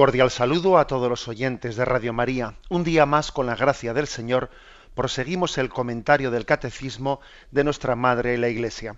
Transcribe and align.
Cordial 0.00 0.30
saludo 0.30 0.78
a 0.78 0.86
todos 0.86 1.10
los 1.10 1.28
oyentes 1.28 1.76
de 1.76 1.84
Radio 1.84 2.14
María. 2.14 2.54
Un 2.70 2.84
día 2.84 3.04
más, 3.04 3.30
con 3.32 3.44
la 3.44 3.54
gracia 3.54 3.92
del 3.92 4.06
Señor, 4.06 4.48
proseguimos 4.94 5.58
el 5.58 5.68
comentario 5.68 6.30
del 6.30 6.46
Catecismo 6.46 7.20
de 7.50 7.64
nuestra 7.64 7.96
Madre 7.96 8.38
la 8.38 8.48
Iglesia. 8.48 8.96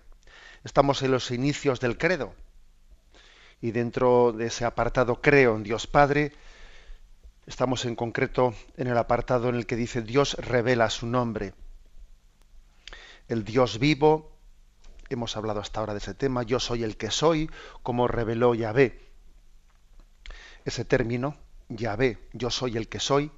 Estamos 0.62 1.02
en 1.02 1.10
los 1.10 1.32
inicios 1.32 1.80
del 1.80 1.98
credo 1.98 2.36
y 3.60 3.72
dentro 3.72 4.30
de 4.30 4.46
ese 4.46 4.64
apartado 4.64 5.20
Creo 5.20 5.56
en 5.56 5.64
Dios 5.64 5.88
Padre, 5.88 6.34
estamos 7.46 7.84
en 7.84 7.96
concreto 7.96 8.54
en 8.76 8.86
el 8.86 8.96
apartado 8.96 9.48
en 9.48 9.56
el 9.56 9.66
que 9.66 9.74
dice 9.74 10.02
Dios 10.02 10.34
revela 10.34 10.88
su 10.88 11.08
nombre. 11.08 11.52
El 13.26 13.42
Dios 13.42 13.80
vivo, 13.80 14.36
hemos 15.08 15.36
hablado 15.36 15.58
hasta 15.58 15.80
ahora 15.80 15.94
de 15.94 15.98
ese 15.98 16.14
tema, 16.14 16.44
yo 16.44 16.60
soy 16.60 16.84
el 16.84 16.96
que 16.96 17.10
soy, 17.10 17.50
como 17.82 18.06
reveló 18.06 18.54
Yahvé 18.54 19.11
ese 20.64 20.84
término, 20.84 21.36
Yahvé, 21.68 22.18
yo 22.32 22.50
soy 22.50 22.76
el 22.76 22.88
que 22.88 23.00
soy, 23.00 23.30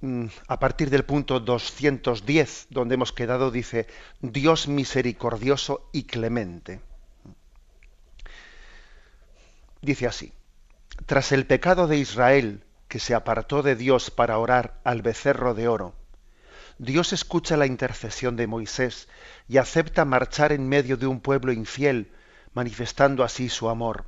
mm, 0.00 0.26
a 0.48 0.58
partir 0.58 0.90
del 0.90 1.04
punto 1.04 1.40
210, 1.40 2.66
donde 2.70 2.94
hemos 2.94 3.12
quedado, 3.12 3.50
dice, 3.50 3.86
Dios 4.20 4.68
misericordioso 4.68 5.88
y 5.92 6.04
clemente. 6.04 6.80
Dice 9.82 10.06
así, 10.06 10.32
tras 11.06 11.32
el 11.32 11.46
pecado 11.46 11.86
de 11.86 11.98
Israel, 11.98 12.64
que 12.88 12.98
se 12.98 13.14
apartó 13.14 13.62
de 13.62 13.76
Dios 13.76 14.10
para 14.10 14.38
orar 14.38 14.80
al 14.84 15.02
becerro 15.02 15.54
de 15.54 15.68
oro, 15.68 15.94
Dios 16.78 17.12
escucha 17.12 17.56
la 17.56 17.66
intercesión 17.66 18.36
de 18.36 18.46
Moisés 18.46 19.08
y 19.48 19.56
acepta 19.56 20.04
marchar 20.04 20.52
en 20.52 20.68
medio 20.68 20.96
de 20.96 21.06
un 21.06 21.20
pueblo 21.20 21.52
infiel, 21.52 22.12
manifestando 22.52 23.24
así 23.24 23.48
su 23.48 23.68
amor. 23.68 24.04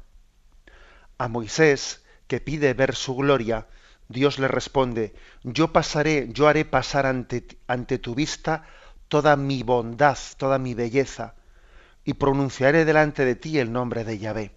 A 1.16 1.28
Moisés, 1.28 2.04
que 2.28 2.40
pide 2.40 2.74
ver 2.74 2.94
su 2.94 3.16
gloria, 3.16 3.66
Dios 4.08 4.38
le 4.38 4.48
responde, 4.48 5.14
yo 5.42 5.72
pasaré, 5.72 6.28
yo 6.30 6.46
haré 6.48 6.64
pasar 6.64 7.04
ante, 7.06 7.98
tu 7.98 8.14
vista 8.14 8.64
toda 9.08 9.36
mi 9.36 9.62
bondad, 9.62 10.16
toda 10.36 10.58
mi 10.58 10.74
belleza, 10.74 11.34
y 12.04 12.14
pronunciaré 12.14 12.84
delante 12.84 13.24
de 13.24 13.34
ti 13.34 13.58
el 13.58 13.72
nombre 13.72 14.04
de 14.04 14.18
Yahvé. 14.18 14.52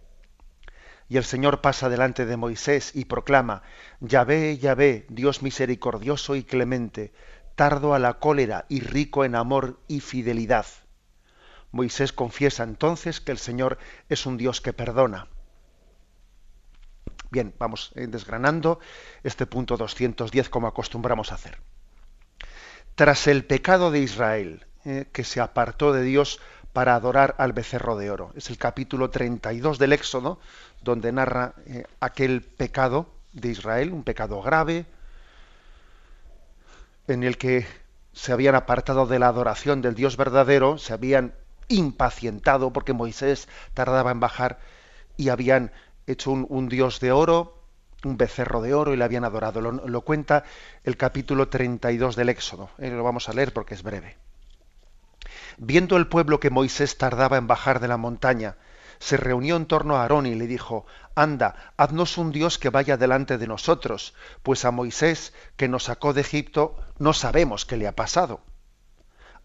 Y 1.09 1.17
el 1.17 1.25
Señor 1.25 1.59
pasa 1.59 1.89
delante 1.89 2.25
de 2.25 2.37
Moisés 2.37 2.91
y 2.95 3.05
proclama, 3.05 3.63
Yahvé, 3.99 4.57
Yahvé, 4.57 5.05
Dios 5.09 5.41
misericordioso 5.41 6.35
y 6.35 6.43
clemente, 6.43 7.11
tardo 7.55 7.93
a 7.93 7.99
la 7.99 8.19
cólera 8.19 8.65
y 8.69 8.79
rico 8.79 9.25
en 9.25 9.35
amor 9.35 9.79
y 9.89 9.99
fidelidad. 9.99 10.65
Moisés 11.71 12.13
confiesa 12.13 12.63
entonces 12.63 13.19
que 13.19 13.31
el 13.31 13.37
Señor 13.37 13.77
es 14.07 14.25
un 14.25 14.37
Dios 14.37 14.61
que 14.61 14.71
perdona. 14.71 15.27
Bien, 17.31 17.53
vamos 17.57 17.93
eh, 17.95 18.07
desgranando 18.07 18.79
este 19.23 19.45
punto 19.45 19.77
210 19.77 20.49
como 20.49 20.67
acostumbramos 20.67 21.31
a 21.31 21.35
hacer. 21.35 21.59
Tras 22.95 23.25
el 23.27 23.45
pecado 23.45 23.89
de 23.89 23.99
Israel, 23.99 24.67
eh, 24.83 25.07
que 25.13 25.23
se 25.23 25.39
apartó 25.39 25.93
de 25.93 26.03
Dios 26.03 26.41
para 26.73 26.93
adorar 26.93 27.35
al 27.37 27.53
becerro 27.53 27.95
de 27.95 28.11
oro. 28.11 28.33
Es 28.35 28.49
el 28.49 28.57
capítulo 28.57 29.09
32 29.09 29.79
del 29.79 29.93
Éxodo, 29.93 30.39
donde 30.81 31.13
narra 31.13 31.53
eh, 31.65 31.85
aquel 32.01 32.41
pecado 32.41 33.09
de 33.31 33.49
Israel, 33.49 33.93
un 33.93 34.03
pecado 34.03 34.41
grave, 34.41 34.85
en 37.07 37.23
el 37.23 37.37
que 37.37 37.65
se 38.11 38.33
habían 38.33 38.55
apartado 38.55 39.07
de 39.07 39.19
la 39.19 39.27
adoración 39.27 39.81
del 39.81 39.95
Dios 39.95 40.17
verdadero, 40.17 40.77
se 40.77 40.91
habían 40.91 41.33
impacientado 41.69 42.73
porque 42.73 42.91
Moisés 42.91 43.47
tardaba 43.73 44.11
en 44.11 44.19
bajar 44.19 44.59
y 45.15 45.29
habían 45.29 45.71
hecho 46.07 46.31
un, 46.31 46.69
dios 46.69 46.99
de 46.99 47.11
oro, 47.11 47.61
un 48.03 48.17
becerro 48.17 48.61
de 48.61 48.73
oro 48.73 48.93
y 48.93 48.97
le 48.97 49.03
habían 49.03 49.25
adorado. 49.25 49.61
Lo, 49.61 50.01
cuenta 50.01 50.43
el 50.83 50.97
capítulo 50.97 51.49
32 51.49 52.15
del 52.15 52.29
Éxodo. 52.29 52.69
Eh, 52.77 52.89
lo 52.89 53.03
vamos 53.03 53.29
a 53.29 53.33
leer 53.33 53.53
porque 53.53 53.73
es 53.73 53.83
breve. 53.83 54.17
Viendo 55.57 55.97
el 55.97 56.07
pueblo 56.07 56.39
que 56.39 56.49
Moisés 56.49 56.97
tardaba 56.97 57.37
en 57.37 57.47
bajar 57.47 57.79
de 57.79 57.87
la 57.87 57.97
montaña, 57.97 58.57
se 58.99 59.17
reunió 59.17 59.55
en 59.55 59.65
torno 59.65 59.95
a 59.95 60.03
Aarón 60.03 60.25
y 60.25 60.35
le 60.35 60.47
dijo, 60.47 60.85
Anda, 61.15 61.73
haznos 61.77 62.17
un 62.17 62.31
Dios 62.31 62.57
que 62.57 62.69
vaya 62.69 62.97
delante 62.97 63.37
de 63.37 63.47
nosotros, 63.47 64.13
pues 64.43 64.63
a 64.63 64.71
Moisés, 64.71 65.33
que 65.57 65.67
nos 65.67 65.85
sacó 65.85 66.13
de 66.13 66.21
Egipto, 66.21 66.77
no 66.99 67.13
sabemos 67.13 67.65
qué 67.65 67.77
le 67.77 67.87
ha 67.87 67.95
pasado. 67.95 68.41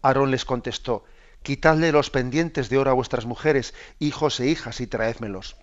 Aarón 0.01 0.31
les 0.31 0.45
contestó, 0.45 1.05
Quitadle 1.43 1.91
los 1.91 2.09
pendientes 2.09 2.69
de 2.69 2.77
oro 2.77 2.91
a 2.91 2.93
vuestras 2.93 3.25
mujeres, 3.25 3.73
hijos 3.99 4.39
e 4.39 4.47
hijas, 4.47 4.81
y 4.81 4.87
traédmelos. 4.87 5.55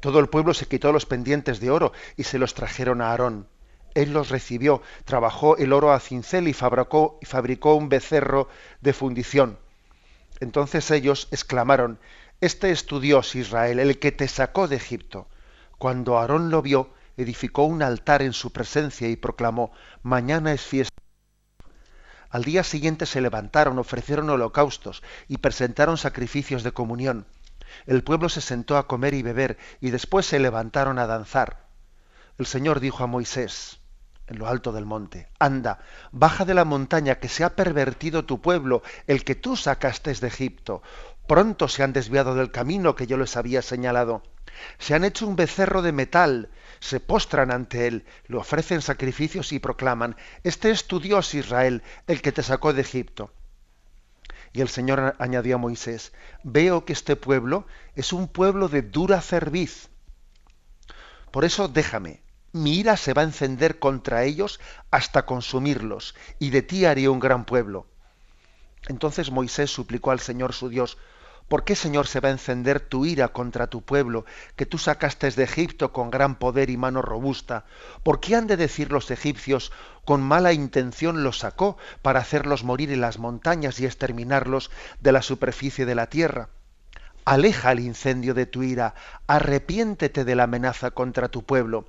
Todo 0.00 0.20
el 0.20 0.28
pueblo 0.28 0.54
se 0.54 0.66
quitó 0.66 0.92
los 0.92 1.06
pendientes 1.06 1.60
de 1.60 1.70
oro 1.70 1.92
y 2.16 2.24
se 2.24 2.38
los 2.38 2.54
trajeron 2.54 3.00
a 3.00 3.10
Aarón. 3.10 3.48
Él 3.94 4.12
los 4.12 4.28
recibió, 4.28 4.82
trabajó 5.06 5.56
el 5.56 5.72
oro 5.72 5.92
a 5.92 6.00
cincel 6.00 6.48
y 6.48 6.52
fabricó, 6.52 7.74
un 7.74 7.88
becerro 7.88 8.48
de 8.82 8.92
fundición. 8.92 9.58
Entonces 10.38 10.90
ellos 10.90 11.28
exclamaron, 11.30 11.98
Este 12.42 12.70
es 12.70 12.84
tu 12.84 13.00
Dios, 13.00 13.34
Israel, 13.34 13.78
el 13.78 13.98
que 13.98 14.12
te 14.12 14.28
sacó 14.28 14.68
de 14.68 14.76
Egipto. 14.76 15.28
Cuando 15.78 16.18
Aarón 16.18 16.50
lo 16.50 16.60
vio, 16.60 16.90
edificó 17.16 17.64
un 17.64 17.82
altar 17.82 18.20
en 18.20 18.34
su 18.34 18.52
presencia 18.52 19.08
y 19.08 19.16
proclamó, 19.16 19.72
Mañana 20.02 20.52
es 20.52 20.60
fiesta. 20.60 20.94
Al 22.28 22.44
día 22.44 22.64
siguiente 22.64 23.06
se 23.06 23.22
levantaron, 23.22 23.78
ofrecieron 23.78 24.28
holocaustos 24.28 25.02
y 25.26 25.38
presentaron 25.38 25.96
sacrificios 25.96 26.62
de 26.64 26.72
comunión 26.72 27.26
el 27.86 28.02
pueblo 28.02 28.28
se 28.28 28.40
sentó 28.40 28.76
a 28.76 28.86
comer 28.86 29.14
y 29.14 29.22
beber, 29.22 29.58
y 29.80 29.90
después 29.90 30.26
se 30.26 30.38
levantaron 30.38 30.98
a 30.98 31.06
danzar. 31.06 31.66
El 32.38 32.46
Señor 32.46 32.80
dijo 32.80 33.04
a 33.04 33.06
Moisés, 33.06 33.78
en 34.26 34.38
lo 34.38 34.48
alto 34.48 34.72
del 34.72 34.84
monte, 34.84 35.28
Anda, 35.38 35.78
baja 36.10 36.44
de 36.44 36.54
la 36.54 36.64
montaña, 36.64 37.16
que 37.16 37.28
se 37.28 37.44
ha 37.44 37.54
pervertido 37.54 38.24
tu 38.24 38.40
pueblo, 38.40 38.82
el 39.06 39.24
que 39.24 39.34
tú 39.34 39.56
sacaste 39.56 40.12
de 40.12 40.26
Egipto. 40.26 40.82
Pronto 41.26 41.68
se 41.68 41.82
han 41.82 41.92
desviado 41.92 42.34
del 42.34 42.50
camino 42.50 42.94
que 42.94 43.06
yo 43.06 43.16
les 43.16 43.36
había 43.36 43.62
señalado. 43.62 44.22
Se 44.78 44.94
han 44.94 45.04
hecho 45.04 45.26
un 45.26 45.36
becerro 45.36 45.82
de 45.82 45.92
metal, 45.92 46.50
se 46.80 47.00
postran 47.00 47.50
ante 47.50 47.86
él, 47.86 48.04
le 48.26 48.36
ofrecen 48.36 48.82
sacrificios 48.82 49.52
y 49.52 49.58
proclaman, 49.58 50.16
Este 50.42 50.70
es 50.70 50.86
tu 50.86 51.00
Dios 51.00 51.34
Israel, 51.34 51.82
el 52.06 52.22
que 52.22 52.32
te 52.32 52.42
sacó 52.42 52.72
de 52.72 52.82
Egipto. 52.82 53.32
Y 54.56 54.62
el 54.62 54.70
Señor 54.70 55.14
añadió 55.18 55.56
a 55.56 55.58
Moisés, 55.58 56.14
veo 56.42 56.86
que 56.86 56.94
este 56.94 57.14
pueblo 57.14 57.66
es 57.94 58.14
un 58.14 58.26
pueblo 58.26 58.68
de 58.68 58.80
dura 58.80 59.20
cerviz. 59.20 59.90
Por 61.30 61.44
eso 61.44 61.68
déjame, 61.68 62.22
mi 62.52 62.78
ira 62.78 62.96
se 62.96 63.12
va 63.12 63.20
a 63.20 63.26
encender 63.26 63.78
contra 63.78 64.24
ellos 64.24 64.58
hasta 64.90 65.26
consumirlos, 65.26 66.14
y 66.38 66.48
de 66.48 66.62
ti 66.62 66.86
haré 66.86 67.06
un 67.10 67.20
gran 67.20 67.44
pueblo. 67.44 67.86
Entonces 68.88 69.30
Moisés 69.30 69.70
suplicó 69.70 70.10
al 70.10 70.20
Señor 70.20 70.54
su 70.54 70.70
Dios, 70.70 70.96
¿Por 71.48 71.62
qué, 71.62 71.76
Señor, 71.76 72.08
se 72.08 72.18
va 72.18 72.28
a 72.28 72.32
encender 72.32 72.80
tu 72.80 73.06
ira 73.06 73.28
contra 73.28 73.68
tu 73.68 73.80
pueblo, 73.80 74.24
que 74.56 74.66
tú 74.66 74.78
sacaste 74.78 75.30
de 75.30 75.44
Egipto 75.44 75.92
con 75.92 76.10
gran 76.10 76.34
poder 76.34 76.70
y 76.70 76.76
mano 76.76 77.02
robusta? 77.02 77.66
¿Por 78.02 78.18
qué 78.18 78.34
han 78.34 78.48
de 78.48 78.56
decir 78.56 78.90
los 78.90 79.12
egipcios, 79.12 79.70
con 80.04 80.22
mala 80.22 80.52
intención 80.52 81.22
los 81.22 81.38
sacó 81.38 81.76
para 82.02 82.18
hacerlos 82.18 82.64
morir 82.64 82.90
en 82.90 83.00
las 83.00 83.20
montañas 83.20 83.78
y 83.78 83.86
exterminarlos 83.86 84.72
de 85.00 85.12
la 85.12 85.22
superficie 85.22 85.86
de 85.86 85.94
la 85.94 86.08
tierra? 86.08 86.48
Aleja 87.24 87.70
el 87.70 87.78
incendio 87.78 88.34
de 88.34 88.46
tu 88.46 88.64
ira, 88.64 88.94
arrepiéntete 89.28 90.24
de 90.24 90.34
la 90.34 90.44
amenaza 90.44 90.90
contra 90.90 91.28
tu 91.28 91.44
pueblo. 91.44 91.88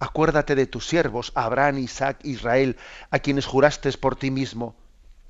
Acuérdate 0.00 0.56
de 0.56 0.66
tus 0.66 0.84
siervos, 0.84 1.30
Abraham, 1.36 1.78
Isaac, 1.78 2.18
Israel, 2.24 2.76
a 3.12 3.20
quienes 3.20 3.46
juraste 3.46 3.92
por 3.92 4.16
ti 4.16 4.32
mismo 4.32 4.74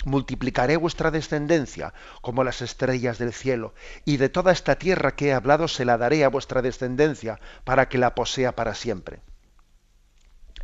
multiplicaré 0.06 0.76
vuestra 0.76 1.11
descendencia 1.11 1.93
como 2.23 2.44
las 2.44 2.62
estrellas 2.62 3.19
del 3.19 3.32
cielo, 3.32 3.75
y 4.05 4.17
de 4.17 4.29
toda 4.29 4.53
esta 4.53 4.76
tierra 4.76 5.17
que 5.17 5.29
he 5.29 5.35
hablado 5.35 5.67
se 5.69 5.85
la 5.85 5.99
daré 5.99 6.25
a 6.25 6.29
vuestra 6.29 6.62
descendencia, 6.62 7.41
para 7.64 7.88
que 7.88 7.99
la 7.99 8.14
posea 8.14 8.55
para 8.55 8.75
siempre. 8.75 9.20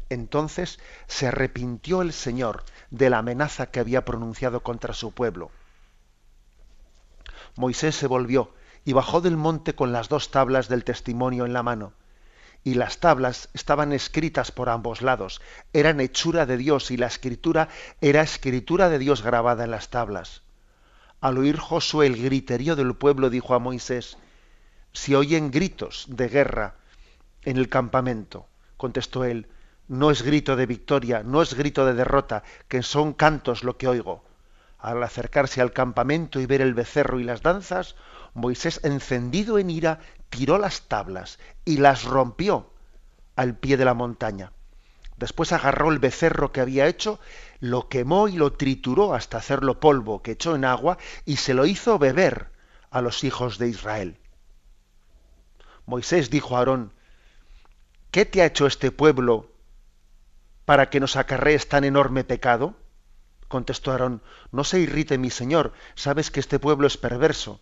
Entonces 0.09 0.79
se 1.09 1.27
arrepintió 1.27 2.03
el 2.03 2.12
Señor 2.12 2.65
de 2.91 3.11
la 3.11 3.19
amenaza 3.19 3.67
que 3.67 3.81
había 3.81 4.05
pronunciado 4.05 4.62
contra 4.62 4.94
su 4.94 5.12
pueblo. 5.12 5.50
Moisés 7.56 7.97
se 7.97 8.06
volvió 8.06 8.55
y 8.85 8.93
bajó 8.93 9.21
del 9.21 9.37
monte 9.37 9.75
con 9.75 9.93
las 9.93 10.09
dos 10.09 10.31
tablas 10.31 10.69
del 10.69 10.85
testimonio 10.85 11.47
en 11.47 11.53
la 11.53 11.62
mano, 11.62 11.94
y 12.64 12.75
las 12.75 12.99
tablas 12.99 13.49
estaban 13.55 13.93
escritas 13.93 14.53
por 14.53 14.69
ambos 14.69 15.03
lados, 15.03 15.41
eran 15.73 16.00
hechura 16.00 16.47
de 16.47 16.56
Dios 16.56 16.91
y 16.91 16.97
la 16.97 17.06
escritura 17.06 17.69
era 18.00 18.23
escritura 18.23 18.88
de 18.88 18.99
Dios 18.99 19.23
grabada 19.23 19.64
en 19.64 19.70
las 19.70 19.91
tablas. 19.91 20.43
Al 21.20 21.38
oír 21.38 21.56
Josué 21.59 22.06
el 22.06 22.23
griterío 22.23 22.76
del 22.76 22.94
pueblo, 22.94 23.31
dijo 23.31 23.55
a 23.55 23.59
Moisés, 23.59 24.19
si 24.93 25.14
oyen 25.14 25.50
gritos 25.50 26.06
de 26.09 26.29
guerra 26.29 26.75
en 27.43 27.56
el 27.56 27.69
campamento, 27.69 28.47
contestó 28.76 29.25
él, 29.25 29.49
no 29.88 30.11
es 30.11 30.23
grito 30.23 30.56
de 30.56 30.67
victoria, 30.67 31.23
no 31.25 31.43
es 31.43 31.55
grito 31.55 31.85
de 31.87 31.94
derrota, 31.94 32.44
que 32.69 32.82
son 32.82 33.12
cantos 33.12 33.65
lo 33.65 33.76
que 33.76 33.88
oigo. 33.88 34.25
Al 34.79 35.03
acercarse 35.03 35.61
al 35.61 35.73
campamento 35.73 36.41
y 36.41 36.47
ver 36.47 36.61
el 36.61 36.75
becerro 36.75 37.20
y 37.20 37.25
las 37.25 37.43
danzas, 37.43 37.94
Moisés, 38.35 38.81
encendido 38.85 39.58
en 39.58 39.70
ira, 39.70 40.00
tiró 40.32 40.56
las 40.56 40.88
tablas 40.88 41.38
y 41.67 41.76
las 41.76 42.05
rompió 42.05 42.70
al 43.37 43.55
pie 43.55 43.76
de 43.76 43.84
la 43.84 43.93
montaña. 43.93 44.50
Después 45.19 45.52
agarró 45.52 45.93
el 45.93 45.99
becerro 45.99 46.52
que 46.52 46.62
había 46.62 46.87
hecho, 46.87 47.20
lo 47.61 47.88
quemó 47.90 48.29
y 48.29 48.32
lo 48.32 48.55
trituró 48.55 49.14
hasta 49.14 49.37
hacerlo 49.37 49.79
polvo, 49.79 50.23
que 50.23 50.32
echó 50.32 50.56
en 50.56 50.64
agua 50.64 50.96
y 51.26 51.37
se 51.37 51.52
lo 51.52 51.67
hizo 51.67 51.99
beber 51.99 52.50
a 52.90 53.02
los 53.02 53.25
hijos 53.25 53.58
de 53.58 53.69
Israel. 53.69 54.17
Moisés 55.84 56.31
dijo 56.31 56.56
a 56.56 56.61
Aarón, 56.61 56.93
¿qué 58.11 58.25
te 58.25 58.40
ha 58.40 58.46
hecho 58.46 58.67
este 58.67 58.90
pueblo 58.90 59.52
para 60.64 60.88
que 60.88 60.99
nos 60.99 61.17
acarrees 61.17 61.69
tan 61.69 61.84
enorme 61.84 62.25
pecado? 62.25 62.75
Contestó 63.49 63.93
Aarón, 63.93 64.23
no 64.50 64.64
se 64.64 64.81
irrite 64.81 65.19
mi 65.19 65.29
señor, 65.29 65.75
sabes 65.94 66.31
que 66.31 66.40
este 66.40 66.58
pueblo 66.58 66.87
es 66.87 66.96
perverso. 66.96 67.61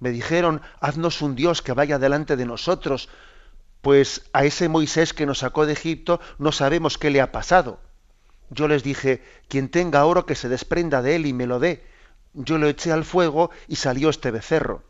Me 0.00 0.10
dijeron, 0.10 0.62
haznos 0.80 1.22
un 1.22 1.34
Dios 1.34 1.62
que 1.62 1.72
vaya 1.72 1.98
delante 1.98 2.36
de 2.36 2.46
nosotros, 2.46 3.08
pues 3.80 4.28
a 4.32 4.44
ese 4.44 4.68
Moisés 4.68 5.12
que 5.12 5.26
nos 5.26 5.38
sacó 5.38 5.66
de 5.66 5.72
Egipto 5.72 6.20
no 6.38 6.52
sabemos 6.52 6.98
qué 6.98 7.10
le 7.10 7.20
ha 7.20 7.32
pasado. 7.32 7.80
Yo 8.50 8.68
les 8.68 8.82
dije, 8.82 9.22
quien 9.48 9.68
tenga 9.68 10.04
oro 10.04 10.26
que 10.26 10.34
se 10.34 10.48
desprenda 10.48 11.02
de 11.02 11.16
él 11.16 11.26
y 11.26 11.32
me 11.32 11.46
lo 11.46 11.58
dé. 11.58 11.84
Yo 12.32 12.58
lo 12.58 12.68
eché 12.68 12.92
al 12.92 13.04
fuego 13.04 13.50
y 13.66 13.76
salió 13.76 14.10
este 14.10 14.30
becerro. 14.30 14.84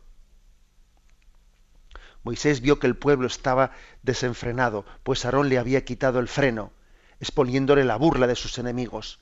Moisés 2.23 2.61
vio 2.61 2.79
que 2.79 2.87
el 2.87 2.97
pueblo 2.97 3.27
estaba 3.27 3.71
desenfrenado, 4.03 4.85
pues 5.03 5.25
Aarón 5.25 5.49
le 5.49 5.57
había 5.57 5.85
quitado 5.85 6.19
el 6.19 6.27
freno, 6.27 6.71
exponiéndole 7.19 7.85
la 7.85 7.95
burla 7.95 8.27
de 8.27 8.35
sus 8.35 8.57
enemigos. 8.57 9.19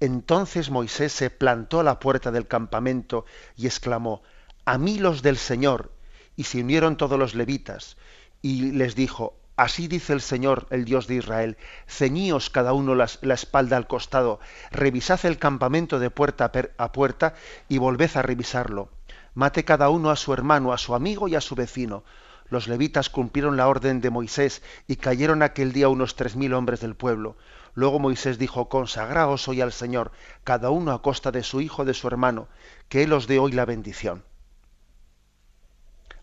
Entonces 0.00 0.70
Moisés 0.70 1.12
se 1.12 1.30
plantó 1.30 1.80
a 1.80 1.84
la 1.84 2.00
puerta 2.00 2.32
del 2.32 2.48
campamento 2.48 3.24
y 3.56 3.66
exclamó, 3.66 4.22
A 4.64 4.78
mí 4.78 4.98
los 4.98 5.22
del 5.22 5.36
Señor. 5.36 5.92
Y 6.36 6.44
se 6.44 6.60
unieron 6.60 6.96
todos 6.96 7.18
los 7.18 7.34
levitas. 7.34 7.96
Y 8.42 8.72
les 8.72 8.94
dijo, 8.94 9.36
Así 9.56 9.86
dice 9.86 10.12
el 10.12 10.20
Señor, 10.20 10.66
el 10.70 10.84
Dios 10.84 11.06
de 11.06 11.14
Israel, 11.14 11.56
ceñíos 11.86 12.50
cada 12.50 12.72
uno 12.72 12.96
la, 12.96 13.04
espalda 13.04 13.76
al 13.76 13.86
costado, 13.86 14.40
revisad 14.72 15.24
el 15.26 15.38
campamento 15.38 16.00
de 16.00 16.10
puerta 16.10 16.50
a 16.76 16.92
puerta 16.92 17.34
y 17.68 17.78
volved 17.78 18.10
a 18.16 18.22
revisarlo. 18.22 18.88
Mate 19.34 19.64
cada 19.64 19.90
uno 19.90 20.10
a 20.10 20.16
su 20.16 20.32
hermano, 20.32 20.72
a 20.72 20.78
su 20.78 20.92
amigo 20.92 21.28
y 21.28 21.36
a 21.36 21.40
su 21.40 21.54
vecino 21.54 22.02
los 22.50 22.68
levitas 22.68 23.10
cumplieron 23.10 23.56
la 23.56 23.68
orden 23.68 24.00
de 24.00 24.10
Moisés 24.10 24.62
y 24.86 24.96
cayeron 24.96 25.42
aquel 25.42 25.72
día 25.72 25.88
unos 25.88 26.14
tres 26.14 26.36
mil 26.36 26.54
hombres 26.54 26.80
del 26.80 26.94
pueblo. 26.94 27.36
Luego 27.74 27.98
Moisés 27.98 28.38
dijo, 28.38 28.68
consagraos 28.68 29.48
hoy 29.48 29.60
al 29.60 29.72
Señor, 29.72 30.12
cada 30.44 30.70
uno 30.70 30.92
a 30.92 31.02
costa 31.02 31.32
de 31.32 31.42
su 31.42 31.60
hijo, 31.60 31.84
de 31.84 31.94
su 31.94 32.06
hermano, 32.06 32.48
que 32.88 33.02
Él 33.02 33.12
os 33.12 33.26
dé 33.26 33.38
hoy 33.38 33.52
la 33.52 33.64
bendición. 33.64 34.24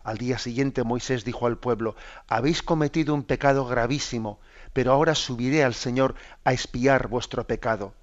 Al 0.04 0.18
día 0.18 0.38
siguiente 0.38 0.84
Moisés 0.84 1.24
dijo 1.24 1.46
al 1.46 1.58
pueblo, 1.58 1.94
habéis 2.28 2.62
cometido 2.62 3.14
un 3.14 3.22
pecado 3.22 3.66
gravísimo, 3.66 4.40
pero 4.72 4.92
ahora 4.92 5.14
subiré 5.14 5.64
al 5.64 5.74
Señor 5.74 6.14
a 6.44 6.52
espiar 6.52 7.08
vuestro 7.08 7.46
pecado. 7.46 7.94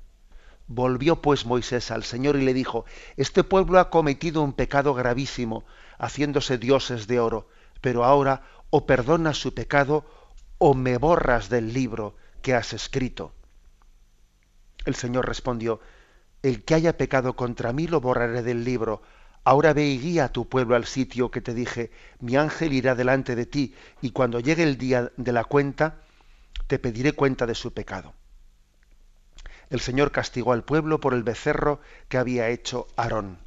Volvió 0.68 1.22
pues 1.22 1.46
Moisés 1.46 1.92
al 1.92 2.04
Señor 2.04 2.36
y 2.36 2.44
le 2.44 2.54
dijo, 2.54 2.86
este 3.18 3.44
pueblo 3.44 3.80
ha 3.80 3.90
cometido 3.90 4.44
un 4.44 4.54
pecado 4.54 4.94
gravísimo, 4.94 5.66
haciéndose 5.98 6.58
dioses 6.58 7.08
de 7.08 7.20
oro 7.20 7.48
pero 7.82 8.04
ahora 8.04 8.44
o 8.70 8.86
perdonas 8.86 9.38
su 9.38 9.54
pecado 9.54 10.06
o 10.58 10.74
me 10.74 10.98
borras 10.98 11.50
del 11.50 11.74
libro 11.74 12.16
que 12.42 12.54
has 12.54 12.74
escrito. 12.74 13.34
El 14.86 14.96
Señor 14.96 15.28
respondió, 15.28 15.80
El 16.42 16.64
que 16.64 16.76
haya 16.76 16.98
pecado 16.98 17.36
contra 17.36 17.74
mí 17.74 17.88
lo 17.88 18.02
borraré 18.02 18.44
del 18.44 18.64
libro. 18.64 19.02
Ahora 19.50 19.74
ve 19.74 19.88
y 19.88 19.98
guía 19.98 20.26
a 20.26 20.32
tu 20.32 20.48
pueblo 20.48 20.76
al 20.76 20.86
sitio 20.86 21.32
que 21.32 21.42
te 21.42 21.56
dije, 21.56 21.90
mi 22.20 22.36
ángel 22.36 22.72
irá 22.72 22.94
delante 22.94 23.36
de 23.36 23.48
ti, 23.48 23.74
y 24.00 24.12
cuando 24.12 24.40
llegue 24.40 24.62
el 24.62 24.78
día 24.78 25.12
de 25.18 25.32
la 25.32 25.44
cuenta, 25.44 25.96
te 26.68 26.78
pediré 26.78 27.14
cuenta 27.14 27.48
de 27.48 27.56
su 27.56 27.74
pecado. 27.74 28.14
El 29.72 29.80
Señor 29.80 30.12
castigó 30.12 30.54
al 30.54 30.64
pueblo 30.64 31.00
por 31.00 31.16
el 31.16 31.24
becerro 31.24 31.80
que 32.10 32.20
había 32.20 32.50
hecho 32.50 32.90
Aarón. 32.96 33.40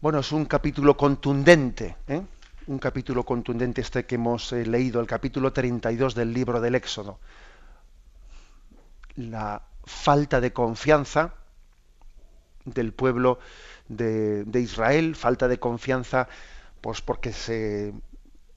Bueno, 0.00 0.18
es 0.18 0.32
un 0.32 0.46
capítulo 0.46 0.96
contundente, 0.96 1.96
¿eh? 2.08 2.22
un 2.66 2.80
capítulo 2.80 3.22
contundente 3.22 3.82
este 3.82 4.04
que 4.04 4.16
hemos 4.16 4.52
eh, 4.52 4.66
leído, 4.66 5.00
el 5.00 5.06
capítulo 5.06 5.52
32 5.52 6.12
del 6.16 6.34
libro 6.34 6.60
del 6.60 6.74
Éxodo. 6.74 7.20
La 9.14 9.62
falta 9.84 10.40
de 10.40 10.52
confianza 10.52 11.34
del 12.64 12.92
pueblo 12.92 13.38
de, 13.88 14.60
Israel, 14.60 15.16
falta 15.16 15.48
de 15.48 15.58
confianza, 15.58 16.28
pues 16.80 17.00
porque 17.00 17.32
se 17.32 17.92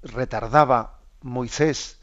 retardaba 0.04 1.00
Moisés 1.22 2.00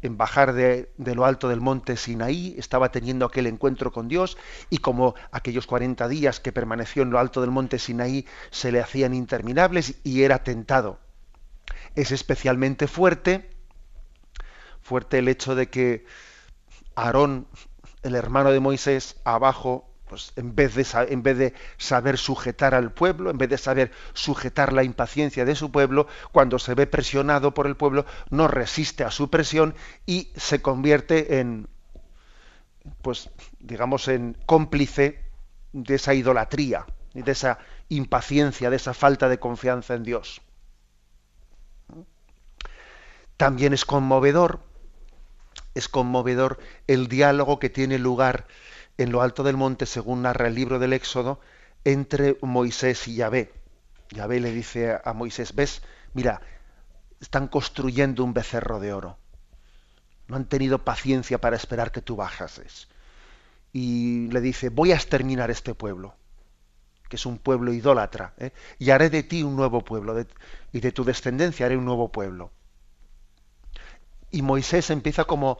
en 0.00 0.16
bajar 0.16 0.52
de, 0.52 0.92
de, 0.96 1.14
lo 1.14 1.24
alto 1.24 1.48
del 1.48 1.60
monte 1.60 1.96
Sinaí, 1.96 2.54
estaba 2.56 2.92
teniendo 2.92 3.26
aquel 3.26 3.46
encuentro 3.48 3.92
con 3.92 4.06
Dios, 4.06 4.38
y 4.70 4.78
como 4.78 5.14
aquellos 5.32 5.66
40 5.66 6.06
días 6.08 6.38
que 6.38 6.52
permaneció 6.52 7.02
en 7.02 7.10
lo 7.10 7.18
alto 7.18 7.40
del 7.40 7.50
monte 7.50 7.78
Sinaí 7.78 8.26
se 8.50 8.70
le 8.70 8.80
hacían 8.80 9.14
interminables 9.14 9.96
y 10.04 10.22
era 10.22 10.44
tentado. 10.44 11.00
Es 11.96 12.12
especialmente 12.12 12.86
fuerte, 12.86 13.50
fuerte 14.80 15.18
el 15.18 15.28
hecho 15.28 15.56
de 15.56 15.68
que 15.68 16.06
Aarón, 16.94 17.48
el 18.02 18.14
hermano 18.14 18.52
de 18.52 18.60
Moisés, 18.60 19.16
abajo, 19.24 19.87
pues 20.08 20.32
en 20.36 20.54
vez, 20.54 20.74
de, 20.74 20.86
en 21.12 21.22
vez 21.22 21.38
de 21.38 21.54
saber 21.76 22.18
sujetar 22.18 22.74
al 22.74 22.92
pueblo, 22.92 23.30
en 23.30 23.38
vez 23.38 23.48
de 23.48 23.58
saber 23.58 23.92
sujetar 24.14 24.72
la 24.72 24.82
impaciencia 24.82 25.44
de 25.44 25.54
su 25.54 25.70
pueblo, 25.70 26.06
cuando 26.32 26.58
se 26.58 26.74
ve 26.74 26.86
presionado 26.86 27.54
por 27.54 27.66
el 27.66 27.76
pueblo, 27.76 28.06
no 28.30 28.48
resiste 28.48 29.04
a 29.04 29.10
su 29.10 29.30
presión 29.30 29.74
y 30.06 30.30
se 30.36 30.62
convierte 30.62 31.40
en, 31.40 31.68
pues, 33.02 33.30
digamos, 33.60 34.08
en 34.08 34.36
cómplice 34.46 35.20
de 35.72 35.94
esa 35.94 36.14
idolatría, 36.14 36.86
de 37.14 37.30
esa 37.30 37.58
impaciencia, 37.88 38.70
de 38.70 38.76
esa 38.76 38.94
falta 38.94 39.28
de 39.28 39.38
confianza 39.38 39.94
en 39.94 40.02
Dios. 40.02 40.40
También 43.36 43.72
es 43.72 43.84
conmovedor, 43.84 44.60
es 45.74 45.88
conmovedor 45.88 46.58
el 46.88 47.06
diálogo 47.06 47.60
que 47.60 47.70
tiene 47.70 47.98
lugar 47.98 48.46
en 48.98 49.12
lo 49.12 49.22
alto 49.22 49.42
del 49.44 49.56
monte, 49.56 49.86
según 49.86 50.22
narra 50.22 50.48
el 50.48 50.54
libro 50.54 50.78
del 50.78 50.92
Éxodo, 50.92 51.40
entre 51.84 52.36
Moisés 52.42 53.06
y 53.08 53.14
Yahvé. 53.14 53.52
Yahvé 54.10 54.40
le 54.40 54.52
dice 54.52 54.98
a 55.02 55.12
Moisés, 55.12 55.54
ves, 55.54 55.82
mira, 56.12 56.40
están 57.20 57.48
construyendo 57.48 58.24
un 58.24 58.34
becerro 58.34 58.80
de 58.80 58.92
oro. 58.92 59.16
No 60.26 60.36
han 60.36 60.46
tenido 60.46 60.84
paciencia 60.84 61.38
para 61.38 61.56
esperar 61.56 61.92
que 61.92 62.02
tú 62.02 62.16
bajases. 62.16 62.88
Y 63.72 64.28
le 64.28 64.40
dice, 64.40 64.68
voy 64.68 64.92
a 64.92 64.96
exterminar 64.96 65.50
este 65.50 65.74
pueblo, 65.74 66.14
que 67.08 67.16
es 67.16 67.24
un 67.24 67.38
pueblo 67.38 67.72
idólatra, 67.72 68.34
¿eh? 68.38 68.52
y 68.78 68.90
haré 68.90 69.10
de 69.10 69.22
ti 69.22 69.42
un 69.42 69.56
nuevo 69.56 69.84
pueblo, 69.84 70.26
y 70.72 70.80
de 70.80 70.92
tu 70.92 71.04
descendencia 71.04 71.66
haré 71.66 71.76
un 71.76 71.84
nuevo 71.84 72.10
pueblo 72.10 72.50
y 74.30 74.42
Moisés 74.42 74.90
empieza 74.90 75.24
como 75.24 75.58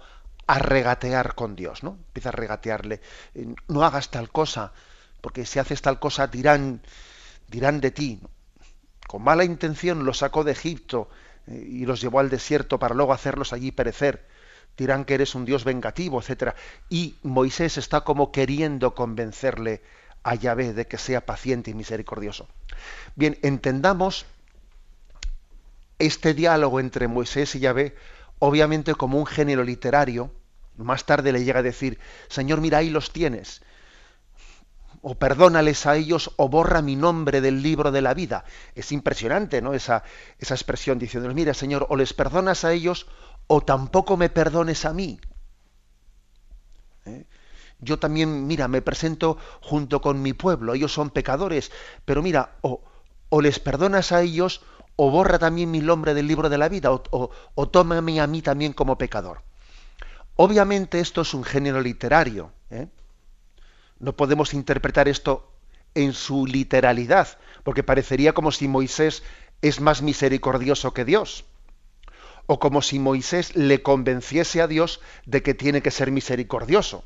a 0.49 0.59
regatear 0.59 1.35
con 1.35 1.55
Dios, 1.55 1.83
¿no? 1.83 1.99
Empieza 2.09 2.31
a 2.31 2.33
regatearle, 2.33 3.03
eh, 3.35 3.55
no 3.69 3.85
hagas 3.85 4.11
tal 4.11 4.31
cosa, 4.31 4.73
porque 5.21 5.45
si 5.45 5.59
haces 5.59 5.83
tal 5.83 6.01
cosa 6.01 6.27
dirán, 6.27 6.81
dirán 7.49 7.81
de 7.81 7.91
ti. 7.91 8.21
Con 9.07 9.23
mala 9.23 9.45
intención 9.45 10.07
los 10.07 10.19
sacó 10.19 10.45
de 10.45 10.53
Egipto 10.53 11.11
eh, 11.47 11.67
y 11.69 11.85
los 11.85 12.01
llevó 12.01 12.19
al 12.19 12.31
desierto 12.31 12.79
para 12.79 12.95
luego 12.95 13.13
hacerlos 13.13 13.53
allí 13.53 13.73
perecer. 13.73 14.27
Dirán 14.75 15.05
que 15.05 15.15
eres 15.15 15.35
un 15.35 15.45
Dios 15.45 15.65
vengativo, 15.65 16.19
etcétera. 16.19 16.55
Y 16.89 17.17
Moisés 17.23 17.77
está 17.77 18.01
como 18.01 18.33
queriendo 18.33 18.95
convencerle 18.95 19.83
a 20.23 20.35
Yahvé 20.35 20.73
de 20.73 20.87
que 20.87 20.97
sea 20.97 21.27
paciente 21.27 21.73
y 21.73 21.75
misericordioso. 21.75 22.49
Bien, 23.17 23.39
entendamos 23.43 24.25
este 25.99 26.33
diálogo 26.33 26.81
entre 26.81 27.07
Moisés 27.07 27.55
y 27.55 27.61
Yahvé 27.61 27.95
obviamente 28.39 28.95
como 28.95 29.19
un 29.19 29.27
género 29.27 29.65
literario, 29.65 30.31
más 30.79 31.05
tarde 31.05 31.33
le 31.33 31.45
llega 31.45 31.61
a 31.61 31.63
decir, 31.63 31.99
Señor, 32.29 32.61
mira, 32.61 32.79
ahí 32.79 32.91
los 32.91 33.13
tienes, 33.13 33.63
o 35.03 35.15
perdónales 35.15 35.87
a 35.87 35.97
ellos, 35.97 36.33
o 36.37 36.49
borra 36.49 36.83
mi 36.83 36.97
nombre 36.97 37.41
del 37.41 37.63
libro 37.63 37.93
de 37.93 38.03
la 38.03 38.15
vida. 38.15 38.45
Es 38.75 38.93
impresionante, 38.93 39.63
¿no? 39.63 39.75
Esa, 39.75 40.03
esa 40.39 40.55
expresión 40.55 40.99
diciendo, 40.99 41.33
mira, 41.35 41.55
Señor, 41.55 41.87
o 41.89 41.97
les 41.97 42.13
perdonas 42.13 42.65
a 42.65 42.73
ellos, 42.73 43.07
o 43.47 43.61
tampoco 43.61 44.17
me 44.17 44.29
perdones 44.29 44.85
a 44.85 44.93
mí. 44.93 45.21
¿Eh? 47.07 47.27
Yo 47.81 47.99
también, 47.99 48.47
mira, 48.47 48.67
me 48.67 48.83
presento 48.83 49.39
junto 49.61 50.01
con 50.01 50.21
mi 50.21 50.33
pueblo, 50.33 50.75
ellos 50.75 50.93
son 50.93 51.11
pecadores, 51.11 51.71
pero 52.05 52.23
mira, 52.23 52.57
o, 52.63 52.83
o 53.29 53.41
les 53.41 53.61
perdonas 53.61 54.11
a 54.11 54.23
ellos 54.23 54.63
o 55.01 55.13
borra 55.13 55.39
también 55.39 55.71
mi 55.71 55.79
nombre 55.79 56.13
del 56.13 56.27
libro 56.27 56.49
de 56.49 56.59
la 56.59 56.69
vida, 56.69 56.91
o, 56.91 57.31
o, 57.55 57.69
tómame 57.69 58.21
a 58.21 58.27
mí 58.27 58.43
también 58.43 58.73
como 58.73 58.99
pecador. 58.99 59.43
Obviamente 60.41 61.01
esto 61.01 61.23
es 61.23 61.35
un 61.35 61.43
género 61.43 61.81
literario. 61.81 62.53
¿eh? 62.71 62.87
No 63.99 64.17
podemos 64.17 64.55
interpretar 64.55 65.09
esto 65.09 65.53
en 65.97 66.13
su 66.13 66.47
literalidad, 66.47 67.39
porque 67.65 67.83
parecería 67.83 68.33
como 68.35 68.53
si 68.53 68.69
Moisés 68.69 69.25
es 69.63 69.81
más 69.81 70.01
misericordioso 70.01 70.95
que 70.95 71.05
Dios, 71.05 71.45
o 72.47 72.61
como 72.61 72.83
si 72.83 73.01
Moisés 73.01 73.57
le 73.57 73.83
convenciese 73.83 74.63
a 74.63 74.69
Dios 74.69 75.01
de 75.27 75.43
que 75.43 75.55
tiene 75.55 75.83
que 75.83 75.91
ser 75.91 76.13
misericordioso, 76.13 77.03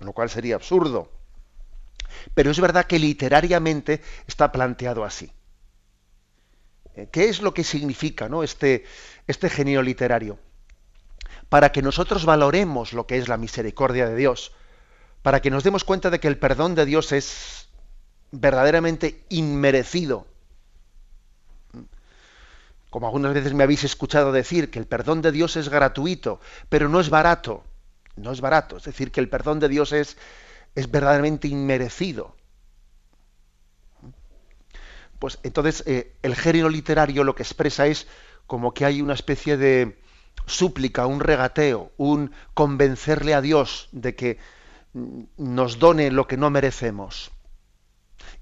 lo 0.00 0.14
cual 0.14 0.30
sería 0.30 0.54
absurdo. 0.54 1.12
Pero 2.32 2.50
es 2.50 2.60
verdad 2.60 2.86
que 2.86 2.98
literariamente 2.98 4.00
está 4.26 4.50
planteado 4.52 5.04
así. 5.04 5.30
Eh, 6.94 7.10
¿Qué 7.12 7.28
es 7.28 7.42
lo 7.42 7.52
que 7.52 7.62
significa 7.62 8.26
¿no? 8.30 8.42
este, 8.42 8.86
este 9.26 9.50
genio 9.50 9.82
literario? 9.82 10.38
Para 11.48 11.72
que 11.72 11.82
nosotros 11.82 12.24
valoremos 12.24 12.92
lo 12.92 13.06
que 13.06 13.18
es 13.18 13.28
la 13.28 13.36
misericordia 13.36 14.08
de 14.08 14.16
Dios, 14.16 14.52
para 15.22 15.40
que 15.40 15.50
nos 15.50 15.64
demos 15.64 15.84
cuenta 15.84 16.10
de 16.10 16.20
que 16.20 16.28
el 16.28 16.38
perdón 16.38 16.74
de 16.74 16.84
Dios 16.84 17.12
es 17.12 17.68
verdaderamente 18.30 19.24
inmerecido. 19.28 20.26
Como 22.90 23.06
algunas 23.06 23.34
veces 23.34 23.52
me 23.52 23.64
habéis 23.64 23.84
escuchado 23.84 24.32
decir 24.32 24.70
que 24.70 24.78
el 24.78 24.86
perdón 24.86 25.20
de 25.20 25.32
Dios 25.32 25.56
es 25.56 25.68
gratuito, 25.68 26.40
pero 26.68 26.88
no 26.88 27.00
es 27.00 27.10
barato. 27.10 27.64
No 28.16 28.32
es 28.32 28.40
barato. 28.40 28.78
Es 28.78 28.84
decir, 28.84 29.12
que 29.12 29.20
el 29.20 29.28
perdón 29.28 29.60
de 29.60 29.68
Dios 29.68 29.92
es, 29.92 30.16
es 30.74 30.90
verdaderamente 30.90 31.48
inmerecido. 31.48 32.34
Pues 35.18 35.38
entonces 35.42 35.82
eh, 35.86 36.14
el 36.22 36.34
género 36.36 36.68
literario 36.68 37.24
lo 37.24 37.34
que 37.34 37.42
expresa 37.42 37.86
es 37.86 38.06
como 38.46 38.72
que 38.72 38.84
hay 38.84 39.02
una 39.02 39.14
especie 39.14 39.56
de 39.56 39.98
súplica, 40.48 41.06
un 41.06 41.20
regateo, 41.20 41.92
un 41.96 42.32
convencerle 42.54 43.34
a 43.34 43.40
Dios 43.40 43.88
de 43.92 44.14
que 44.14 44.38
nos 45.36 45.78
done 45.78 46.10
lo 46.10 46.26
que 46.26 46.36
no 46.36 46.50
merecemos. 46.50 47.30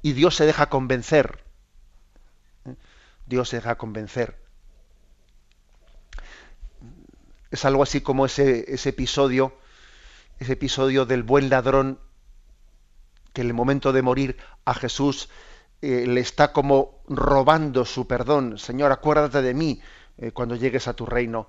Y 0.02 0.12
Dios 0.12 0.36
se 0.36 0.46
deja 0.46 0.68
convencer. 0.68 1.44
Dios 3.26 3.48
se 3.48 3.56
deja 3.56 3.76
convencer. 3.76 4.38
Es 7.50 7.64
algo 7.64 7.82
así 7.82 8.00
como 8.00 8.26
ese, 8.26 8.72
ese 8.72 8.90
episodio, 8.90 9.56
ese 10.38 10.54
episodio 10.54 11.06
del 11.06 11.22
buen 11.22 11.48
ladrón 11.48 12.00
que 13.32 13.42
en 13.42 13.48
el 13.48 13.54
momento 13.54 13.92
de 13.92 14.02
morir 14.02 14.36
a 14.64 14.74
Jesús 14.74 15.28
eh, 15.82 16.06
le 16.06 16.20
está 16.20 16.52
como 16.52 17.02
robando 17.06 17.84
su 17.84 18.06
perdón. 18.06 18.58
Señor, 18.58 18.92
acuérdate 18.92 19.42
de 19.42 19.54
mí 19.54 19.80
eh, 20.16 20.32
cuando 20.32 20.56
llegues 20.56 20.88
a 20.88 20.94
tu 20.94 21.04
reino. 21.04 21.48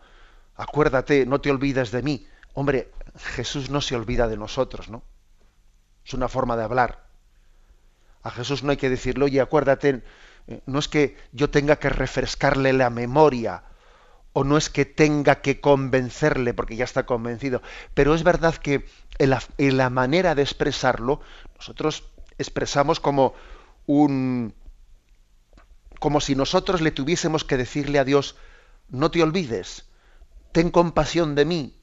Acuérdate, 0.58 1.26
no 1.26 1.40
te 1.40 1.52
olvides 1.52 1.92
de 1.92 2.02
mí. 2.02 2.28
Hombre, 2.54 2.92
Jesús 3.16 3.70
no 3.70 3.80
se 3.80 3.96
olvida 3.96 4.28
de 4.28 4.38
nosotros, 4.38 4.90
¿no? 4.90 5.04
Es 6.06 6.14
una 6.14 6.28
forma 6.28 6.58
de 6.58 6.64
hablar. 6.64 7.08
A 8.24 8.32
Jesús 8.32 8.64
no 8.64 8.72
hay 8.72 8.78
que 8.78 8.90
decirle, 8.90 9.26
oye, 9.26 9.40
acuérdate, 9.40 10.04
eh, 10.48 10.62
no 10.66 10.80
es 10.80 10.88
que 10.88 11.16
yo 11.32 11.50
tenga 11.50 11.78
que 11.78 11.90
refrescarle 11.90 12.74
la 12.74 12.90
memoria, 12.90 13.64
o 14.34 14.44
no 14.44 14.58
es 14.58 14.70
que 14.70 14.86
tenga 14.86 15.42
que 15.42 15.62
convencerle, 15.62 16.54
porque 16.54 16.76
ya 16.76 16.84
está 16.84 17.06
convencido, 17.06 17.62
pero 17.94 18.14
es 18.14 18.24
verdad 18.24 18.56
que 18.56 18.86
en 19.20 19.78
la 19.78 19.90
manera 19.90 20.36
de 20.36 20.44
expresarlo, 20.44 21.22
nosotros 21.56 22.04
expresamos 22.38 23.00
como 23.00 23.34
un 23.88 24.54
como 26.00 26.22
si 26.22 26.36
nosotros 26.36 26.82
le 26.82 26.92
tuviésemos 26.92 27.44
que 27.44 27.58
decirle 27.58 27.98
a 27.98 28.04
Dios, 28.04 28.36
no 28.90 29.10
te 29.10 29.24
olvides, 29.24 29.87
ten 30.52 30.72
compasión 30.72 31.36
de 31.36 31.46
mí, 31.46 31.76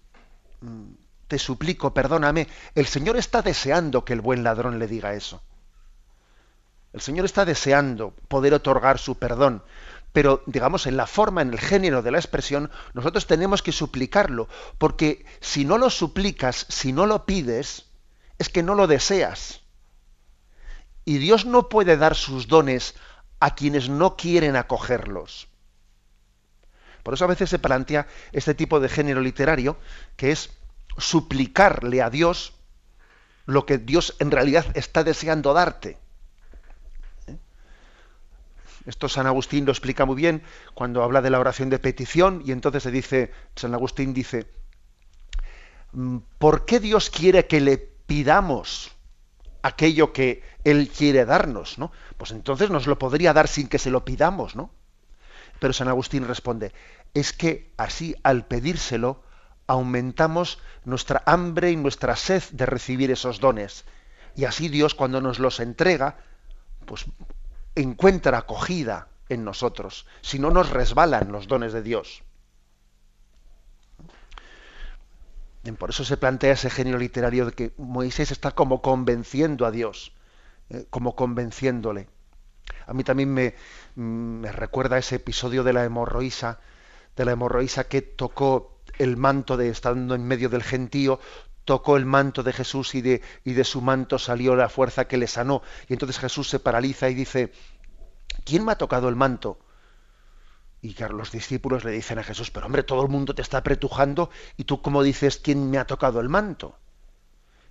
mm, 0.61 0.92
te 1.28 1.38
suplico, 1.38 1.94
perdóname. 1.94 2.49
El 2.75 2.87
Señor 2.87 3.16
está 3.16 3.42
deseando 3.42 4.04
que 4.04 4.12
el 4.12 4.21
buen 4.21 4.44
ladrón 4.44 4.78
le 4.78 4.87
diga 4.87 5.14
eso. 5.14 5.42
El 6.92 7.00
Señor 7.00 7.25
está 7.25 7.44
deseando 7.44 8.14
poder 8.28 8.54
otorgar 8.54 8.99
su 8.99 9.16
perdón, 9.16 9.62
pero 10.12 10.44
digamos 10.47 10.87
en 10.87 10.97
la 10.97 11.09
forma, 11.09 11.42
en 11.42 11.52
el 11.52 11.59
género 11.59 12.02
de 12.02 12.12
la 12.12 12.18
expresión, 12.18 12.71
nosotros 12.92 13.26
tenemos 13.26 13.62
que 13.62 13.73
suplicarlo, 13.73 14.49
porque 14.78 15.26
si 15.40 15.64
no 15.64 15.76
lo 15.76 15.90
suplicas, 15.90 16.66
si 16.68 16.92
no 16.92 17.06
lo 17.06 17.26
pides, 17.26 17.87
es 18.38 18.49
que 18.49 18.62
no 18.62 18.76
lo 18.76 18.87
deseas. 18.87 19.62
Y 21.04 21.18
Dios 21.18 21.47
no 21.47 21.68
puede 21.68 21.97
dar 21.97 22.14
sus 22.14 22.47
dones 22.47 22.94
a 23.40 23.56
quienes 23.56 23.88
no 23.88 24.16
quieren 24.16 24.54
acogerlos. 24.54 25.49
Por 27.05 27.15
eso 27.15 27.25
a 27.25 27.29
veces 27.29 27.51
se 27.51 27.61
plantea 27.61 28.09
este 28.33 28.55
tipo 28.55 28.81
de 28.81 28.89
género 28.89 29.21
literario, 29.21 29.77
que 30.17 30.33
es 30.33 30.51
suplicarle 30.97 32.03
a 32.03 32.11
Dios 32.11 32.55
lo 33.45 33.67
que 33.67 33.77
Dios 33.77 34.17
en 34.21 34.31
realidad 34.31 34.67
está 34.75 35.05
deseando 35.05 35.53
darte. 35.53 35.99
¿Eh? 37.27 37.37
Esto 38.87 39.11
San 39.11 39.27
Agustín 39.27 39.67
lo 39.67 39.73
explica 39.73 40.07
muy 40.07 40.17
bien 40.17 40.43
cuando 40.73 41.03
habla 41.03 41.21
de 41.21 41.29
la 41.29 41.39
oración 41.39 41.69
de 41.69 41.79
petición 41.79 42.43
y 42.45 42.53
entonces 42.53 42.83
se 42.83 42.91
dice, 42.91 43.33
San 43.55 43.75
Agustín 43.75 44.15
dice, 44.15 44.47
mm, 45.93 46.19
¿por 46.39 46.65
qué 46.65 46.81
Dios 46.81 47.11
quiere 47.11 47.47
que 47.47 47.61
le 47.61 47.77
pidamos 47.77 48.93
aquello 49.61 50.15
que 50.15 50.43
Él 50.65 50.89
quiere 50.89 51.27
darnos, 51.27 51.79
¿no? 51.79 51.93
Pues 52.17 52.31
entonces 52.31 52.71
nos 52.71 52.87
lo 52.87 52.99
podría 52.99 53.35
dar 53.35 53.47
sin 53.47 53.69
que 53.69 53.79
se 53.79 53.91
lo 53.91 54.07
pidamos, 54.07 54.57
¿no? 54.57 54.71
Pero 55.61 55.73
San 55.73 55.89
Agustín 55.89 56.27
responde, 56.27 56.73
es 57.15 57.33
que 57.33 57.73
así 57.77 58.17
al 58.23 58.47
pedírselo 58.47 59.23
aumentamos 59.67 60.59
nuestra 60.85 61.23
hambre 61.27 61.71
y 61.71 61.77
nuestra 61.77 62.17
sed 62.17 62.43
de 62.53 62.67
recibir 62.67 63.11
esos 63.11 63.41
dones. 63.41 63.85
Y 64.37 64.45
así 64.45 64.69
Dios 64.69 64.95
cuando 64.95 65.21
nos 65.21 65.39
los 65.39 65.61
entrega, 65.61 66.19
pues 66.87 67.07
encuentra 67.75 68.39
acogida 68.39 69.09
en 69.29 69.45
nosotros, 69.45 70.07
si 70.21 70.39
no 70.39 70.51
nos 70.51 70.71
resbalan 70.71 71.33
los 71.33 71.49
dones 71.49 71.73
de 71.73 71.83
Dios. 71.83 72.23
Por 75.79 75.91
eso 75.91 76.05
se 76.05 76.19
plantea 76.19 76.53
ese 76.53 76.69
genio 76.69 76.99
literario 76.99 77.47
de 77.47 77.53
que 77.53 77.73
Moisés 77.79 78.31
está 78.31 78.51
como 78.51 78.83
convenciendo 78.83 79.65
a 79.65 79.71
Dios, 79.71 80.13
eh, 80.69 80.87
como 80.91 81.17
convenciéndole. 81.17 82.07
A 82.87 82.93
mí 82.93 83.03
también 83.03 83.33
me, 83.33 83.55
me, 83.95 84.51
recuerda 84.53 84.99
ese 84.99 85.17
episodio 85.17 85.65
de 85.65 85.73
la 85.73 85.85
hemorroísa, 85.85 86.61
de 87.17 87.25
la 87.25 87.33
hemorroísa 87.33 87.85
que 87.85 88.03
tocó 88.03 88.81
el 88.99 89.17
manto 89.17 89.57
de 89.57 89.69
estando 89.69 90.15
en 90.15 90.27
medio 90.27 90.49
del 90.49 90.63
gentío, 90.63 91.21
tocó 91.65 91.97
el 91.97 92.05
manto 92.05 92.43
de 92.43 92.53
Jesús 92.53 92.95
y 92.95 93.03
de, 93.03 93.23
y 93.45 93.55
de 93.55 93.65
su 93.65 93.81
manto 93.81 94.19
salió 94.19 94.55
la 94.57 94.69
fuerza 94.69 95.07
que 95.07 95.17
le 95.17 95.27
sanó. 95.27 95.63
Y 95.89 95.95
entonces 95.95 96.19
Jesús 96.19 96.49
se 96.49 96.61
paraliza 96.61 97.09
y 97.09 97.15
dice, 97.15 97.53
¿quién 98.45 98.65
me 98.65 98.73
ha 98.73 98.79
tocado 98.79 99.09
el 99.09 99.17
manto? 99.17 99.59
Y 100.83 100.93
claro, 100.93 101.17
los 101.17 101.33
discípulos 101.33 101.85
le 101.85 101.93
dicen 101.93 102.19
a 102.19 102.25
Jesús, 102.25 102.51
pero 102.51 102.67
hombre, 102.67 102.83
todo 102.83 103.03
el 103.03 103.09
mundo 103.09 103.35
te 103.35 103.41
está 103.41 103.59
apretujando 103.59 104.29
y 104.59 104.65
tú 104.65 104.83
cómo 104.83 105.03
dices 105.03 105.39
quién 105.39 105.71
me 105.71 105.79
ha 105.79 105.87
tocado 105.87 106.21
el 106.21 106.29
manto. 106.29 106.79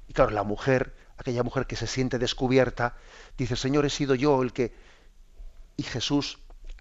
Y 0.07 0.13
claro, 0.13 0.31
la 0.31 0.43
mujer, 0.43 0.95
aquella 1.17 1.43
mujer 1.43 1.67
que 1.67 1.75
se 1.75 1.85
siente 1.85 2.17
descubierta, 2.17 2.95
dice, 3.37 3.55
Señor, 3.55 3.85
he 3.85 3.89
sido 3.89 4.15
yo 4.15 4.41
el 4.41 4.51
que... 4.51 4.73
Y 5.77 5.83
Jesús 5.83 6.39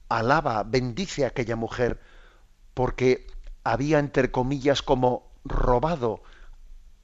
alaba, 0.08 0.62
bendice 0.64 1.24
a 1.24 1.28
aquella 1.28 1.56
mujer 1.56 2.00
porque 2.74 3.26
había, 3.64 3.98
entre 3.98 4.30
comillas, 4.30 4.82
como 4.82 5.30
robado, 5.44 6.22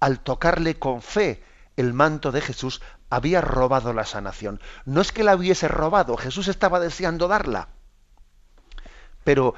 al 0.01 0.21
tocarle 0.21 0.79
con 0.79 1.03
fe 1.03 1.43
el 1.77 1.93
manto 1.93 2.33
de 2.33 2.41
Jesús, 2.41 2.83
había 3.11 3.41
robado 3.41 3.93
la 3.93 4.05
sanación. 4.05 4.61
No 4.85 5.01
es 5.01 5.13
que 5.13 5.25
la 5.25 5.37
hubiese 5.37 5.69
robado, 5.69 6.17
Jesús 6.17 6.49
estaba 6.49 6.81
deseando 6.81 7.29
darla 7.29 7.69
pero, 9.29 9.53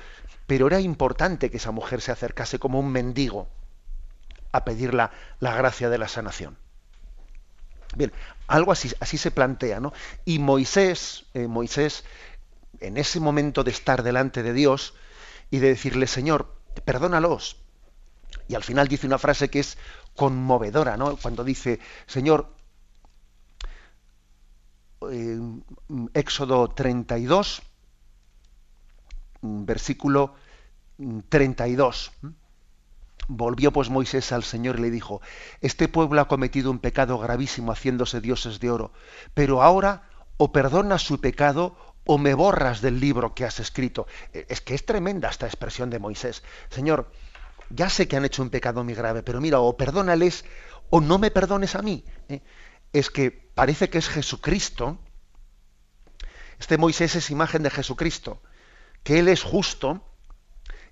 pero 0.49 0.67
era 0.67 0.81
importante 0.81 1.49
que 1.49 1.59
esa 1.59 1.71
mujer 1.71 2.01
se 2.01 2.11
acercase 2.11 2.59
como 2.59 2.81
un 2.81 2.91
mendigo 2.91 3.47
a 4.51 4.65
pedir 4.65 4.95
la, 4.95 5.13
gracia 5.39 5.89
de 5.89 5.97
la 5.97 6.09
sanación. 6.09 6.59
Bien, 7.97 8.13
algo 8.47 8.73
así, 8.73 8.91
así 9.01 9.19
se 9.19 9.31
plantea, 9.31 9.81
¿no? 9.81 9.93
Y 10.25 10.39
Moisés, 10.39 11.27
eh, 11.35 11.47
Moisés, 11.49 12.05
en 12.81 12.97
ese 12.97 13.21
momento 13.21 13.65
de 13.65 13.73
estar 13.73 14.03
delante 14.03 14.43
de 14.43 14.53
Dios 14.53 14.95
y 15.51 15.59
de 15.59 15.69
decirle, 15.69 16.07
Señor, 16.07 16.55
perdónalos. 16.85 17.57
Y 18.49 18.55
al 18.55 18.63
final 18.63 18.89
dice 18.89 19.07
una 19.07 19.19
frase 19.19 19.51
que 19.51 19.61
es 19.61 19.77
conmovedora, 20.15 20.97
¿no? 20.97 21.17
Cuando 21.17 21.43
dice, 21.45 21.81
Señor, 22.07 22.55
eh, 25.11 25.41
Éxodo 26.15 26.69
32, 26.69 27.63
versículo 29.43 30.35
32. 31.29 32.13
Volvió 33.33 33.73
pues 33.73 33.91
Moisés 33.91 34.33
al 34.33 34.43
Señor 34.43 34.81
y 34.81 34.83
le 34.83 34.91
dijo, 34.91 35.21
Este 35.61 35.87
pueblo 35.87 36.21
ha 36.21 36.27
cometido 36.27 36.69
un 36.69 36.81
pecado 36.81 37.17
gravísimo 37.17 37.71
haciéndose 37.71 38.21
dioses 38.21 38.59
de 38.59 38.73
oro, 38.73 38.93
pero 39.35 39.63
ahora 39.63 40.11
o 40.37 40.51
perdonas 40.51 41.03
su 41.03 41.21
pecado 41.21 41.77
o 42.05 42.19
me 42.19 42.35
borras 42.35 42.81
del 42.81 42.99
libro 42.99 43.33
que 43.33 43.45
has 43.45 43.61
escrito. 43.61 44.09
E, 44.33 44.47
es 44.49 44.61
que 44.61 44.75
es 44.75 44.85
tremenda 44.85 45.31
esta 45.31 45.47
expresión 45.47 45.91
de 45.91 46.01
Moisés. 46.01 46.43
Señor, 46.71 47.13
ya 47.69 47.89
sé 47.89 48.09
que 48.09 48.17
han 48.17 48.25
hecho 48.25 48.43
un 48.43 48.51
pecado 48.51 48.83
muy 48.83 48.95
grave, 48.95 49.23
pero 49.23 49.41
mira, 49.41 49.61
o 49.61 49.77
perdónales 49.77 50.45
o 50.91 51.01
no 51.01 51.19
me 51.19 51.31
perdones 51.31 51.77
a 51.77 51.83
mí. 51.83 52.05
¿eh? 52.29 52.43
Es 52.93 53.11
que 53.11 53.31
parece 53.31 53.91
que 53.91 53.99
es 53.99 54.09
Jesucristo. 54.09 54.99
Este 56.59 56.79
Moisés 56.79 57.15
es 57.15 57.31
imagen 57.31 57.63
de 57.63 57.71
Jesucristo, 57.71 58.43
que 59.05 59.21
Él 59.21 59.29
es 59.29 59.45
justo 59.45 60.03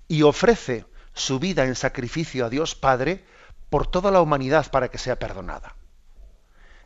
y 0.07 0.21
ofrece 0.21 0.85
su 1.13 1.39
vida 1.39 1.65
en 1.65 1.75
sacrificio 1.75 2.45
a 2.45 2.49
Dios 2.49 2.75
Padre 2.75 3.25
por 3.69 3.87
toda 3.87 4.11
la 4.11 4.21
humanidad 4.21 4.71
para 4.71 4.89
que 4.89 4.97
sea 4.97 5.19
perdonada. 5.19 5.75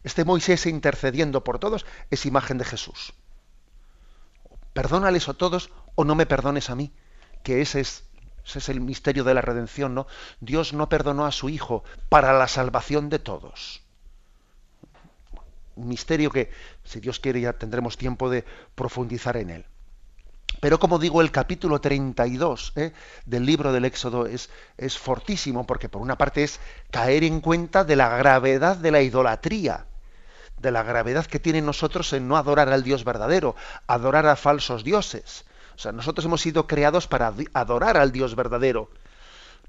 Este 0.03 0.25
Moisés 0.25 0.65
intercediendo 0.65 1.43
por 1.43 1.59
todos 1.59 1.85
es 2.11 2.25
imagen 2.25 2.57
de 2.57 2.65
Jesús. 2.65 3.13
Perdónales 4.73 5.29
a 5.29 5.33
todos 5.33 5.69
o 5.95 6.03
no 6.03 6.15
me 6.15 6.25
perdones 6.25 6.69
a 6.69 6.75
mí, 6.75 6.93
que 7.43 7.61
ese 7.61 7.79
es 7.79 8.03
es 8.45 8.69
el 8.69 8.81
misterio 8.81 9.23
de 9.23 9.33
la 9.33 9.41
redención, 9.41 9.95
¿no? 9.95 10.07
Dios 10.41 10.73
no 10.73 10.89
perdonó 10.89 11.25
a 11.25 11.31
su 11.31 11.49
Hijo 11.49 11.83
para 12.09 12.33
la 12.33 12.47
salvación 12.47 13.09
de 13.09 13.19
todos. 13.19 13.81
Un 15.75 15.87
misterio 15.87 16.29
que, 16.29 16.51
si 16.83 16.99
Dios 16.99 17.19
quiere, 17.19 17.41
ya 17.41 17.53
tendremos 17.53 17.97
tiempo 17.97 18.29
de 18.29 18.45
profundizar 18.75 19.37
en 19.37 19.49
él. 19.49 19.65
Pero 20.63 20.79
como 20.79 20.97
digo, 20.97 21.19
el 21.19 21.29
capítulo 21.29 21.81
32 21.81 22.71
¿eh? 22.77 22.93
del 23.25 23.45
libro 23.45 23.73
del 23.73 23.83
Éxodo 23.83 24.27
es, 24.27 24.47
fortísimo, 24.97 25.67
porque 25.67 25.89
por 25.89 26.01
una 26.01 26.17
parte 26.17 26.45
es 26.45 26.61
caer 26.89 27.25
en 27.25 27.41
cuenta 27.41 27.83
de 27.83 27.97
la 27.97 28.07
gravedad 28.15 28.77
de 28.77 28.91
la 28.91 29.01
idolatría, 29.01 29.87
de 30.61 30.71
la 30.71 30.83
gravedad 30.83 31.25
que 31.25 31.41
tiene 31.41 31.61
nosotros 31.61 32.13
en 32.13 32.29
no 32.29 32.37
adorar 32.37 32.69
al 32.69 32.81
Dios 32.81 33.03
verdadero, 33.03 33.57
adorar 33.87 34.25
a 34.25 34.37
falsos 34.37 34.85
dioses. 34.85 35.43
O 35.75 35.79
sea, 35.79 35.91
nosotros 35.91 36.23
hemos 36.23 36.39
sido 36.39 36.65
creados 36.65 37.07
para 37.07 37.33
adorar 37.53 37.97
al 37.97 38.13
Dios 38.13 38.33
verdadero, 38.33 38.89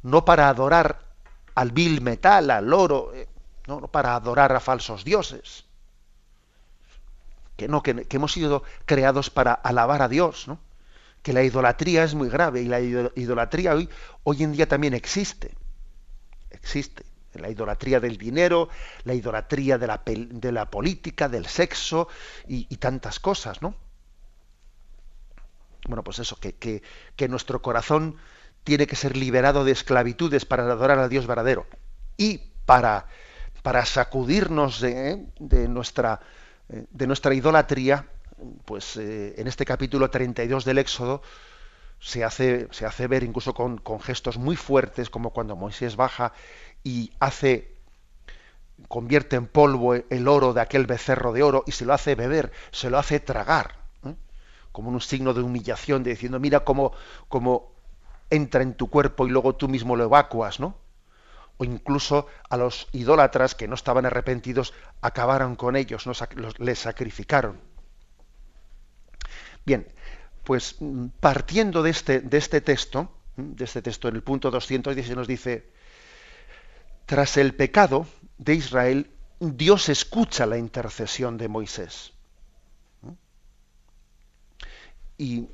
no 0.05 0.25
para 0.25 0.49
adorar 0.49 1.01
al 1.57 1.73
vil 1.73 2.03
metal, 2.03 2.53
al 2.53 2.73
oro, 2.73 3.11
eh, 3.15 3.27
no, 3.67 3.81
para 3.89 4.15
adorar 4.15 4.53
a 4.53 4.61
falsos 4.61 5.03
dioses. 5.03 5.65
Que 7.57 7.67
no, 7.67 7.83
que, 7.83 8.07
hemos 8.11 8.33
sido 8.33 8.63
creados 8.87 9.29
para 9.29 9.55
alabar 9.55 10.01
a 10.01 10.07
Dios, 10.07 10.47
¿no? 10.47 10.61
Que 11.25 11.33
la 11.33 11.43
idolatría 11.43 12.05
es 12.05 12.15
muy 12.15 12.29
grave 12.29 12.61
y 12.61 12.67
la 12.67 12.81
idolatría 12.81 13.75
hoy, 13.75 13.89
hoy 14.23 14.45
en 14.45 14.53
día 14.53 14.69
también 14.69 14.95
existe. 14.95 15.53
Existe. 16.51 17.03
La 17.33 17.49
idolatría 17.51 17.99
del 17.99 18.17
dinero, 18.17 18.69
la 19.03 19.15
idolatría 19.15 19.77
de 19.79 19.87
la, 19.89 20.03
de 20.05 20.53
la 20.53 20.71
política, 20.71 21.29
del 21.29 21.47
sexo 21.47 22.07
y, 22.47 22.77
tantas 22.77 23.19
cosas, 23.19 23.61
¿no? 23.61 23.75
bueno, 25.89 26.05
pues 26.05 26.19
eso, 26.21 26.37
que, 26.37 26.55
que, 26.55 27.29
nuestro 27.29 27.61
corazón 27.61 28.17
tiene 28.63 28.87
que 28.87 28.95
ser 28.95 29.17
liberado 29.17 29.65
de 29.65 29.73
esclavitudes 29.73 30.45
para 30.45 30.63
adorar 30.65 30.99
al 30.99 31.11
Dios 31.11 31.27
verdadero 31.27 31.67
y 32.17 32.39
para, 32.67 33.07
para 33.63 33.85
sacudirnos 33.85 34.81
de, 34.81 35.27
nuestra, 35.69 36.21
de 36.69 37.07
nuestra 37.07 37.35
idolatría, 37.35 38.07
pues 38.65 38.97
eh, 38.97 39.35
en 39.39 39.47
este 39.47 39.65
capítulo 39.65 40.11
32 40.11 40.65
del 40.65 40.79
Éxodo 40.79 41.23
se 42.01 42.25
hace, 42.25 42.69
se 42.71 42.87
hace 42.87 43.07
ver 43.07 43.23
incluso 43.23 43.55
con, 43.55 43.81
gestos 44.01 44.39
muy 44.39 44.57
fuertes, 44.57 45.11
como 45.11 45.31
cuando 45.31 45.57
Moisés 45.57 45.97
baja 45.97 46.33
y 46.83 47.13
hace 47.21 47.73
convierte 48.89 49.37
en 49.37 49.47
polvo 49.47 49.95
el 49.95 50.29
oro 50.29 50.53
de 50.53 50.61
aquel 50.61 50.87
becerro 50.87 51.33
de 51.33 51.43
oro 51.43 51.65
y 51.67 51.73
se 51.73 51.85
lo 51.85 51.95
hace 51.95 52.15
beber, 52.15 52.53
se 52.73 52.91
lo 52.91 52.99
hace 52.99 53.21
tragar 53.21 53.85
como 54.75 54.91
un 54.91 55.01
signo 55.01 55.33
de 55.35 55.41
humillación, 55.41 56.03
de 56.03 56.11
diciendo, 56.11 56.41
mira 56.41 56.65
cómo, 56.65 56.93
cómo 57.29 57.71
entra 58.29 58.61
en 58.61 58.75
tu 58.75 58.91
cuerpo 58.91 59.25
y 59.25 59.31
luego 59.31 59.55
tú 59.55 59.69
mismo 59.69 59.95
lo 59.95 60.03
evacuas, 60.03 60.59
¿no? 60.59 60.75
O 61.59 61.65
incluso 61.65 62.27
a 62.51 62.57
los 62.57 62.89
idólatras 62.91 63.55
que 63.55 63.69
no 63.69 63.77
estaban 63.77 64.05
arrepentidos, 64.05 64.75
acabaron 65.01 65.55
con 65.55 65.77
ellos, 65.77 66.09
les 66.59 66.79
sacrificaron. 66.81 67.61
Bien, 69.65 69.87
pues 70.45 70.77
mm, 70.81 71.07
partiendo 71.21 71.83
de 71.83 71.91
este, 71.91 72.21
de 72.21 72.39
este 72.39 72.61
texto, 72.61 73.11
de 73.37 73.65
este 73.65 73.83
texto 73.83 74.09
en 74.09 74.17
el 74.17 74.23
punto 74.23 74.51
210 74.51 75.17
nos 75.17 75.27
dice, 75.27 75.71
tras 77.07 77.37
el 77.37 77.55
pecado 77.55 78.07
de 78.39 78.55
Israel, 78.55 79.11
Dios 79.41 79.89
escucha 79.89 80.47
la 80.47 80.59
intercesión 80.59 81.37
de 81.37 81.49
Moisés 81.49 82.15
y, 85.19 85.49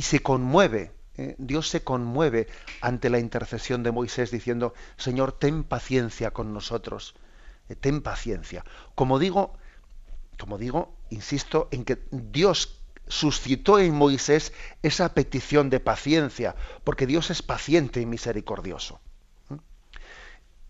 se 0.00 0.20
conmueve, 0.20 0.92
¿eh? 1.16 1.34
Dios 1.38 1.68
se 1.68 1.82
conmueve 1.82 2.48
ante 2.80 3.10
la 3.10 3.18
intercesión 3.18 3.82
de 3.82 3.92
Moisés 3.92 4.30
diciendo, 4.30 4.74
Señor, 4.96 5.32
ten 5.32 5.64
paciencia 5.64 6.32
con 6.32 6.52
nosotros, 6.52 7.14
eh, 7.68 7.76
ten 7.76 8.02
paciencia. 8.02 8.64
Como 8.94 9.18
digo, 9.18 9.54
como 10.38 10.58
digo, 10.58 10.96
insisto 11.10 11.68
en 11.70 11.84
que 11.84 12.02
Dios 12.10 12.83
suscitó 13.08 13.78
en 13.78 13.94
Moisés 13.94 14.52
esa 14.82 15.14
petición 15.14 15.70
de 15.70 15.80
paciencia, 15.80 16.56
porque 16.84 17.06
Dios 17.06 17.30
es 17.30 17.42
paciente 17.42 18.00
y 18.00 18.06
misericordioso. 18.06 19.00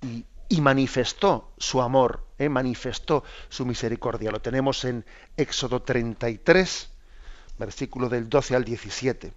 Y, 0.03 0.27
manifestó 0.61 1.51
su 1.59 1.83
amor, 1.83 2.27
¿eh? 2.39 2.49
manifestó 2.49 3.25
su 3.49 3.67
misericordia. 3.67 4.31
Lo 4.31 4.41
tenemos 4.41 4.85
en 4.85 5.05
Éxodo 5.37 5.83
33, 5.83 6.91
versículo 7.59 8.09
del 8.09 8.29
12 8.29 8.55
al 8.55 8.65
17. 8.65 9.33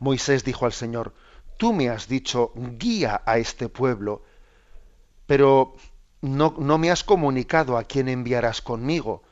Moisés 0.00 0.44
dijo 0.44 0.66
al 0.66 0.74
Señor, 0.74 1.14
tú 1.56 1.72
me 1.72 1.88
has 1.88 2.08
dicho, 2.08 2.52
guía 2.54 3.22
a 3.24 3.38
este 3.38 3.70
pueblo, 3.70 4.22
pero 5.26 5.76
no, 6.20 6.54
no 6.58 6.76
me 6.76 6.90
has 6.90 7.02
comunicado 7.02 7.78
a 7.78 7.84
quién 7.84 8.08
enviarás 8.08 8.60
conmigo. 8.60 9.22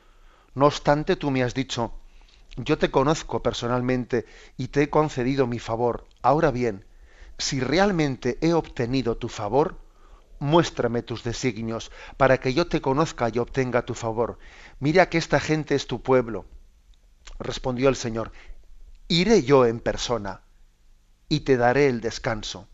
No 0.55 0.65
obstante, 0.65 1.15
tú 1.15 1.29
me 1.29 1.43
has 1.43 1.53
dicho, 1.53 1.93
yo 2.55 2.77
te 2.77 2.91
conozco 2.91 3.41
personalmente 3.43 4.25
y 4.57 4.69
te 4.69 4.83
he 4.83 4.89
concedido 4.89 5.47
mi 5.47 5.59
favor. 5.59 6.07
Ahora 6.21 6.51
bien, 6.51 6.85
si 7.37 7.59
realmente 7.59 8.37
he 8.41 8.53
obtenido 8.53 9.17
tu 9.17 9.29
favor, 9.29 9.79
muéstrame 10.39 11.01
tus 11.01 11.23
designios, 11.23 11.91
para 12.17 12.37
que 12.39 12.53
yo 12.53 12.67
te 12.67 12.81
conozca 12.81 13.29
y 13.29 13.39
obtenga 13.39 13.85
tu 13.85 13.93
favor. 13.93 14.37
Mira 14.79 15.09
que 15.09 15.17
esta 15.17 15.39
gente 15.39 15.75
es 15.75 15.87
tu 15.87 16.01
pueblo 16.01 16.45
Respondió 17.39 17.89
el 17.89 17.95
Señor, 17.95 18.31
iré 19.07 19.43
yo 19.43 19.65
en 19.65 19.79
persona 19.79 20.41
y 21.27 21.41
te 21.41 21.57
daré 21.57 21.87
el 21.87 22.01
descanso. 22.01 22.67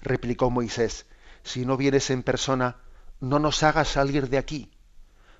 Replicó 0.00 0.50
Moisés, 0.50 1.06
si 1.42 1.64
no 1.64 1.76
vienes 1.76 2.10
en 2.10 2.22
persona, 2.22 2.76
no 3.20 3.38
nos 3.38 3.62
hagas 3.62 3.88
salir 3.88 4.28
de 4.28 4.38
aquí, 4.38 4.70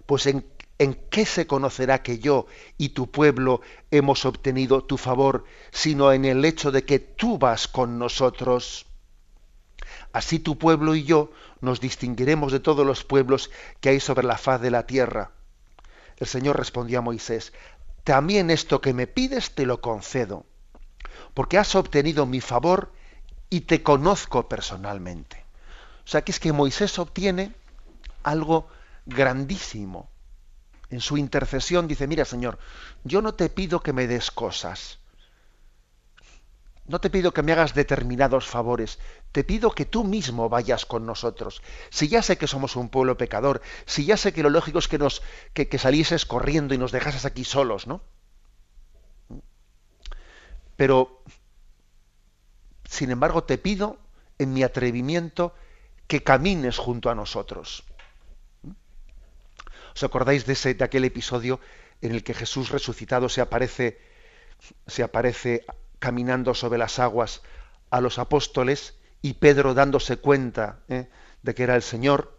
pues 0.07 0.27
en, 0.27 0.47
en 0.79 0.95
qué 1.11 1.27
se 1.27 1.47
conocerá 1.47 2.03
que 2.03 2.19
yo 2.19 2.47
y 2.77 2.91
tu 2.91 3.11
pueblo 3.11 3.61
hemos 3.91 4.25
obtenido 4.25 4.85
tu 4.85 4.97
favor, 4.97 5.45
sino 5.71 6.13
en 6.13 6.25
el 6.25 6.45
hecho 6.45 6.71
de 6.71 6.85
que 6.85 6.99
tú 6.99 7.39
vas 7.39 7.69
con 7.69 7.99
nosotros. 7.99 8.87
Así 10.13 10.39
tu 10.39 10.59
pueblo 10.59 10.95
y 10.95 11.05
yo 11.05 11.31
nos 11.61 11.81
distinguiremos 11.81 12.53
de 12.53 12.61
todos 12.61 12.87
los 12.87 13.05
pueblos 13.05 13.51
que 13.81 13.91
hay 13.91 14.01
sobre 14.01 14.27
la 14.27 14.39
faz 14.39 14.61
de 14.61 14.71
la 14.71 14.87
tierra 14.87 15.33
el 16.19 16.27
Señor 16.27 16.57
respondió 16.57 16.99
a 16.99 17.03
Moisés, 17.03 17.53
también 18.05 18.51
esto 18.51 18.81
que 18.81 18.93
me 18.93 19.07
pides 19.07 19.55
te 19.55 19.67
lo 19.67 19.81
concedo, 19.81 20.47
porque 21.35 21.59
has 21.59 21.75
obtenido 21.75 22.27
mi 22.27 22.41
favor 22.41 22.93
y 23.51 23.63
te 23.63 23.83
conozco 23.83 24.49
personalmente. 24.49 25.45
O 26.05 26.09
sea, 26.09 26.23
que 26.23 26.33
es 26.33 26.41
que 26.41 26.53
Moisés 26.53 26.99
obtiene 26.99 27.55
algo 28.23 28.69
grandísimo. 29.07 30.09
En 30.91 31.01
su 31.01 31.17
intercesión 31.19 31.87
dice, 31.87 32.07
mira 32.07 32.25
Señor, 32.25 32.59
yo 33.05 33.21
no 33.21 33.35
te 33.35 33.49
pido 33.51 33.81
que 33.81 33.93
me 33.93 34.07
des 34.07 34.31
cosas, 34.31 34.99
no 36.87 37.01
te 37.01 37.11
pido 37.11 37.35
que 37.35 37.43
me 37.43 37.53
hagas 37.53 37.75
determinados 37.75 38.47
favores, 38.47 38.99
te 39.31 39.45
pido 39.45 39.73
que 39.73 39.85
tú 39.85 40.05
mismo 40.05 40.49
vayas 40.49 40.87
con 40.87 41.05
nosotros. 41.05 41.63
Si 41.91 42.09
ya 42.09 42.23
sé 42.23 42.39
que 42.39 42.47
somos 42.47 42.77
un 42.77 42.89
pueblo 42.89 43.19
pecador, 43.19 43.61
si 43.85 44.07
ya 44.07 44.17
sé 44.17 44.33
que 44.33 44.43
lo 44.43 44.49
lógico 44.49 44.79
es 44.79 44.89
que 44.89 44.97
nos 44.97 45.23
que, 45.53 45.69
que 45.69 45.79
salieses 45.79 46.25
corriendo 46.25 46.73
y 46.75 46.79
nos 46.79 46.91
dejases 46.91 47.27
aquí 47.27 47.45
solos, 47.45 47.87
¿no? 47.87 48.01
Pero 50.77 51.23
sin 52.89 53.11
embargo 53.11 53.45
te 53.45 53.59
pido 53.59 53.99
en 54.39 54.55
mi 54.55 54.63
atrevimiento 54.63 55.55
que 56.07 56.23
camines 56.23 56.79
junto 56.79 57.11
a 57.11 57.15
nosotros. 57.15 57.85
¿Os 59.99 60.05
acordáis 60.05 60.47
de, 60.47 60.53
ese, 60.53 60.75
de 60.75 60.85
aquel 60.85 61.05
episodio 61.05 61.59
en 62.03 62.15
el 62.15 62.23
que 62.23 62.33
Jesús 62.33 62.71
resucitado 62.71 63.29
se 63.29 63.41
aparece, 63.41 63.99
se 64.87 65.03
aparece 65.03 65.67
caminando 65.99 66.55
sobre 66.55 66.79
las 66.79 67.01
aguas 67.01 67.43
a 67.91 68.01
los 68.01 68.21
apóstoles 68.21 68.95
y 69.23 69.35
Pedro 69.35 69.75
dándose 69.75 70.19
cuenta 70.19 70.79
¿eh? 70.87 71.09
de 71.43 71.53
que 71.53 71.65
era 71.65 71.75
el 71.75 71.83
Señor, 71.83 72.39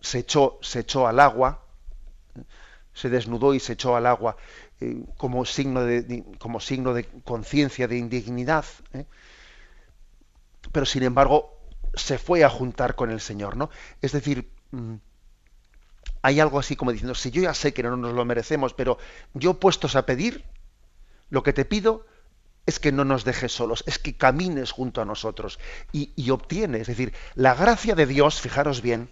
se 0.00 0.20
echó, 0.20 0.60
se 0.62 0.78
echó 0.86 1.08
al 1.08 1.18
agua, 1.18 1.66
se 2.94 3.10
desnudó 3.10 3.52
y 3.52 3.58
se 3.58 3.72
echó 3.72 3.96
al 3.96 4.06
agua 4.06 4.36
eh, 4.80 5.02
como 5.16 5.44
signo 5.44 5.82
de, 5.82 6.24
como 6.38 6.60
signo 6.60 6.94
de 6.94 7.06
conciencia, 7.24 7.88
de 7.88 7.98
indignidad. 7.98 8.66
¿eh? 8.92 9.04
Pero 10.70 10.86
sin 10.86 11.02
embargo 11.02 11.58
se 11.94 12.18
fue 12.18 12.44
a 12.44 12.48
juntar 12.48 12.94
con 12.94 13.10
el 13.10 13.20
Señor, 13.20 13.56
¿no? 13.56 13.68
Es 14.00 14.12
decir, 14.12 14.48
mm, 14.70 14.94
hay 16.22 16.40
algo 16.40 16.58
así 16.58 16.76
como 16.76 16.92
diciendo, 16.92 17.14
si 17.14 17.30
yo 17.30 17.42
ya 17.42 17.54
sé 17.54 17.72
que 17.72 17.82
no 17.82 17.96
nos 17.96 18.14
lo 18.14 18.24
merecemos, 18.24 18.74
pero 18.74 18.98
yo 19.34 19.60
puestos 19.60 19.96
a 19.96 20.06
pedir, 20.06 20.44
lo 21.30 21.42
que 21.42 21.52
te 21.52 21.64
pido 21.64 22.06
es 22.66 22.78
que 22.80 22.92
no 22.92 23.04
nos 23.04 23.24
dejes 23.24 23.52
solos, 23.52 23.82
es 23.86 23.98
que 23.98 24.16
camines 24.16 24.72
junto 24.72 25.00
a 25.00 25.06
nosotros 25.06 25.58
y, 25.92 26.30
obtienes. 26.30 26.82
Es 26.82 26.88
decir, 26.88 27.14
la 27.34 27.54
gracia 27.54 27.94
de 27.94 28.06
Dios, 28.06 28.40
fijaros 28.40 28.82
bien, 28.82 29.10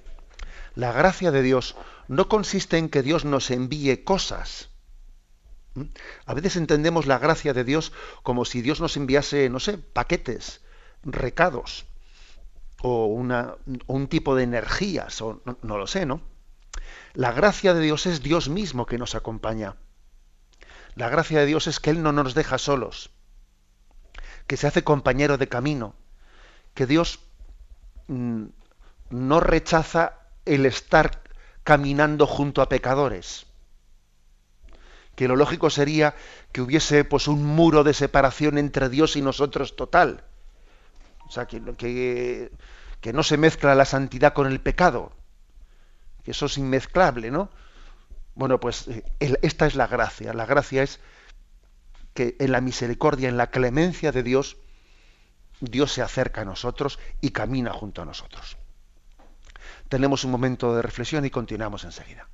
la 0.74 0.92
gracia 0.92 1.30
de 1.30 1.42
Dios 1.42 1.74
no 2.06 2.28
consiste 2.28 2.76
en 2.76 2.90
que 2.90 3.02
Dios 3.02 3.24
nos 3.24 3.50
envíe 3.50 4.04
cosas. 4.04 4.68
¿Mm? 5.74 5.84
A 6.26 6.34
veces 6.34 6.56
entendemos 6.56 7.06
la 7.06 7.18
gracia 7.18 7.54
de 7.54 7.64
Dios 7.64 7.92
como 8.22 8.44
si 8.44 8.60
Dios 8.60 8.80
nos 8.80 8.96
enviase, 8.98 9.48
no 9.48 9.58
sé, 9.58 9.78
paquetes, 9.78 10.60
recados, 11.02 11.86
o, 12.82 13.06
una, 13.06 13.54
un 13.86 14.08
tipo 14.08 14.36
de 14.36 14.42
energías, 14.42 15.22
o 15.22 15.40
no 15.62 15.78
lo 15.78 15.86
sé, 15.86 16.04
¿no? 16.04 16.20
La 17.16 17.32
gracia 17.32 17.72
de 17.72 17.80
Dios 17.80 18.04
es 18.04 18.22
Dios 18.22 18.50
mismo 18.50 18.84
que 18.84 18.98
nos 18.98 19.14
acompaña. 19.14 19.76
La 20.96 21.08
gracia 21.08 21.40
de 21.40 21.46
Dios 21.46 21.66
es 21.66 21.80
que 21.80 21.88
Él 21.88 22.02
no 22.02 22.12
nos 22.12 22.34
deja 22.34 22.58
solos 22.58 23.10
que 24.46 24.58
se 24.58 24.66
hace 24.66 24.84
compañero 24.84 25.38
de 25.38 25.48
camino, 25.48 25.94
que 26.74 26.84
Dios 26.86 27.20
mm, 28.08 28.44
no 29.08 29.40
rechaza 29.40 30.18
el 30.44 30.66
estar 30.66 31.22
caminando 31.64 32.26
junto 32.26 32.60
a 32.60 32.68
pecadores, 32.68 33.46
que 35.14 35.26
lo 35.26 35.36
lógico 35.36 35.70
sería 35.70 36.14
que 36.52 36.60
hubiese 36.60 37.02
pues 37.04 37.28
un 37.28 37.44
muro 37.44 37.82
de 37.82 37.94
separación 37.94 38.58
entre 38.58 38.90
Dios 38.90 39.16
y 39.16 39.22
nosotros 39.22 39.74
total, 39.74 40.22
o 41.26 41.32
sea, 41.32 41.46
que, 41.46 41.62
que, 41.76 42.52
que 43.00 43.12
no 43.14 43.22
se 43.22 43.38
mezcla 43.38 43.74
la 43.74 43.86
santidad 43.86 44.34
con 44.34 44.46
el 44.46 44.60
pecado, 44.60 45.12
que 46.26 46.32
eso 46.32 46.46
es 46.46 46.58
inmezclable, 46.58 47.30
¿no? 47.30 47.50
Bueno, 48.34 48.58
pues 48.58 48.88
eh, 48.88 49.04
esta 49.20 49.68
es 49.68 49.76
la 49.76 49.86
gracia, 49.86 50.34
la 50.34 50.44
gracia 50.44 50.82
es 50.82 50.98
que 52.14 52.34
en 52.40 52.50
la 52.50 52.60
misericordia, 52.60 53.28
en 53.28 53.36
la 53.36 53.50
clemencia 53.50 54.10
de 54.10 54.24
Dios, 54.24 54.56
Dios 55.60 55.92
se 55.92 56.02
acerca 56.02 56.40
a 56.40 56.44
nosotros 56.44 56.98
y 57.20 57.30
camina 57.30 57.72
junto 57.72 58.02
a 58.02 58.04
nosotros. 58.04 58.56
Tenemos 59.88 60.24
un 60.24 60.32
momento 60.32 60.74
de 60.74 60.82
reflexión 60.82 61.24
y 61.24 61.30
continuamos 61.30 61.84
enseguida. 61.84 62.26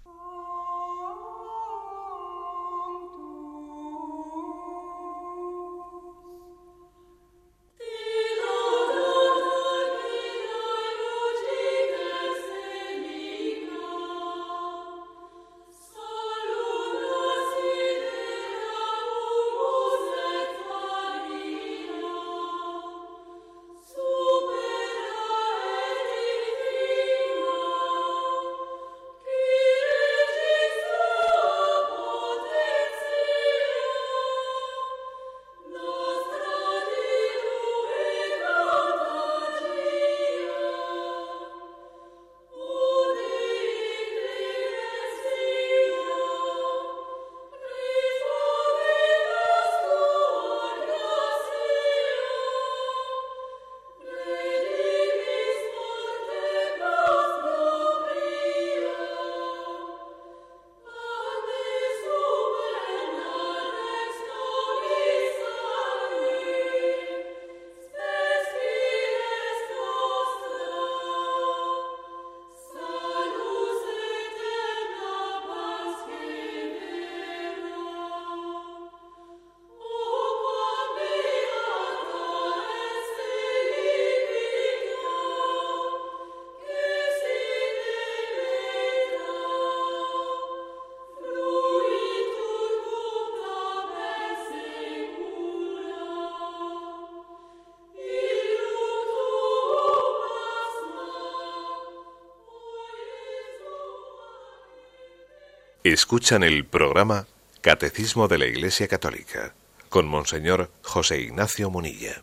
Escuchan 105.84 106.44
el 106.44 106.64
programa 106.64 107.26
Catecismo 107.60 108.28
de 108.28 108.38
la 108.38 108.46
Iglesia 108.46 108.86
Católica 108.86 109.52
con 109.88 110.06
Monseñor 110.06 110.70
José 110.84 111.20
Ignacio 111.20 111.70
Munilla. 111.70 112.22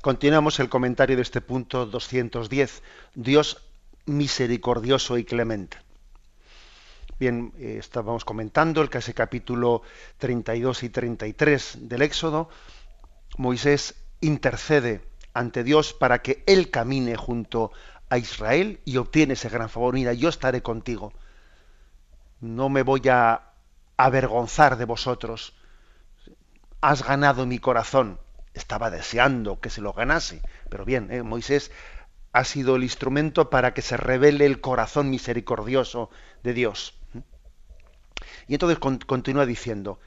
Continuamos 0.00 0.60
el 0.60 0.68
comentario 0.68 1.16
de 1.16 1.22
este 1.22 1.40
punto 1.40 1.86
210. 1.86 2.84
Dios 3.16 3.64
misericordioso 4.06 5.18
y 5.18 5.24
clemente. 5.24 5.78
Bien, 7.18 7.52
eh, 7.58 7.78
estábamos 7.80 8.24
comentando 8.24 8.80
el 8.80 8.90
casi 8.90 9.12
capítulo 9.12 9.82
32 10.18 10.84
y 10.84 10.88
33 10.90 11.78
del 11.88 12.02
Éxodo. 12.02 12.48
Moisés 13.36 13.96
intercede 14.20 15.00
ante 15.34 15.64
Dios 15.64 15.94
para 15.94 16.22
que 16.22 16.44
Él 16.46 16.70
camine 16.70 17.16
junto 17.16 17.72
a 18.08 18.18
Israel 18.18 18.78
y 18.84 18.98
obtiene 18.98 19.32
ese 19.32 19.48
gran 19.48 19.68
favor. 19.68 19.94
Mira, 19.94 20.12
yo 20.12 20.28
estaré 20.28 20.62
contigo 20.62 21.12
no 22.40 22.68
me 22.68 22.82
voy 22.82 23.08
a 23.08 23.52
avergonzar 23.96 24.76
de 24.76 24.86
vosotros. 24.86 25.54
Has 26.80 27.04
ganado 27.04 27.46
mi 27.46 27.58
corazón. 27.58 28.18
Estaba 28.54 28.90
deseando 28.90 29.60
que 29.60 29.70
se 29.70 29.80
lo 29.80 29.92
ganase. 29.92 30.42
Pero 30.68 30.84
bien, 30.84 31.10
eh, 31.10 31.22
Moisés 31.22 31.70
ha 32.32 32.44
sido 32.44 32.76
el 32.76 32.82
instrumento 32.82 33.50
para 33.50 33.74
que 33.74 33.82
se 33.82 33.96
revele 33.96 34.46
el 34.46 34.60
corazón 34.60 35.10
misericordioso 35.10 36.10
de 36.42 36.54
Dios. 36.54 36.94
Y 38.48 38.54
entonces 38.54 38.78
continúa 38.78 39.46
diciendo, 39.46 40.00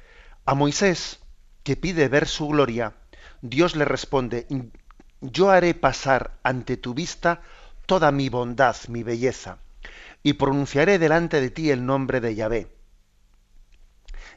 a 0.45 0.55
Moisés, 0.55 1.19
que 1.63 1.77
pide 1.77 2.09
ver 2.09 2.27
su 2.27 2.47
gloria, 2.47 2.93
Dios 3.41 3.75
le 3.75 3.85
responde, 3.85 4.47
yo 5.21 5.49
haré 5.49 5.73
pasar 5.73 6.31
ante 6.43 6.77
tu 6.77 6.93
vista 6.93 7.41
toda 7.85 8.11
mi 8.11 8.29
bondad, 8.29 8.75
mi 8.89 9.03
belleza 9.03 9.59
y 10.23 10.33
pronunciaré 10.33 10.97
delante 10.97 11.41
de 11.41 11.51
ti 11.51 11.69
el 11.69 11.85
nombre 11.85 12.21
de 12.21 12.33
Yahvé. 12.33 12.67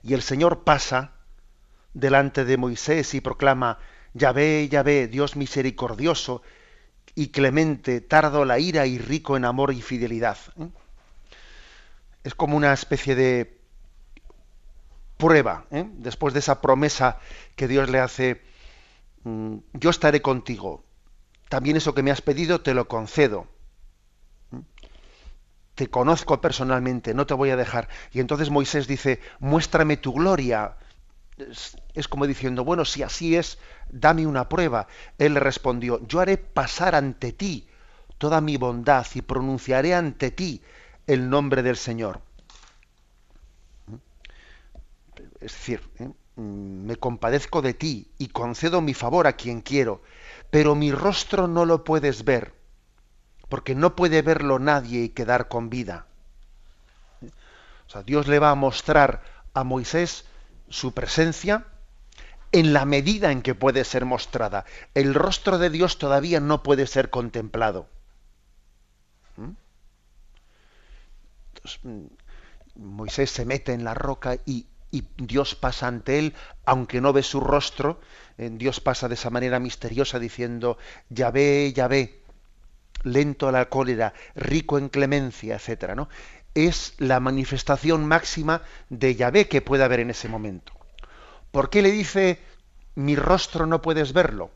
Y 0.03 0.14
el 0.14 0.22
Señor 0.22 0.64
pasa 0.64 1.12
delante 1.94 2.44
de 2.44 2.57
Moisés 2.57 3.14
y 3.14 3.20
proclama, 3.20 3.79
Yahvé, 4.12 4.68
Yahvé, 4.68 5.07
Dios 5.07 5.37
misericordioso 5.37 6.42
y 7.14 7.29
clemente, 7.29 8.01
tardo 8.01 8.44
la 8.44 8.59
ira 8.59 8.87
y 8.87 8.99
rico 8.99 9.37
en 9.37 9.44
amor 9.44 9.72
y 9.72 9.81
fidelidad. 9.81 10.37
¿eh? 10.59 10.68
Es 12.25 12.35
como 12.35 12.57
una 12.57 12.72
especie 12.72 13.14
de 13.14 13.61
prueba, 15.16 15.66
¿eh? 15.70 15.88
después 15.94 16.35
de 16.35 16.40
esa 16.40 16.61
promesa 16.61 17.20
que 17.55 17.68
Dios 17.68 17.88
le 17.88 18.01
hace, 18.01 18.42
mm, 19.22 19.57
yo 19.75 19.90
estaré 19.90 20.20
contigo, 20.20 20.85
también 21.49 21.77
eso 21.77 21.94
que 21.94 22.03
me 22.03 22.11
has 22.11 22.20
pedido 22.20 22.61
te 22.61 22.75
lo 22.75 22.88
concedo 22.88 23.46
te 25.77 25.89
conozco 25.89 26.41
personalmente, 26.41 27.15
no 27.15 27.27
te 27.27 27.35
voy 27.35 27.51
a 27.51 27.57
dejar. 27.57 27.89
Y 28.11 28.21
entonces 28.21 28.51
Moisés 28.51 28.89
dice, 28.89 29.21
muéstrame 29.39 29.99
tu 29.99 30.15
gloria. 30.15 30.77
es, 31.95 32.09
como 32.09 32.27
diciendo, 32.27 32.65
bueno, 32.65 32.85
si 32.87 33.03
así 33.03 33.37
es, 33.37 33.59
dame 33.91 34.27
una 34.27 34.49
prueba. 34.49 34.89
Él 35.19 35.35
le 35.35 35.41
respondió, 35.41 36.05
yo 36.09 36.21
haré 36.21 36.39
pasar 36.39 36.95
ante 36.95 37.33
ti 37.33 37.69
toda 38.17 38.41
mi 38.41 38.57
bondad 38.57 39.07
y 39.15 39.21
pronunciaré 39.21 39.95
ante 39.95 40.31
ti 40.31 40.62
el 41.07 41.29
nombre 41.29 41.62
del 41.62 41.77
Señor. 41.77 42.23
Es 45.41 45.53
decir, 45.53 45.83
¿eh? 45.99 46.11
me 46.37 46.97
compadezco 46.97 47.61
de 47.61 47.75
ti 47.75 48.11
y 48.17 48.29
concedo 48.29 48.81
mi 48.81 48.95
favor 48.95 49.27
a 49.27 49.35
quien 49.35 49.61
quiero, 49.61 50.01
pero 50.51 50.75
mi 50.75 50.91
rostro 50.91 51.47
no 51.47 51.67
lo 51.67 51.85
puedes 51.85 52.25
ver, 52.25 52.56
porque 53.49 53.75
no 53.75 53.97
puede 53.97 54.23
verlo 54.23 54.59
nadie 54.59 55.05
y 55.05 55.09
quedar 55.11 55.49
con 55.49 55.71
vida. 55.71 56.07
O 57.87 57.91
sea, 57.91 58.03
Dios 58.03 58.27
le 58.27 58.39
va 58.39 58.51
a 58.51 58.55
mostrar 58.57 59.23
a 59.55 59.65
Moisés 59.65 60.25
su 60.69 60.93
presencia 60.93 61.67
en 62.53 62.73
la 62.73 62.85
medida 62.85 63.33
en 63.33 63.43
que 63.43 63.55
puede 63.55 63.85
ser 63.85 64.05
mostrada. 64.05 64.65
El 64.95 65.15
rostro 65.15 65.59
de 65.59 65.71
Dios 65.71 65.99
todavía 65.99 66.41
no 66.41 66.63
puede 66.63 66.87
ser 66.87 67.11
contemplado. 67.11 67.89
¿Mm? 69.37 69.53
Mm, 71.83 72.07
Moisés 72.77 73.31
se 73.31 73.45
mete 73.45 73.73
en 73.73 73.85
la 73.85 73.95
roca 73.95 74.37
y, 74.45 74.67
Dios 75.19 75.55
pasa 75.55 75.89
ante 75.89 76.19
él, 76.19 76.35
aunque 76.65 77.03
no 77.03 77.13
ve 77.13 77.23
su 77.23 77.41
rostro, 77.41 78.01
eh, 78.39 78.49
Dios 78.51 78.81
pasa 78.81 79.09
de 79.09 79.15
esa 79.15 79.29
manera 79.29 79.59
misteriosa 79.59 80.19
diciendo, 80.19 80.79
ya 81.11 81.31
ve, 81.31 81.75
ya 81.75 81.87
ve, 81.87 82.23
lento 83.03 83.49
a 83.49 83.53
la 83.53 83.69
cólera, 83.69 84.15
rico 84.35 84.79
en 84.79 84.89
clemencia, 84.89 85.57
etcétera, 85.57 85.95
¿no? 85.95 86.09
es 86.57 86.95
la 86.99 87.21
manifestación 87.21 88.07
máxima 88.07 88.63
de 88.89 89.15
Yahvé 89.15 89.47
que 89.47 89.61
puede 89.61 89.85
haber 89.85 90.01
en 90.01 90.11
ese 90.11 90.29
momento. 90.29 90.73
¿Por 91.51 91.69
qué 91.71 91.83
le 91.83 91.91
dice 91.91 92.41
mi 92.95 93.15
rostro 93.15 93.67
no 93.67 93.83
puedes 93.83 94.15
verlo? 94.15 94.51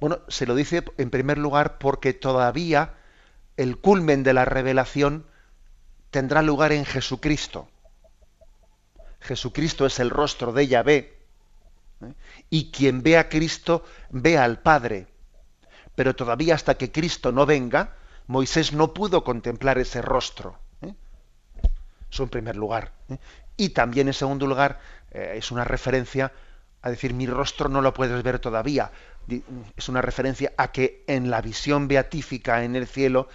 Bueno, 0.00 0.20
se 0.28 0.46
lo 0.46 0.54
dice 0.54 0.82
en 0.96 1.10
primer 1.10 1.38
lugar 1.38 1.78
porque 1.78 2.14
todavía 2.14 2.94
el 3.56 3.78
culmen 3.78 4.22
de 4.22 4.32
la 4.32 4.46
revelación 4.46 5.26
tendrá 6.10 6.40
lugar 6.42 6.72
en 6.72 6.86
Jesucristo. 6.86 7.68
Jesucristo 9.20 9.86
es 9.86 10.00
el 10.00 10.10
rostro 10.10 10.52
de 10.52 10.66
Yahvé. 10.66 11.18
¿eh? 12.02 12.14
Y 12.48 12.70
quien 12.70 13.02
ve 13.02 13.18
a 13.18 13.28
Cristo 13.28 13.84
ve 14.10 14.38
al 14.38 14.60
Padre. 14.60 15.06
Pero 15.94 16.14
todavía 16.14 16.54
hasta 16.54 16.76
que 16.76 16.90
Cristo 16.90 17.32
no 17.32 17.46
venga, 17.46 17.94
Moisés 18.26 18.72
no 18.72 18.94
pudo 18.94 19.24
contemplar 19.24 19.78
ese 19.78 20.00
rostro. 20.02 20.58
¿eh? 20.82 20.94
Eso 22.10 22.22
en 22.22 22.28
primer 22.28 22.56
lugar. 22.56 22.92
¿eh? 23.08 23.18
Y 23.56 23.70
también 23.70 24.08
en 24.08 24.14
segundo 24.14 24.46
lugar 24.46 24.80
eh, 25.10 25.34
es 25.36 25.50
una 25.50 25.64
referencia 25.64 26.32
a 26.80 26.90
decir 26.90 27.14
mi 27.14 27.26
rostro 27.26 27.68
no 27.68 27.80
lo 27.80 27.94
puedes 27.94 28.22
ver 28.22 28.38
todavía. 28.38 28.90
Es 29.76 29.88
una 29.88 30.02
referencia 30.02 30.52
a 30.56 30.72
que 30.72 31.04
en 31.06 31.30
la 31.30 31.40
visión 31.40 31.86
beatífica 31.86 32.64
en 32.64 32.74
el 32.74 32.88
cielo 32.88 33.28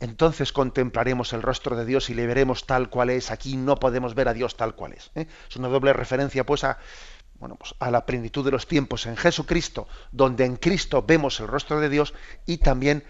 entonces 0.00 0.52
contemplaremos 0.52 1.32
el 1.32 1.42
rostro 1.42 1.76
de 1.76 1.86
Dios 1.86 2.10
y 2.10 2.14
le 2.14 2.26
veremos 2.26 2.66
tal 2.66 2.90
cual 2.90 3.10
es. 3.10 3.30
Aquí 3.30 3.56
no 3.56 3.76
podemos 3.76 4.14
ver 4.14 4.28
a 4.28 4.34
Dios 4.34 4.56
tal 4.56 4.74
cual 4.74 4.92
es. 4.92 5.10
Es 5.14 5.56
una 5.56 5.68
doble 5.68 5.92
referencia 5.92 6.44
pues 6.44 6.64
a, 6.64 6.78
bueno, 7.38 7.56
pues 7.56 7.74
a 7.78 7.90
la 7.90 8.06
plenitud 8.06 8.44
de 8.44 8.50
los 8.50 8.66
tiempos 8.66 9.06
en 9.06 9.16
Jesucristo, 9.16 9.88
donde 10.12 10.44
en 10.44 10.56
Cristo 10.56 11.02
vemos 11.02 11.40
el 11.40 11.48
rostro 11.48 11.80
de 11.80 11.88
Dios 11.88 12.14
y 12.46 12.58
también 12.58 13.04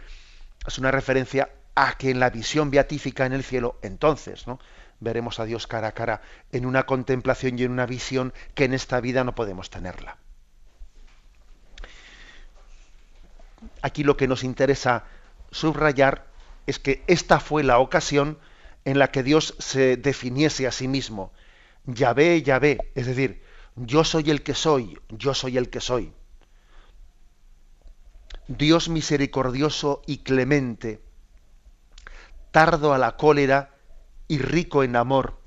es 0.66 0.78
una 0.78 0.90
referencia 0.90 1.50
a 1.74 1.96
que 1.96 2.10
en 2.10 2.20
la 2.20 2.30
visión 2.30 2.70
beatífica 2.70 3.26
en 3.26 3.32
el 3.32 3.44
cielo, 3.44 3.78
entonces, 3.82 4.46
¿no? 4.46 4.58
veremos 4.98 5.38
a 5.40 5.44
Dios 5.44 5.66
cara 5.66 5.88
a 5.88 5.92
cara 5.92 6.22
en 6.52 6.66
una 6.66 6.86
contemplación 6.86 7.58
y 7.58 7.64
en 7.64 7.70
una 7.70 7.86
visión 7.86 8.32
que 8.54 8.64
en 8.64 8.74
esta 8.74 9.00
vida 9.00 9.24
no 9.24 9.34
podemos 9.34 9.70
tenerla. 9.70 10.16
Aquí 13.82 14.04
lo 14.04 14.16
que 14.16 14.28
nos 14.28 14.42
interesa 14.42 15.04
subrayar 15.50 16.26
es 16.66 16.78
que 16.78 17.02
esta 17.06 17.40
fue 17.40 17.62
la 17.62 17.78
ocasión 17.78 18.38
en 18.84 18.98
la 18.98 19.10
que 19.10 19.22
Dios 19.22 19.54
se 19.58 19.96
definiese 19.96 20.66
a 20.66 20.72
sí 20.72 20.88
mismo. 20.88 21.32
Yahvé, 21.84 22.42
Yahvé, 22.42 22.90
es 22.94 23.06
decir, 23.06 23.42
yo 23.76 24.04
soy 24.04 24.30
el 24.30 24.42
que 24.42 24.54
soy, 24.54 24.98
yo 25.10 25.34
soy 25.34 25.58
el 25.58 25.70
que 25.70 25.80
soy. 25.80 26.12
Dios 28.48 28.88
misericordioso 28.88 30.02
y 30.06 30.18
clemente, 30.18 31.00
tardo 32.50 32.94
a 32.94 32.98
la 32.98 33.16
cólera 33.16 33.74
y 34.28 34.38
rico 34.38 34.82
en 34.82 34.96
amor 34.96 35.38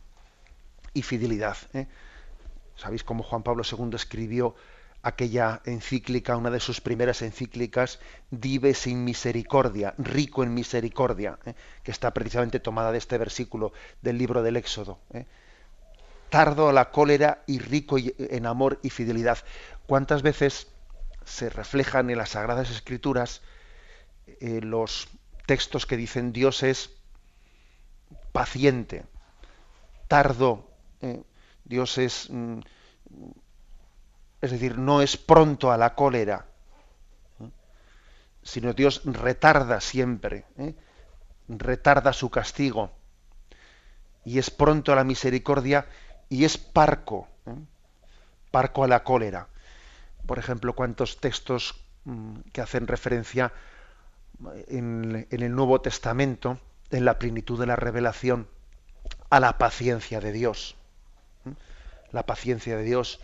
y 0.94 1.02
fidelidad. 1.02 1.58
¿eh? 1.74 1.88
¿Sabéis 2.76 3.04
cómo 3.04 3.24
Juan 3.24 3.44
Pablo 3.44 3.63
II 3.70 3.92
escribió 3.94 4.56
aquella 5.02 5.62
encíclica, 5.65 6.36
una 6.36 6.50
de 6.50 6.60
sus 6.60 6.82
primeras 6.82 7.22
encíclicas, 7.22 8.00
Dive 8.32 8.74
sin 8.74 9.06
misericordia, 9.06 9.96
rico 9.98 10.44
en 10.44 10.54
misericordia, 10.54 11.39
¿eh? 11.46 11.56
que 11.84 11.92
está 11.92 12.13
precisamente 12.13 12.60
tomada 12.60 12.92
de 12.92 12.98
este 12.98 13.18
versículo 13.18 13.72
del 14.02 14.18
libro 14.18 14.44
del 14.44 14.58
Éxodo. 14.58 15.00
¿eh? 15.13 15.26
Tardo 16.30 16.70
a 16.70 16.74
la 16.74 16.92
cólera 16.92 17.44
y 17.48 17.60
rico 17.60 17.98
en 17.98 18.46
amor 18.46 18.80
y 18.84 18.89
fidelidad. 18.89 19.39
¿Cuántas 19.88 20.22
veces 20.22 20.68
se 21.26 21.50
reflejan 21.50 22.10
en 22.10 22.18
las 22.18 22.30
Sagradas 22.30 22.70
Escrituras 22.70 23.42
eh, 24.39 24.62
los 24.62 25.08
textos 25.46 25.86
que 25.86 25.98
dicen 25.98 26.32
Dios 26.32 26.63
es 26.63 26.92
paciente, 28.32 29.06
tardo, 30.08 30.70
eh, 31.02 31.24
Dios 31.65 31.98
es, 31.98 32.30
mm, 32.30 32.60
es 34.42 34.52
decir, 34.52 34.78
no 34.78 35.02
es 35.02 35.18
pronto 35.18 35.72
a 35.72 35.78
la 35.78 35.96
cólera, 35.96 36.46
¿eh? 37.39 37.50
sino 38.44 38.74
Dios 38.74 39.02
retarda 39.06 39.82
siempre, 39.82 40.46
retarda 41.48 42.13
su 42.13 42.30
castigo 42.30 42.92
y 44.24 44.38
es 44.38 44.52
pronto 44.52 44.94
a 44.94 44.96
la 44.96 45.04
misericordia 45.04 45.88
y 46.30 46.46
es 46.46 46.58
parco, 46.58 47.28
parco 48.52 48.84
a 48.84 48.88
la 48.88 49.04
cólera 49.04 49.48
por 50.30 50.38
ejemplo, 50.38 50.76
cuántos 50.76 51.20
textos 51.20 51.74
mm, 52.06 52.42
que 52.54 52.62
hacen 52.62 52.86
referencia 52.86 53.52
en, 54.68 55.28
el 55.32 55.56
Nuevo 55.56 55.82
Testamento, 55.82 56.60
en 56.92 57.04
la 57.04 57.18
plenitud 57.18 57.60
de 57.60 57.65
la 57.65 57.76
revelación, 57.76 58.48
a 59.32 59.39
la 59.39 59.58
paciencia 59.58 60.20
de 60.20 60.32
Dios. 60.32 60.76
La 62.12 62.28
paciencia 62.28 62.78
de 62.78 62.84
Dios, 62.84 63.20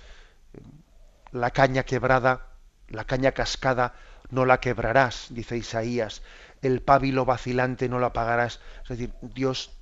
la 1.32 1.52
caña 1.52 1.84
quebrada, 1.84 2.48
la 2.88 3.06
caña 3.06 3.34
cascada, 3.34 3.94
no 4.32 4.46
la 4.46 4.60
quebrarás, 4.60 5.28
dice 5.30 5.58
Isaías, 5.58 6.24
el 6.64 6.82
pábilo 6.82 7.24
vacilante 7.24 7.88
no 7.88 8.00
lo 8.00 8.08
apagarás. 8.08 8.62
Es 8.82 8.90
decir, 8.90 9.14
Dios 9.22 9.78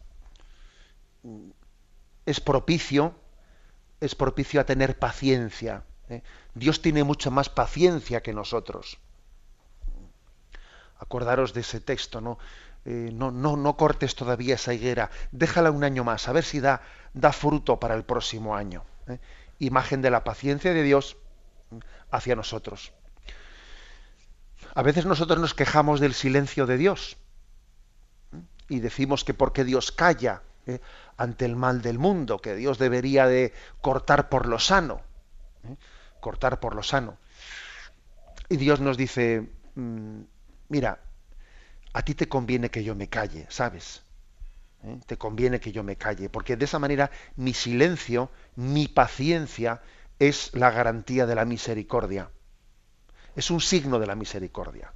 es 2.26 2.40
propicio, 2.40 3.16
es 4.00 4.16
propicio 4.16 4.62
a 4.62 4.66
tener 4.66 4.98
paciencia. 4.98 5.84
¿eh? 6.10 6.22
Dios 6.54 6.82
tiene 6.82 7.04
mucha 7.04 7.30
más 7.30 7.50
paciencia 7.50 8.22
que 8.22 8.34
nosotros. 8.34 9.00
Acordaros 10.98 11.54
de 11.54 11.62
ese 11.62 11.82
texto, 11.82 12.22
¿no? 12.22 12.38
Eh, 12.86 13.12
no, 13.14 13.32
no, 13.32 13.56
no 13.56 13.78
cortes 13.78 14.16
todavía 14.16 14.56
esa 14.56 14.74
higuera, 14.74 15.10
déjala 15.32 15.72
un 15.72 15.86
año 15.86 16.04
más, 16.04 16.28
a 16.28 16.34
ver 16.34 16.44
si 16.44 16.60
da, 16.60 16.82
da 17.14 17.32
fruto 17.32 17.80
para 17.80 17.96
el 17.96 18.04
próximo 18.04 18.56
año. 18.56 18.84
¿eh? 19.08 19.20
Imagen 19.60 20.02
de 20.02 20.10
la 20.10 20.26
paciencia 20.26 20.74
de 20.74 20.84
Dios 20.84 21.16
hacia 22.12 22.36
nosotros. 22.36 22.92
A 24.76 24.82
veces 24.82 25.06
nosotros 25.06 25.40
nos 25.40 25.54
quejamos 25.54 26.00
del 26.00 26.14
silencio 26.14 26.66
de 26.66 26.78
Dios 26.78 27.18
y 28.70 28.80
decimos 28.80 29.24
que 29.24 29.34
porque 29.34 29.64
Dios 29.64 29.92
calla 29.92 30.42
ante 31.17 31.45
el 31.45 31.56
mal 31.56 31.82
del 31.82 31.99
mundo, 31.99 32.39
que 32.39 32.56
Dios 32.56 32.78
debería 32.78 33.28
de 33.28 33.54
cortar 33.82 34.30
por 34.30 34.47
lo 34.47 34.60
sano 34.60 35.02
cortar 36.23 36.60
por 36.60 36.73
lo 36.73 36.82
sano. 36.82 37.17
Y 38.49 38.56
Dios 38.56 38.80
nos 38.80 38.97
dice, 38.97 39.49
mm, 39.76 40.21
mira, 40.69 40.99
a 41.91 42.02
ti 42.02 42.15
te 42.15 42.28
conviene 42.28 42.71
que 42.71 42.84
yo 42.84 42.95
me 42.95 43.10
calle, 43.10 43.45
¿sabes? 43.49 44.04
¿Eh? 44.84 44.99
Te 45.06 45.17
conviene 45.17 45.60
que 45.60 45.71
yo 45.71 45.84
me 45.84 45.97
calle, 45.97 46.30
porque 46.30 46.56
de 46.56 46.65
esa 46.65 46.80
manera 46.80 47.12
mi 47.36 47.54
silencio, 47.54 48.32
mi 48.56 48.88
paciencia 48.88 49.82
es 50.17 50.54
la 50.54 50.71
garantía 50.71 51.26
de 51.26 51.36
la 51.36 51.45
misericordia. 51.45 52.32
Es 53.36 53.52
un 53.52 53.60
signo 53.60 53.99
de 53.99 54.08
la 54.08 54.15
misericordia. 54.15 54.93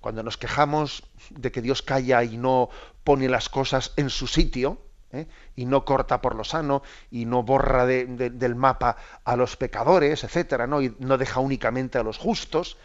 Cuando 0.00 0.22
nos 0.22 0.36
quejamos 0.36 1.02
de 1.30 1.50
que 1.52 1.62
Dios 1.62 1.82
calla 1.82 2.22
y 2.24 2.36
no 2.36 2.70
pone 3.04 3.28
las 3.28 3.48
cosas 3.48 3.92
en 3.96 4.10
su 4.10 4.26
sitio, 4.26 4.78
¿eh? 5.12 5.26
y 5.56 5.64
no 5.64 5.84
corta 5.84 6.20
por 6.20 6.34
lo 6.34 6.44
sano 6.44 6.82
y 7.10 7.24
no 7.24 7.42
borra 7.42 7.86
del 7.86 8.54
mapa 8.54 8.96
a 9.24 9.36
los 9.36 9.56
pecadores, 9.56 10.24
etcétera, 10.24 10.66
¿no? 10.66 10.82
y 10.82 10.94
no 10.98 11.18
deja 11.18 11.40
únicamente 11.40 11.98
a 11.98 12.02
los 12.02 12.18
justos, 12.18 12.76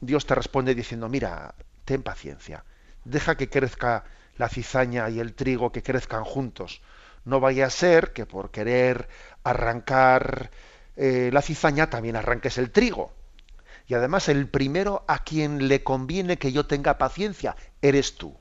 Dios 0.00 0.26
te 0.26 0.34
responde 0.34 0.74
diciendo, 0.74 1.08
mira, 1.08 1.54
ten 1.84 2.02
paciencia, 2.02 2.64
deja 3.04 3.36
que 3.36 3.48
crezca 3.48 4.04
la 4.36 4.48
cizaña 4.48 5.08
y 5.08 5.20
el 5.20 5.34
trigo, 5.34 5.72
que 5.72 5.82
crezcan 5.82 6.24
juntos. 6.24 6.82
No 7.24 7.40
vaya 7.40 7.66
a 7.66 7.70
ser 7.70 8.12
que 8.12 8.26
por 8.26 8.50
querer 8.50 9.08
arrancar 9.42 10.50
eh, 10.96 11.30
la 11.32 11.42
cizaña 11.42 11.88
también 11.88 12.16
arranques 12.16 12.58
el 12.58 12.70
trigo. 12.70 13.12
Y 13.86 13.94
además 13.94 14.28
el 14.28 14.48
primero 14.48 15.04
a 15.06 15.22
quien 15.22 15.68
le 15.68 15.82
conviene 15.82 16.38
que 16.38 16.52
yo 16.52 16.66
tenga 16.66 16.98
paciencia 16.98 17.56
eres 17.80 18.16
tú. 18.16 18.36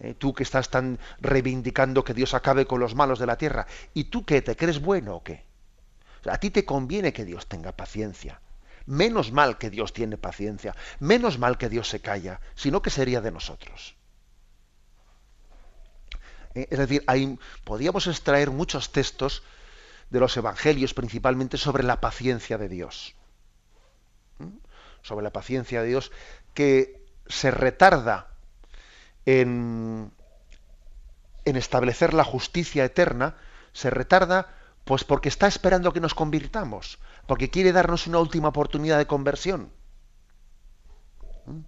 Eh, 0.00 0.14
tú 0.14 0.32
que 0.32 0.42
estás 0.42 0.70
tan 0.70 0.98
reivindicando 1.20 2.04
que 2.04 2.14
Dios 2.14 2.34
acabe 2.34 2.66
con 2.66 2.80
los 2.80 2.94
malos 2.94 3.18
de 3.18 3.26
la 3.26 3.38
tierra. 3.38 3.66
¿Y 3.94 4.04
tú 4.04 4.24
qué? 4.24 4.42
¿Te 4.42 4.56
crees 4.56 4.80
bueno 4.80 5.16
o 5.16 5.22
qué? 5.22 5.46
a 6.28 6.38
ti 6.38 6.50
te 6.50 6.64
conviene 6.64 7.12
que 7.12 7.24
Dios 7.24 7.46
tenga 7.46 7.72
paciencia. 7.72 8.40
Menos 8.86 9.32
mal 9.32 9.58
que 9.58 9.70
Dios 9.70 9.92
tiene 9.92 10.18
paciencia. 10.18 10.74
Menos 10.98 11.38
mal 11.38 11.56
que 11.58 11.68
Dios 11.68 11.88
se 11.88 12.00
calla. 12.00 12.40
Sino 12.54 12.82
que 12.82 12.90
sería 12.90 13.20
de 13.20 13.30
nosotros. 13.30 13.96
Eh, 16.54 16.68
es 16.70 16.78
decir, 16.78 17.04
hay, 17.06 17.38
podríamos 17.64 18.06
extraer 18.06 18.50
muchos 18.50 18.92
textos 18.92 19.42
de 20.10 20.20
los 20.20 20.36
evangelios, 20.36 20.94
principalmente 20.94 21.56
sobre 21.56 21.84
la 21.84 22.00
paciencia 22.00 22.58
de 22.58 22.68
Dios. 22.68 23.14
Sobre 25.08 25.24
la 25.24 25.32
paciencia 25.32 25.80
de 25.80 25.88
Dios 25.88 26.12
que 26.52 27.02
se 27.26 27.50
retarda 27.50 28.28
en, 29.24 30.12
en 31.46 31.56
establecer 31.56 32.12
la 32.12 32.24
justicia 32.24 32.84
eterna, 32.84 33.36
se 33.72 33.88
retarda 33.88 34.54
pues 34.84 35.04
porque 35.04 35.30
está 35.30 35.46
esperando 35.46 35.94
que 35.94 36.00
nos 36.00 36.14
convirtamos, 36.14 36.98
porque 37.26 37.48
quiere 37.48 37.72
darnos 37.72 38.06
una 38.06 38.18
última 38.18 38.48
oportunidad 38.48 38.98
de 38.98 39.06
conversión. 39.06 39.72
¿Mm? 41.46 41.60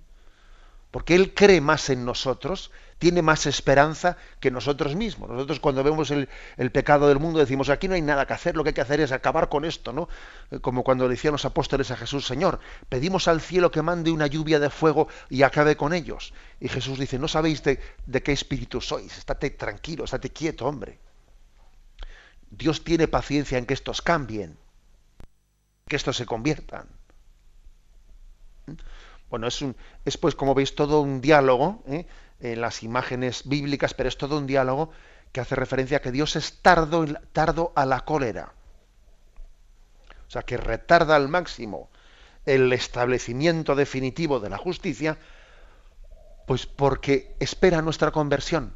Porque 0.91 1.15
Él 1.15 1.33
cree 1.33 1.63
más 1.63 1.89
en 1.89 2.05
nosotros 2.05 2.71
tiene 3.01 3.23
más 3.23 3.47
esperanza 3.47 4.19
que 4.41 4.51
nosotros 4.51 4.95
mismos. 4.95 5.31
Nosotros 5.31 5.59
cuando 5.59 5.83
vemos 5.83 6.11
el, 6.11 6.29
pecado 6.71 7.09
del 7.09 7.19
mundo 7.19 7.39
decimos, 7.39 7.71
aquí 7.71 7.89
no 7.89 7.95
hay 7.95 8.03
nada 8.03 8.27
que 8.27 8.35
hacer, 8.35 8.57
lo 8.57 8.63
que 8.63 8.69
hay 8.69 8.75
que 8.75 8.83
hacer 8.83 9.01
es 9.01 9.11
acabar 9.11 9.49
con 9.49 9.65
esto, 9.65 9.95
¿no? 9.95 10.07
Eh, 10.51 10.61
como 10.61 10.85
cuando 10.85 11.05
le 11.05 11.15
decían 11.15 11.33
los 11.33 11.47
apóstoles 11.47 11.91
a 11.91 11.97
Jesús, 11.97 12.27
Señor, 12.27 12.61
pedimos 12.91 13.27
al 13.27 13.41
cielo 13.41 13.71
que 13.71 13.81
mande 13.81 14.11
una 14.11 14.27
lluvia 14.27 14.61
de 14.61 14.69
fuego 14.69 15.09
y 15.31 15.43
acabe 15.43 15.79
con 15.79 15.95
ellos. 15.95 16.35
Y 16.61 16.69
Jesús 16.69 16.99
dice, 16.99 17.19
no 17.19 17.27
sabéis 17.27 17.63
de, 17.63 17.81
qué 18.23 18.33
espíritu 18.33 18.83
sois, 18.83 19.17
estate 19.17 19.49
tranquilo, 19.49 20.05
estate 20.05 20.29
quieto, 20.29 20.67
hombre. 20.67 20.99
Dios 22.51 22.85
tiene 22.85 23.09
paciencia 23.09 23.57
en 23.57 23.65
que 23.65 23.73
estos 23.73 24.03
cambien, 24.03 24.59
que 25.89 25.97
estos 25.97 26.19
se 26.19 26.27
conviertan. 26.27 26.87
¿Mm? 28.67 28.73
Bueno, 29.31 29.47
es, 29.47 29.63
un, 29.63 29.75
es 30.05 30.19
pues, 30.19 30.35
como 30.35 30.55
veis, 30.55 30.75
todo 30.75 31.01
un 31.01 31.23
diálogo 31.23 31.83
¿eh? 31.87 32.05
En 32.41 32.61
las 32.61 32.83
imágenes 32.83 33.43
bíblicas, 33.47 33.95
pero 33.95 34.09
es 34.09 34.19
todo 34.19 34.39
un 34.39 34.47
diálogo 34.47 34.91
que 35.33 35.41
hace 35.41 35.55
referencia 35.55 35.99
a 35.99 36.01
que 36.01 36.13
Dios 36.13 36.37
es 36.37 36.61
tardo, 36.63 37.07
tardo 37.33 37.73
a 37.77 37.87
la 37.87 38.01
cólera. 38.01 38.53
O 40.27 40.31
sea, 40.31 40.43
que 40.43 40.57
retarda 40.57 41.17
al 41.17 41.29
máximo 41.29 41.91
el 42.47 42.73
establecimiento 42.73 43.75
definitivo 43.75 44.41
de 44.41 44.51
la 44.51 44.59
justicia, 44.59 45.19
pues 46.47 46.67
porque 46.67 47.37
espera 47.39 47.83
nuestra 47.83 48.11
conversión. 48.11 48.75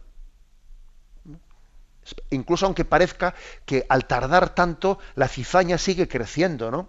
Incluso 2.31 2.67
aunque 2.67 2.85
parezca 2.85 3.35
que 3.65 3.87
al 3.89 4.07
tardar 4.07 4.55
tanto 4.55 4.99
la 5.15 5.29
cizaña 5.29 5.79
sigue 5.79 6.07
creciendo, 6.07 6.71
¿no? 6.71 6.89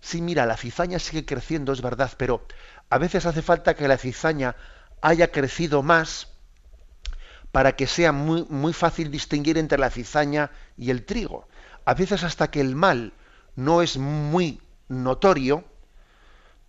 Sí, 0.00 0.22
mira, 0.22 0.46
la 0.46 0.56
cizaña 0.56 0.98
sigue 0.98 1.24
creciendo, 1.24 1.72
es 1.72 1.82
verdad, 1.82 2.12
pero 2.16 2.46
a 2.90 2.98
veces 2.98 3.26
hace 3.26 3.42
falta 3.42 3.74
que 3.74 3.88
la 3.88 3.98
cizaña 3.98 4.54
haya 5.00 5.30
crecido 5.30 5.82
más 5.82 6.28
para 7.52 7.74
que 7.74 7.86
sea 7.86 8.12
muy, 8.12 8.44
muy 8.50 8.72
fácil 8.72 9.10
distinguir 9.10 9.56
entre 9.56 9.78
la 9.78 9.90
cizaña 9.90 10.50
y 10.76 10.90
el 10.90 11.04
trigo. 11.04 11.48
A 11.84 11.94
veces 11.94 12.22
hasta 12.22 12.50
que 12.50 12.60
el 12.60 12.74
mal 12.74 13.12
no 13.54 13.82
es 13.82 13.96
muy 13.96 14.60
notorio, 14.88 15.64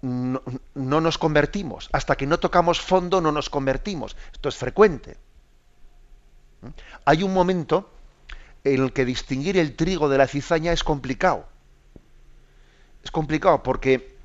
no, 0.02 0.42
no, 0.76 1.02
nos 1.02 1.18
convertimos. 1.18 1.90
Hasta 1.92 2.16
que 2.16 2.28
no 2.28 2.40
tocamos 2.40 2.80
fondo 2.80 3.20
no 3.20 3.32
nos 3.32 3.50
convertimos. 3.50 4.16
Esto 4.32 4.50
es 4.50 4.56
frecuente. 4.56 5.18
Hay 7.06 7.24
un 7.24 7.34
momento 7.34 7.90
en 8.64 8.84
el 8.84 8.94
que 8.94 9.06
distinguir 9.06 9.58
el 9.58 9.76
trigo 9.76 10.10
de 10.10 10.18
la 10.18 10.28
cizaña 10.28 10.72
es 10.72 10.84
complicado. 10.84 11.48
Es 13.04 13.12
complicado 13.12 13.64
porque, 13.64 14.18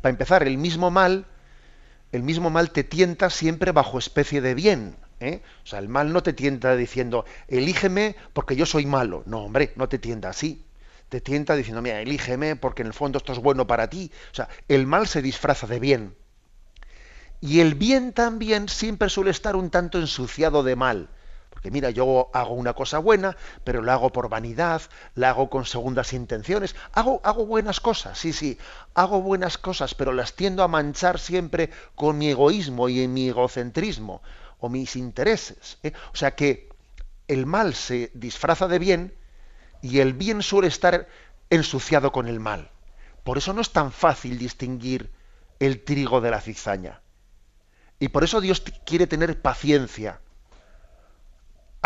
para 0.00 0.10
empezar, 0.10 0.42
el 0.44 0.58
mismo 0.58 0.90
mal 0.90 1.26
el 2.12 2.22
mismo 2.22 2.50
mal 2.50 2.70
te 2.70 2.84
tienta 2.84 3.30
siempre 3.30 3.72
bajo 3.72 3.98
especie 3.98 4.40
de 4.40 4.54
bien. 4.54 4.96
¿eh? 5.20 5.42
O 5.64 5.66
sea, 5.66 5.78
el 5.78 5.88
mal 5.88 6.12
no 6.12 6.22
te 6.22 6.32
tienta 6.32 6.76
diciendo, 6.76 7.24
elígeme 7.48 8.16
porque 8.32 8.56
yo 8.56 8.66
soy 8.66 8.86
malo. 8.86 9.22
No, 9.26 9.44
hombre, 9.44 9.72
no 9.76 9.88
te 9.88 9.98
tienta 9.98 10.28
así. 10.30 10.64
Te 11.08 11.20
tienta 11.20 11.54
diciendo, 11.54 11.82
mira, 11.82 12.00
elígeme 12.00 12.56
porque 12.56 12.82
en 12.82 12.88
el 12.88 12.94
fondo 12.94 13.18
esto 13.18 13.32
es 13.32 13.38
bueno 13.38 13.66
para 13.66 13.88
ti. 13.88 14.10
O 14.32 14.34
sea, 14.34 14.48
el 14.68 14.86
mal 14.86 15.06
se 15.06 15.22
disfraza 15.22 15.66
de 15.66 15.78
bien. 15.78 16.14
Y 17.40 17.60
el 17.60 17.74
bien 17.74 18.12
también 18.12 18.68
siempre 18.68 19.08
suele 19.08 19.30
estar 19.30 19.56
un 19.56 19.70
tanto 19.70 19.98
ensuciado 19.98 20.62
de 20.62 20.74
mal 20.74 21.08
mira, 21.70 21.90
yo 21.90 22.30
hago 22.32 22.54
una 22.54 22.74
cosa 22.74 22.98
buena, 22.98 23.36
pero 23.64 23.82
la 23.82 23.94
hago 23.94 24.12
por 24.12 24.28
vanidad, 24.28 24.82
la 25.14 25.30
hago 25.30 25.50
con 25.50 25.64
segundas 25.64 26.12
intenciones, 26.12 26.76
hago, 26.92 27.20
hago 27.24 27.46
buenas 27.46 27.80
cosas, 27.80 28.18
sí, 28.18 28.32
sí, 28.32 28.58
hago 28.94 29.22
buenas 29.22 29.58
cosas, 29.58 29.94
pero 29.94 30.12
las 30.12 30.34
tiendo 30.34 30.62
a 30.62 30.68
manchar 30.68 31.18
siempre 31.18 31.70
con 31.94 32.18
mi 32.18 32.28
egoísmo 32.28 32.88
y 32.88 33.00
en 33.00 33.14
mi 33.14 33.28
egocentrismo 33.28 34.22
o 34.58 34.68
mis 34.68 34.96
intereses. 34.96 35.78
¿eh? 35.82 35.92
O 36.12 36.16
sea 36.16 36.34
que 36.34 36.68
el 37.28 37.46
mal 37.46 37.74
se 37.74 38.10
disfraza 38.14 38.68
de 38.68 38.78
bien 38.78 39.14
y 39.82 40.00
el 40.00 40.12
bien 40.12 40.42
suele 40.42 40.68
estar 40.68 41.08
ensuciado 41.50 42.12
con 42.12 42.28
el 42.28 42.40
mal. 42.40 42.70
Por 43.24 43.38
eso 43.38 43.52
no 43.52 43.60
es 43.60 43.70
tan 43.70 43.92
fácil 43.92 44.38
distinguir 44.38 45.10
el 45.58 45.82
trigo 45.82 46.20
de 46.20 46.30
la 46.30 46.40
cizaña. 46.40 47.00
Y 47.98 48.08
por 48.08 48.24
eso 48.24 48.40
Dios 48.40 48.62
quiere 48.84 49.06
tener 49.06 49.40
paciencia 49.40 50.20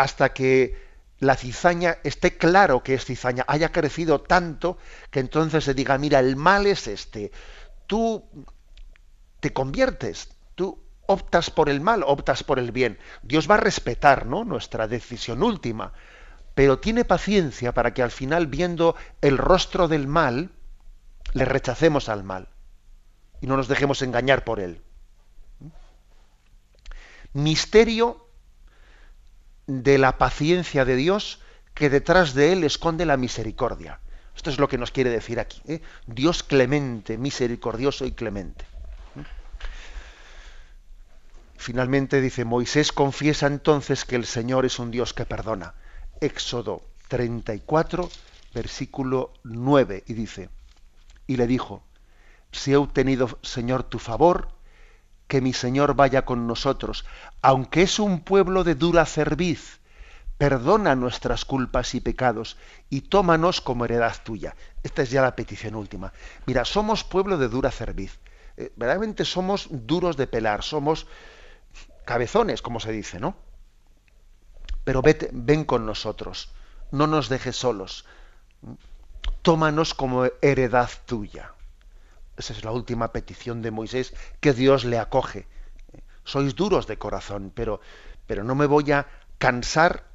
hasta 0.01 0.33
que 0.33 0.75
la 1.19 1.35
cizaña 1.35 1.99
esté 2.03 2.37
claro 2.37 2.81
que 2.81 2.95
es 2.95 3.05
cizaña, 3.05 3.45
haya 3.47 3.71
crecido 3.71 4.21
tanto 4.21 4.79
que 5.11 5.19
entonces 5.19 5.63
se 5.63 5.75
diga, 5.75 5.97
mira, 5.99 6.19
el 6.19 6.35
mal 6.35 6.65
es 6.65 6.87
este. 6.87 7.31
Tú 7.85 8.25
te 9.39 9.53
conviertes, 9.53 10.29
tú 10.55 10.81
optas 11.05 11.51
por 11.51 11.69
el 11.69 11.81
mal, 11.81 12.03
optas 12.03 12.43
por 12.43 12.57
el 12.57 12.71
bien. 12.71 12.97
Dios 13.21 13.49
va 13.49 13.55
a 13.55 13.59
respetar 13.59 14.25
¿no? 14.25 14.43
nuestra 14.43 14.87
decisión 14.87 15.43
última, 15.43 15.93
pero 16.55 16.79
tiene 16.79 17.05
paciencia 17.05 17.71
para 17.71 17.93
que 17.93 18.01
al 18.01 18.11
final, 18.11 18.47
viendo 18.47 18.95
el 19.21 19.37
rostro 19.37 19.87
del 19.87 20.07
mal, 20.07 20.49
le 21.33 21.45
rechacemos 21.45 22.09
al 22.09 22.23
mal 22.23 22.49
y 23.39 23.45
no 23.45 23.57
nos 23.57 23.67
dejemos 23.67 24.01
engañar 24.01 24.43
por 24.43 24.59
él. 24.59 24.81
Misterio 27.33 28.30
de 29.79 29.97
la 29.97 30.17
paciencia 30.17 30.83
de 30.85 30.95
Dios 30.95 31.39
que 31.73 31.89
detrás 31.89 32.33
de 32.33 32.51
él 32.51 32.63
esconde 32.63 33.05
la 33.05 33.17
misericordia. 33.17 33.99
Esto 34.35 34.49
es 34.49 34.59
lo 34.59 34.67
que 34.67 34.77
nos 34.77 34.91
quiere 34.91 35.09
decir 35.09 35.39
aquí. 35.39 35.61
¿eh? 35.67 35.81
Dios 36.05 36.43
clemente, 36.43 37.17
misericordioso 37.17 38.05
y 38.05 38.11
clemente. 38.11 38.65
Finalmente 41.55 42.21
dice, 42.21 42.43
Moisés 42.43 42.91
confiesa 42.91 43.47
entonces 43.47 44.03
que 44.03 44.15
el 44.15 44.25
Señor 44.25 44.65
es 44.65 44.79
un 44.79 44.89
Dios 44.89 45.13
que 45.13 45.25
perdona. 45.25 45.75
Éxodo 46.19 46.81
34, 47.07 48.09
versículo 48.53 49.31
9, 49.43 50.03
y 50.07 50.13
dice, 50.13 50.49
y 51.27 51.37
le 51.37 51.45
dijo, 51.45 51.83
si 52.51 52.71
he 52.71 52.77
obtenido, 52.77 53.37
Señor, 53.43 53.83
tu 53.83 53.99
favor, 53.99 54.49
que 55.31 55.39
mi 55.39 55.53
Señor 55.53 55.95
vaya 55.95 56.25
con 56.25 56.45
nosotros, 56.45 57.05
aunque 57.41 57.83
es 57.83 57.99
un 57.99 58.19
pueblo 58.19 58.65
de 58.65 58.75
dura 58.75 59.05
cerviz, 59.05 59.79
perdona 60.37 60.93
nuestras 60.93 61.45
culpas 61.45 61.95
y 61.95 62.01
pecados 62.01 62.57
y 62.89 62.99
tómanos 62.99 63.61
como 63.61 63.85
heredad 63.85 64.13
tuya. 64.25 64.57
Esta 64.83 65.03
es 65.03 65.09
ya 65.09 65.21
la 65.21 65.37
petición 65.37 65.75
última. 65.75 66.11
Mira, 66.47 66.65
somos 66.65 67.05
pueblo 67.05 67.37
de 67.37 67.47
dura 67.47 67.71
cerviz. 67.71 68.19
Eh, 68.57 68.73
verdaderamente 68.75 69.23
somos 69.23 69.69
duros 69.71 70.17
de 70.17 70.27
pelar, 70.27 70.63
somos 70.63 71.07
cabezones, 72.03 72.61
como 72.61 72.81
se 72.81 72.91
dice, 72.91 73.17
¿no? 73.17 73.37
Pero 74.83 75.01
vete, 75.01 75.29
ven 75.31 75.63
con 75.63 75.85
nosotros, 75.85 76.51
no 76.91 77.07
nos 77.07 77.29
dejes 77.29 77.55
solos. 77.55 78.05
Tómanos 79.43 79.93
como 79.93 80.25
heredad 80.41 80.89
tuya. 81.05 81.53
Esa 82.37 82.53
es 82.53 82.63
la 82.63 82.71
última 82.71 83.11
petición 83.11 83.61
de 83.61 83.71
Moisés 83.71 84.13
que 84.39 84.53
Dios 84.53 84.85
le 84.85 84.99
acoge. 84.99 85.47
Sois 86.23 86.55
duros 86.55 86.87
de 86.87 86.97
corazón, 86.97 87.51
pero, 87.53 87.81
pero 88.27 88.43
no 88.43 88.55
me 88.55 88.65
voy 88.65 88.91
a 88.91 89.07
cansar 89.37 90.05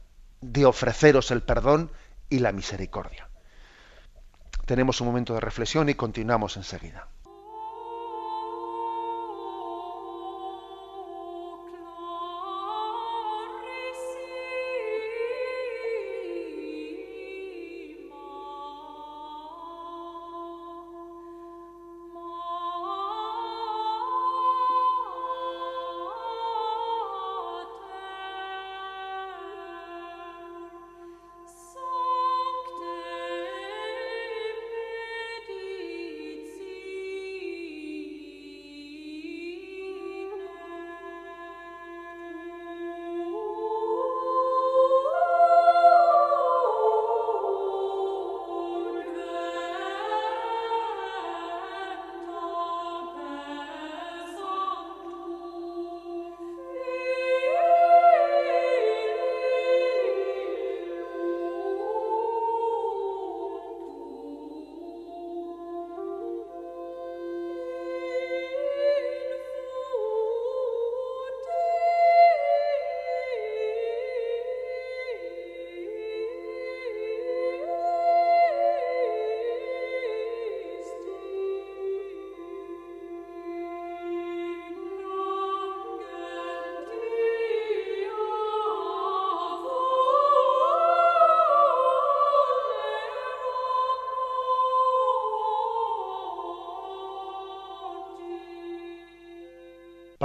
de 0.41 0.65
ofreceros 0.65 1.31
el 1.31 1.43
perdón 1.43 1.91
y 2.29 2.39
la 2.39 2.53
misericordia. 2.53 3.29
Tenemos 4.67 5.01
un 5.01 5.09
momento 5.09 5.35
de 5.35 5.41
reflexión 5.41 5.89
y 5.89 5.95
continuamos 5.95 6.57
enseguida. 6.57 7.09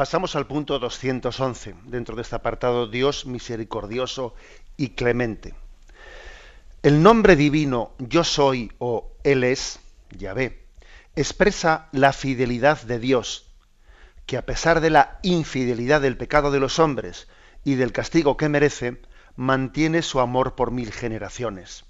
Pasamos 0.01 0.35
al 0.35 0.47
punto 0.47 0.79
211, 0.79 1.75
dentro 1.83 2.15
de 2.15 2.23
este 2.23 2.35
apartado 2.35 2.87
Dios 2.87 3.27
misericordioso 3.27 4.33
y 4.75 4.95
clemente. 4.95 5.53
El 6.81 7.03
nombre 7.03 7.35
divino 7.35 7.91
yo 7.99 8.23
soy 8.23 8.71
o 8.79 9.11
Él 9.23 9.43
es, 9.43 9.79
Yahvé, 10.09 10.65
expresa 11.15 11.87
la 11.91 12.13
fidelidad 12.13 12.81
de 12.81 12.97
Dios, 12.97 13.45
que 14.25 14.37
a 14.37 14.45
pesar 14.47 14.81
de 14.81 14.89
la 14.89 15.19
infidelidad 15.21 16.01
del 16.01 16.17
pecado 16.17 16.49
de 16.49 16.59
los 16.59 16.79
hombres 16.79 17.27
y 17.63 17.75
del 17.75 17.91
castigo 17.91 18.37
que 18.37 18.49
merece, 18.49 19.03
mantiene 19.35 20.01
su 20.01 20.19
amor 20.19 20.55
por 20.55 20.71
mil 20.71 20.91
generaciones. 20.91 21.85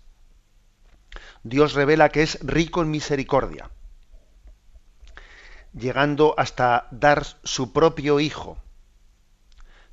Dios 1.43 1.75
revela 1.75 2.09
que 2.09 2.23
es 2.23 2.39
rico 2.41 2.81
en 2.81 2.91
misericordia, 2.91 3.71
llegando 5.73 6.35
hasta 6.37 6.87
dar 6.91 7.25
su 7.43 7.71
propio 7.73 8.19
Hijo. 8.19 8.57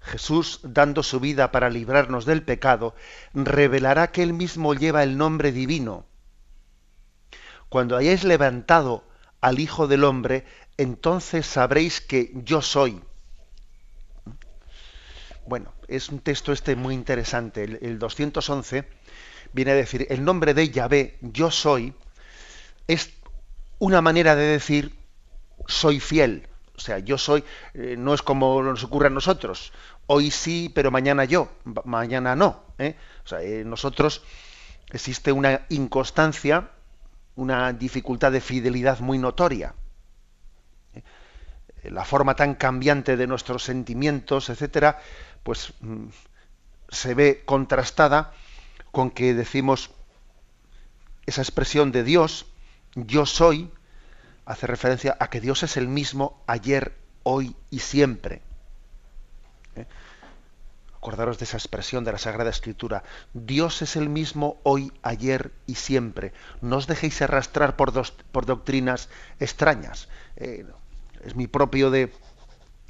Jesús, 0.01 0.61
dando 0.63 1.03
su 1.03 1.21
vida 1.21 1.51
para 1.51 1.71
librarnos 1.71 2.25
del 2.25 2.43
pecado, 2.43 2.95
revelará 3.35 4.11
que 4.11 4.23
Él 4.23 4.33
mismo 4.33 4.75
lleva 4.75 5.03
el 5.03 5.19
nombre 5.19 5.53
divino. 5.53 6.07
Cuando 7.69 7.97
hayáis 7.97 8.25
levantado 8.25 9.05
al 9.41 9.61
Hijo 9.61 9.87
del 9.87 10.05
Hombre, 10.05 10.47
entonces 10.79 11.47
sabréis 11.47 12.01
que 12.01 12.33
yo 12.35 12.63
soy. 12.63 13.03
Bueno, 15.47 15.73
es 15.89 16.09
un 16.09 16.21
texto 16.21 16.53
este 16.53 16.77
muy 16.77 16.95
interesante. 16.95 17.65
El, 17.65 17.99
211 17.99 18.85
viene 19.53 19.73
a 19.73 19.75
decir, 19.75 20.07
el 20.11 20.25
nombre 20.25 20.55
de 20.55 20.71
Yahvé, 20.71 21.19
yo 21.21 21.51
soy, 21.51 21.95
es 22.87 23.11
una 23.79 24.01
manera 24.01 24.37
de 24.37 24.45
decir 24.45 24.98
soy 25.69 26.01
fiel. 26.01 26.49
O 26.77 26.81
sea, 26.81 26.99
yo 26.99 27.19
soy, 27.19 27.45
eh, 27.75 27.97
no 27.97 28.15
es 28.15 28.23
como 28.23 28.63
nos 28.63 28.83
ocurre 28.85 29.07
a 29.07 29.11
nosotros. 29.11 29.73
Hoy 30.07 30.31
sí, 30.31 30.71
pero 30.75 30.91
mañana 30.91 31.25
yo, 31.25 31.51
mañana 31.85 32.35
no. 32.35 32.65
¿eh? 32.79 32.97
O 33.25 33.29
sea, 33.29 33.43
eh, 33.43 33.65
nosotros 33.65 34.23
existe 34.91 35.31
una 35.33 35.67
inconstancia, 35.69 36.71
una 37.37 37.73
dificultad 37.73 38.33
de 38.33 38.41
fidelidad 38.41 39.01
muy 39.01 39.19
notoria. 39.19 39.75
La 41.85 42.05
forma 42.05 42.35
tan 42.35 42.55
cambiante 42.55 43.17
de 43.17 43.27
nuestros 43.27 43.63
sentimientos, 43.63 44.51
etcétera, 44.51 45.01
pues 45.43 45.73
mm, 45.81 46.07
se 46.89 47.15
ve 47.15 47.43
contrastada 47.45 48.33
con 48.91 49.11
que 49.11 49.35
decimos 49.35 49.91
esa 51.27 51.43
expresión 51.43 51.93
de 51.93 52.05
Dios, 52.05 52.47
yo 52.95 53.27
soy, 53.27 53.71
hace 54.49 54.67
referencia 54.67 55.15
a 55.21 55.29
que 55.29 55.43
Dios 55.43 55.63
es 55.63 55.77
el 55.77 55.89
mismo 55.89 56.43
ayer, 56.47 56.97
hoy 57.23 57.55
y 57.71 57.81
siempre. 57.81 58.41
¿Eh? 59.77 59.85
Acordaros 60.97 61.39
de 61.39 61.45
esa 61.45 61.59
expresión 61.59 62.03
de 62.03 62.13
la 62.13 62.19
Sagrada 62.19 62.49
Escritura. 62.49 63.05
Dios 63.35 63.83
es 63.83 63.95
el 63.95 64.09
mismo 64.09 64.57
hoy, 64.63 64.91
ayer 65.03 65.53
y 65.67 65.75
siempre. 65.75 66.33
No 66.63 66.79
os 66.79 66.87
dejéis 66.87 67.21
arrastrar 67.21 67.77
por, 67.77 67.93
por 68.33 68.47
doctrinas 68.47 69.11
extrañas. 69.39 70.09
Eh, 70.37 70.65
es 71.23 71.37
mi 71.37 71.47
propio 71.47 71.91
de, 71.91 72.11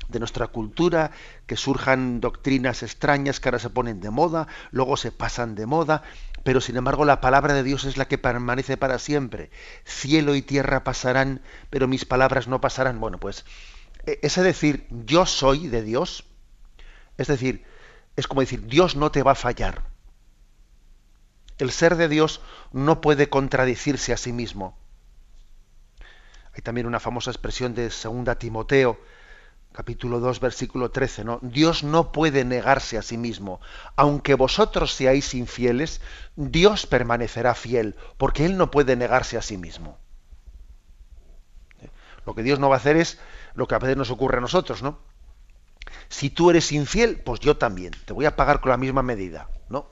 de 0.09 0.18
nuestra 0.20 0.46
cultura, 0.46 1.11
que 1.46 1.56
surjan 1.56 2.20
doctrinas 2.20 2.84
extrañas 2.84 3.40
que 3.40 3.48
ahora 3.48 3.59
se 3.59 3.70
ponen 3.70 4.00
de 4.00 4.11
moda, 4.11 4.46
luego 4.70 4.96
se 4.96 5.11
pasan 5.11 5.56
de 5.56 5.66
moda, 5.66 6.02
pero 6.45 6.61
sin 6.61 6.76
embargo 6.76 7.05
la 7.05 7.20
palabra 7.20 7.55
de 7.55 7.62
Dios 7.62 7.84
es 7.84 7.97
la 7.97 8.07
que 8.07 8.18
permanece 8.18 8.76
para 8.76 8.99
siempre. 8.99 9.51
Cielo 9.84 10.34
y 10.34 10.43
tierra 10.43 10.84
pasarán, 10.84 11.43
pero 11.70 11.89
mis 11.89 12.05
palabras 12.05 12.49
no 12.49 12.61
pasarán. 12.61 13.01
Bueno, 13.01 13.18
pues 13.18 13.45
e, 14.07 14.18
ese 14.22 14.43
decir 14.43 14.86
yo 14.91 15.26
soy 15.26 15.68
de 15.68 15.82
Dios, 15.82 16.24
es 17.16 17.26
decir, 17.26 17.64
es 18.16 18.26
como 18.26 18.41
decir 18.41 18.66
Dios 18.66 18.97
no 18.97 19.11
te 19.11 19.22
va 19.22 19.32
a 19.32 19.36
fallar. 19.36 19.82
El 21.59 21.70
ser 21.72 21.97
de 21.97 22.09
Dios 22.09 22.41
no 22.72 23.01
puede 23.01 23.28
contradecirse 23.28 24.12
a 24.12 24.16
sí 24.16 24.32
mismo. 24.32 24.78
Hay 26.55 26.62
también 26.62 26.86
una 26.86 27.01
famosa 27.01 27.30
expresión 27.30 27.74
de 27.74 27.89
2 27.89 28.39
Timoteo 28.39 29.01
capítulo 29.78 30.18
2, 30.18 30.40
versículo 30.40 30.90
13, 30.90 31.22
¿no? 31.22 31.38
Dios 31.40 31.84
no 31.84 32.10
puede 32.10 32.44
negarse 32.44 32.98
a 32.98 33.02
sí 33.02 33.16
mismo. 33.16 33.60
Aunque 33.94 34.34
vosotros 34.34 34.92
seáis 34.92 35.34
infieles, 35.34 36.00
Dios 36.34 36.84
permanecerá 36.84 37.54
fiel, 37.54 37.94
porque 38.16 38.44
Él 38.44 38.56
no 38.56 38.72
puede 38.72 38.96
negarse 38.96 39.38
a 39.38 39.42
sí 39.42 39.56
mismo. 39.56 39.96
Lo 42.26 42.34
que 42.34 42.42
Dios 42.42 42.58
no 42.58 42.68
va 42.68 42.74
a 42.74 42.78
hacer 42.78 42.96
es 42.96 43.20
lo 43.54 43.68
que 43.68 43.76
a 43.76 43.78
veces 43.78 43.96
nos 43.96 44.10
ocurre 44.10 44.38
a 44.38 44.40
nosotros, 44.40 44.82
¿no? 44.82 44.98
Si 46.08 46.28
tú 46.28 46.50
eres 46.50 46.72
infiel, 46.72 47.20
pues 47.20 47.38
yo 47.38 47.56
también, 47.56 47.92
te 48.04 48.12
voy 48.12 48.24
a 48.24 48.34
pagar 48.34 48.60
con 48.60 48.70
la 48.70 48.78
misma 48.78 49.04
medida, 49.04 49.48
¿no? 49.68 49.86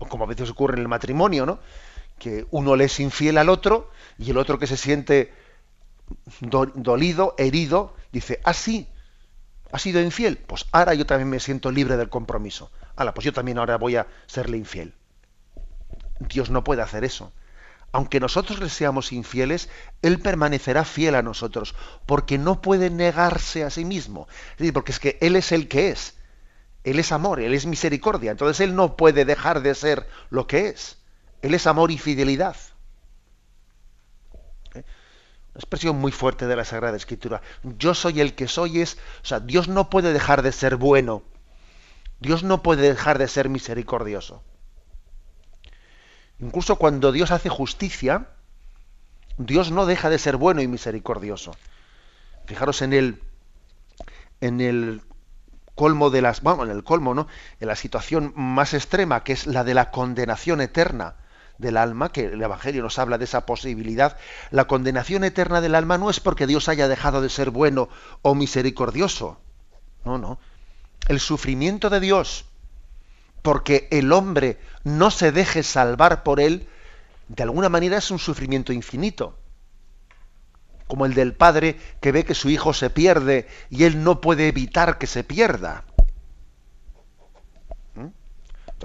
O 0.00 0.08
como 0.08 0.24
a 0.24 0.26
veces 0.26 0.50
ocurre 0.50 0.74
en 0.74 0.80
el 0.80 0.88
matrimonio, 0.88 1.46
¿no? 1.46 1.60
Que 2.18 2.48
uno 2.50 2.74
le 2.74 2.86
es 2.86 2.98
infiel 2.98 3.38
al 3.38 3.48
otro 3.48 3.92
y 4.18 4.32
el 4.32 4.38
otro 4.38 4.58
que 4.58 4.66
se 4.66 4.76
siente 4.76 5.32
dolido, 6.40 7.36
herido, 7.38 7.94
dice, 8.10 8.40
ah, 8.42 8.52
sí, 8.52 8.88
¿Ha 9.74 9.80
sido 9.80 10.00
infiel? 10.00 10.38
Pues 10.38 10.66
ahora 10.70 10.94
yo 10.94 11.04
también 11.04 11.28
me 11.28 11.40
siento 11.40 11.72
libre 11.72 11.96
del 11.96 12.08
compromiso. 12.08 12.70
Ahora, 12.94 13.12
pues 13.12 13.24
yo 13.24 13.32
también 13.32 13.58
ahora 13.58 13.76
voy 13.76 13.96
a 13.96 14.06
serle 14.28 14.56
infiel. 14.56 14.94
Dios 16.20 16.48
no 16.48 16.62
puede 16.62 16.80
hacer 16.80 17.02
eso. 17.02 17.32
Aunque 17.90 18.20
nosotros 18.20 18.60
le 18.60 18.68
seamos 18.68 19.10
infieles, 19.10 19.68
Él 20.00 20.20
permanecerá 20.20 20.84
fiel 20.84 21.16
a 21.16 21.22
nosotros, 21.22 21.74
porque 22.06 22.38
no 22.38 22.62
puede 22.62 22.88
negarse 22.88 23.64
a 23.64 23.70
sí 23.70 23.84
mismo. 23.84 24.28
Es 24.52 24.58
decir, 24.58 24.72
porque 24.74 24.92
es 24.92 25.00
que 25.00 25.18
Él 25.20 25.34
es 25.34 25.50
el 25.50 25.66
que 25.66 25.88
es. 25.88 26.14
Él 26.84 27.00
es 27.00 27.10
amor, 27.10 27.40
Él 27.40 27.52
es 27.52 27.66
misericordia. 27.66 28.30
Entonces 28.30 28.60
Él 28.60 28.76
no 28.76 28.96
puede 28.96 29.24
dejar 29.24 29.60
de 29.60 29.74
ser 29.74 30.06
lo 30.30 30.46
que 30.46 30.68
es. 30.68 30.98
Él 31.42 31.52
es 31.52 31.66
amor 31.66 31.90
y 31.90 31.98
fidelidad. 31.98 32.54
Una 35.54 35.60
expresión 35.60 35.96
muy 35.96 36.10
fuerte 36.10 36.48
de 36.48 36.56
la 36.56 36.64
Sagrada 36.64 36.96
Escritura. 36.96 37.40
Yo 37.62 37.94
soy 37.94 38.20
el 38.20 38.34
que 38.34 38.48
soy 38.48 38.80
es, 38.80 38.98
o 39.22 39.26
sea, 39.26 39.38
Dios 39.38 39.68
no 39.68 39.88
puede 39.88 40.12
dejar 40.12 40.42
de 40.42 40.50
ser 40.50 40.74
bueno. 40.74 41.22
Dios 42.18 42.42
no 42.42 42.62
puede 42.62 42.88
dejar 42.88 43.18
de 43.18 43.28
ser 43.28 43.48
misericordioso. 43.48 44.42
Incluso 46.40 46.74
cuando 46.74 47.12
Dios 47.12 47.30
hace 47.30 47.50
justicia, 47.50 48.30
Dios 49.38 49.70
no 49.70 49.86
deja 49.86 50.10
de 50.10 50.18
ser 50.18 50.36
bueno 50.36 50.60
y 50.60 50.66
misericordioso. 50.66 51.54
Fijaros 52.46 52.82
en 52.82 52.92
el 52.92 53.22
en 54.40 54.60
el 54.60 55.02
colmo 55.76 56.10
de 56.10 56.20
las, 56.20 56.42
bueno, 56.42 56.64
en 56.64 56.70
el 56.70 56.82
colmo, 56.82 57.14
¿no? 57.14 57.28
En 57.60 57.68
la 57.68 57.76
situación 57.76 58.32
más 58.34 58.74
extrema, 58.74 59.22
que 59.22 59.32
es 59.32 59.46
la 59.46 59.62
de 59.62 59.74
la 59.74 59.92
condenación 59.92 60.60
eterna 60.60 61.14
del 61.58 61.76
alma, 61.76 62.10
que 62.10 62.26
el 62.26 62.42
Evangelio 62.42 62.82
nos 62.82 62.98
habla 62.98 63.18
de 63.18 63.24
esa 63.24 63.46
posibilidad, 63.46 64.16
la 64.50 64.66
condenación 64.66 65.24
eterna 65.24 65.60
del 65.60 65.74
alma 65.74 65.98
no 65.98 66.10
es 66.10 66.20
porque 66.20 66.46
Dios 66.46 66.68
haya 66.68 66.88
dejado 66.88 67.20
de 67.20 67.28
ser 67.28 67.50
bueno 67.50 67.88
o 68.22 68.34
misericordioso. 68.34 69.38
No, 70.04 70.18
no. 70.18 70.38
El 71.08 71.20
sufrimiento 71.20 71.90
de 71.90 72.00
Dios, 72.00 72.46
porque 73.42 73.88
el 73.90 74.12
hombre 74.12 74.58
no 74.82 75.10
se 75.10 75.32
deje 75.32 75.62
salvar 75.62 76.22
por 76.22 76.40
él, 76.40 76.68
de 77.28 77.42
alguna 77.42 77.68
manera 77.68 77.98
es 77.98 78.10
un 78.10 78.18
sufrimiento 78.18 78.72
infinito. 78.72 79.38
Como 80.86 81.06
el 81.06 81.14
del 81.14 81.34
padre 81.34 81.78
que 82.00 82.12
ve 82.12 82.24
que 82.24 82.34
su 82.34 82.50
hijo 82.50 82.74
se 82.74 82.90
pierde 82.90 83.48
y 83.70 83.84
él 83.84 84.02
no 84.02 84.20
puede 84.20 84.48
evitar 84.48 84.98
que 84.98 85.06
se 85.06 85.24
pierda 85.24 85.84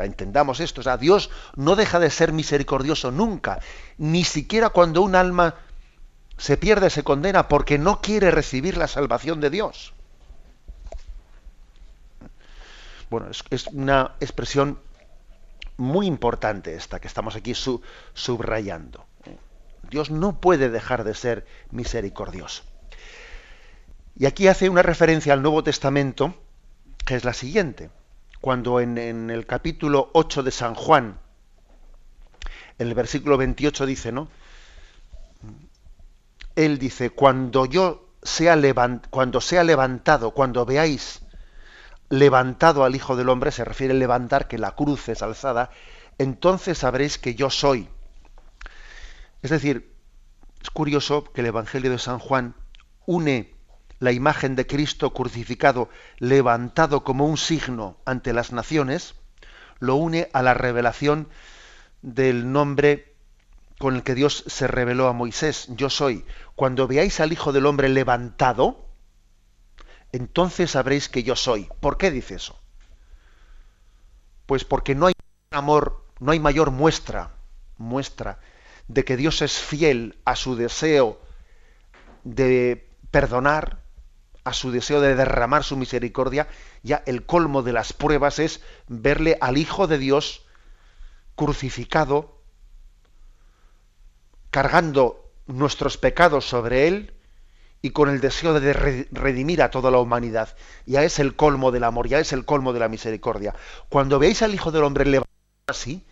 entendamos 0.05 0.59
esto. 0.59 0.81
O 0.81 0.83
sea, 0.83 0.97
Dios 0.97 1.29
no 1.55 1.75
deja 1.75 1.99
de 1.99 2.09
ser 2.09 2.31
misericordioso 2.31 3.11
nunca, 3.11 3.59
ni 3.97 4.23
siquiera 4.23 4.69
cuando 4.69 5.01
un 5.01 5.15
alma 5.15 5.55
se 6.37 6.57
pierde, 6.57 6.89
se 6.89 7.03
condena, 7.03 7.47
porque 7.47 7.77
no 7.77 8.01
quiere 8.01 8.31
recibir 8.31 8.77
la 8.77 8.87
salvación 8.87 9.41
de 9.41 9.49
Dios. 9.49 9.93
Bueno, 13.09 13.27
es, 13.49 13.67
una 13.67 14.15
expresión 14.19 14.79
muy 15.77 16.05
importante 16.05 16.75
esta 16.75 16.99
que 16.99 17.07
estamos 17.07 17.35
aquí 17.35 17.53
subrayando. 18.13 19.05
Dios 19.89 20.11
no 20.11 20.39
puede 20.39 20.69
dejar 20.69 21.03
de 21.03 21.15
ser 21.15 21.45
misericordioso. 21.71 22.63
Y 24.15 24.25
aquí 24.25 24.47
hace 24.47 24.69
una 24.69 24.81
referencia 24.83 25.33
al 25.33 25.41
Nuevo 25.41 25.63
Testamento, 25.63 26.35
que 27.05 27.15
es 27.15 27.23
la 27.23 27.33
siguiente 27.33 27.89
cuando 28.41 28.79
en, 28.79 28.97
el 29.29 29.45
capítulo 29.45 30.09
8 30.13 30.43
de 30.43 30.51
San 30.51 30.75
Juan, 30.75 31.19
el 32.77 32.93
versículo 32.93 33.37
28 33.37 33.85
dice, 33.85 34.11
¿no? 34.11 34.29
Él 36.55 36.79
dice, 36.79 37.09
cuando 37.09 37.65
yo 37.65 38.13
sea, 38.23 38.57
cuando 39.09 39.41
sea 39.41 39.63
levantado, 39.63 40.31
cuando 40.31 40.65
veáis 40.65 41.21
levantado 42.09 42.83
al 42.83 42.95
Hijo 42.95 43.15
del 43.15 43.29
Hombre, 43.29 43.51
se 43.51 43.65
refiere 43.65 43.93
a 43.93 43.97
levantar, 43.97 44.47
que 44.47 44.57
la 44.57 44.71
cruz 44.71 45.09
es 45.09 45.21
alzada, 45.21 45.69
entonces 46.17 46.79
sabréis 46.79 47.17
que 47.17 47.35
yo 47.35 47.49
soy. 47.49 47.89
Es 49.41 49.51
decir, 49.51 49.93
es 50.61 50.69
curioso 50.69 51.23
que 51.23 51.41
el 51.41 51.47
Evangelio 51.47 51.91
de 51.91 51.99
San 51.99 52.19
Juan 52.19 52.55
une 53.05 53.53
la 53.99 54.11
imagen 54.11 54.55
de 54.55 54.65
Cristo 54.65 55.13
crucificado 55.13 55.89
levantado 56.17 57.03
como 57.03 57.25
un 57.25 57.37
signo 57.37 57.97
ante 58.05 58.33
las 58.33 58.51
naciones, 58.51 59.15
lo 59.79 59.95
une 59.95 60.29
a 60.33 60.41
la 60.41 60.53
revelación 60.53 61.29
del 62.01 62.51
nombre 62.51 63.13
con 63.77 63.95
el 63.95 64.03
que 64.03 64.15
Dios 64.15 64.43
se 64.47 64.67
reveló 64.67 65.07
a 65.07 65.13
Moisés, 65.13 65.67
yo 65.69 65.89
soy. 65.89 66.25
Cuando 66.55 66.87
veáis 66.87 67.19
al 67.19 67.31
Hijo 67.31 67.53
del 67.53 67.65
Hombre 67.65 67.87
levantado, 67.87 68.85
entonces 70.11 70.71
sabréis 70.71 71.07
que 71.07 71.23
yo 71.23 71.35
soy. 71.35 71.69
¿Por 71.79 71.97
qué 71.97 72.11
dice 72.11 72.35
eso? 72.35 72.59
Pues 74.45 74.65
porque 74.65 74.95
no 74.95 75.07
hay 75.07 75.13
amor, 75.51 76.05
no 76.19 76.31
hay 76.31 76.39
mayor 76.39 76.71
muestra, 76.71 77.31
muestra 77.77 78.39
de 78.87 79.05
que 79.05 79.15
Dios 79.15 79.41
es 79.41 79.59
fiel 79.59 80.17
a 80.25 80.35
su 80.35 80.55
deseo 80.55 81.21
de 82.23 82.89
perdonar, 83.11 83.79
a 84.43 84.53
su 84.53 84.71
deseo 84.71 85.01
de 85.01 85.15
derramar 85.15 85.63
su 85.63 85.77
misericordia, 85.77 86.47
ya 86.83 87.03
el 87.05 87.25
colmo 87.25 87.61
de 87.61 87.73
las 87.73 87.93
pruebas 87.93 88.39
es 88.39 88.61
verle 88.87 89.37
al 89.41 89.57
Hijo 89.57 89.87
de 89.87 89.97
Dios 89.97 90.45
crucificado, 91.35 92.41
cargando 94.49 95.31
nuestros 95.47 95.97
pecados 95.97 96.45
sobre 96.45 96.87
él 96.87 97.13
y 97.81 97.91
con 97.91 98.09
el 98.09 98.19
deseo 98.19 98.59
de 98.59 98.73
redimir 99.11 99.61
a 99.61 99.71
toda 99.71 99.91
la 99.91 99.99
humanidad. 99.99 100.55
Ya 100.85 101.03
es 101.03 101.19
el 101.19 101.35
colmo 101.35 101.71
del 101.71 101.85
amor, 101.85 102.07
ya 102.07 102.19
es 102.19 102.33
el 102.33 102.45
colmo 102.45 102.73
de 102.73 102.79
la 102.79 102.89
misericordia. 102.89 103.55
Cuando 103.87 104.19
veáis 104.19 104.41
al 104.41 104.53
Hijo 104.53 104.71
del 104.71 104.83
Hombre 104.83 105.05
levantado 105.05 105.29
así, 105.67 106.05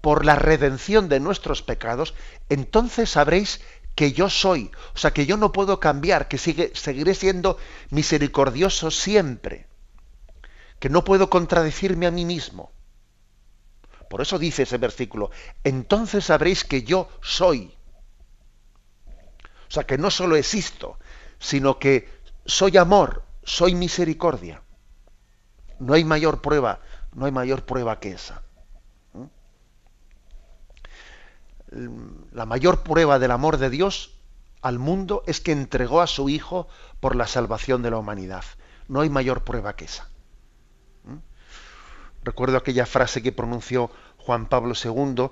por 0.00 0.24
la 0.24 0.36
redención 0.36 1.08
de 1.08 1.20
nuestros 1.20 1.62
pecados, 1.62 2.14
entonces 2.48 3.10
sabréis 3.10 3.60
que 3.94 4.12
yo 4.12 4.30
soy, 4.30 4.70
o 4.94 4.98
sea, 4.98 5.12
que 5.12 5.26
yo 5.26 5.36
no 5.36 5.52
puedo 5.52 5.78
cambiar, 5.80 6.28
que 6.28 6.38
sigue, 6.38 6.72
seguiré 6.74 7.14
siendo 7.14 7.58
misericordioso 7.90 8.90
siempre, 8.90 9.66
que 10.78 10.88
no 10.88 11.04
puedo 11.04 11.28
contradecirme 11.28 12.06
a 12.06 12.10
mí 12.10 12.24
mismo. 12.24 12.72
Por 14.08 14.20
eso 14.20 14.38
dice 14.38 14.64
ese 14.64 14.78
versículo, 14.78 15.30
entonces 15.64 16.26
sabréis 16.26 16.64
que 16.64 16.82
yo 16.82 17.08
soy. 17.22 17.74
O 19.68 19.70
sea, 19.70 19.84
que 19.84 19.96
no 19.96 20.10
solo 20.10 20.36
existo, 20.36 20.98
sino 21.38 21.78
que 21.78 22.08
soy 22.44 22.76
amor, 22.76 23.24
soy 23.42 23.74
misericordia. 23.74 24.62
No 25.78 25.94
hay 25.94 26.04
mayor 26.04 26.42
prueba, 26.42 26.80
no 27.14 27.26
hay 27.26 27.32
mayor 27.32 27.64
prueba 27.64 27.98
que 28.00 28.12
esa. 28.12 28.42
La 32.32 32.46
mayor 32.46 32.82
prueba 32.82 33.18
del 33.18 33.30
amor 33.30 33.56
de 33.56 33.70
Dios 33.70 34.14
al 34.60 34.78
mundo 34.78 35.22
es 35.26 35.40
que 35.40 35.52
entregó 35.52 36.00
a 36.00 36.06
su 36.06 36.28
Hijo 36.28 36.68
por 37.00 37.16
la 37.16 37.26
salvación 37.26 37.82
de 37.82 37.90
la 37.90 37.98
humanidad. 37.98 38.44
No 38.88 39.00
hay 39.00 39.10
mayor 39.10 39.42
prueba 39.44 39.74
que 39.74 39.86
esa. 39.86 40.08
Recuerdo 42.24 42.56
aquella 42.56 42.86
frase 42.86 43.22
que 43.22 43.32
pronunció 43.32 43.90
Juan 44.18 44.46
Pablo 44.46 44.74
II 44.82 45.30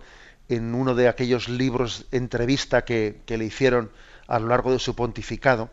en 0.48 0.74
uno 0.74 0.94
de 0.94 1.06
aquellos 1.06 1.48
libros 1.48 2.06
entrevista 2.10 2.84
que, 2.84 3.22
que 3.26 3.38
le 3.38 3.44
hicieron 3.44 3.92
a 4.26 4.40
lo 4.40 4.48
largo 4.48 4.72
de 4.72 4.80
su 4.80 4.96
pontificado, 4.96 5.70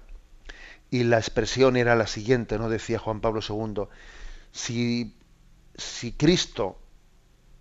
y 0.89 1.03
la 1.03 1.17
expresión 1.17 1.75
era 1.77 1.95
la 1.95 2.07
siguiente, 2.07 2.57
¿no? 2.57 2.69
Decía 2.69 2.99
Juan 2.99 3.19
Pablo 3.19 3.41
II, 3.47 3.83
si, 4.51 5.15
si 5.75 6.13
Cristo 6.13 6.79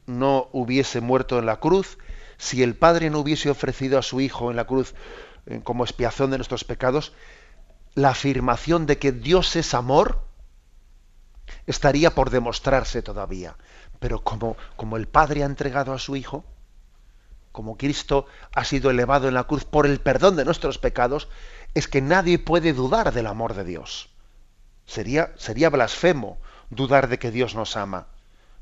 no 0.06 0.48
hubiese 0.52 1.00
muerto 1.00 1.38
en 1.38 1.46
la 1.46 1.58
cruz, 1.58 1.98
si 2.38 2.62
el 2.62 2.74
Padre 2.74 3.10
no 3.10 3.20
hubiese 3.20 3.50
ofrecido 3.50 3.98
a 3.98 4.02
su 4.02 4.20
Hijo 4.20 4.50
en 4.50 4.56
la 4.56 4.66
cruz 4.66 4.94
eh, 5.46 5.60
como 5.62 5.84
expiación 5.84 6.30
de 6.30 6.38
nuestros 6.38 6.64
pecados, 6.64 7.12
la 7.94 8.10
afirmación 8.10 8.86
de 8.86 8.98
que 8.98 9.12
Dios 9.12 9.56
es 9.56 9.74
amor 9.74 10.26
estaría 11.66 12.14
por 12.14 12.30
demostrarse 12.30 13.02
todavía. 13.02 13.56
Pero 13.98 14.22
como, 14.22 14.56
como 14.76 14.96
el 14.96 15.08
Padre 15.08 15.42
ha 15.42 15.46
entregado 15.46 15.92
a 15.92 15.98
su 15.98 16.16
Hijo, 16.16 16.44
como 17.52 17.78
Cristo 17.78 18.26
ha 18.54 18.64
sido 18.64 18.90
elevado 18.90 19.28
en 19.28 19.34
la 19.34 19.44
cruz 19.44 19.64
por 19.64 19.86
el 19.86 20.00
perdón 20.00 20.36
de 20.36 20.44
nuestros 20.44 20.78
pecados, 20.78 21.28
es 21.74 21.88
que 21.88 22.02
nadie 22.02 22.38
puede 22.38 22.74
dudar 22.74 23.12
del 23.14 23.26
amor 23.26 23.54
de 23.54 23.64
Dios. 23.64 24.10
Sería, 24.84 25.32
sería 25.36 25.70
blasfemo 25.70 26.38
dudar 26.68 27.08
de 27.08 27.18
que 27.18 27.30
Dios 27.30 27.54
nos 27.54 27.76
ama 27.76 28.08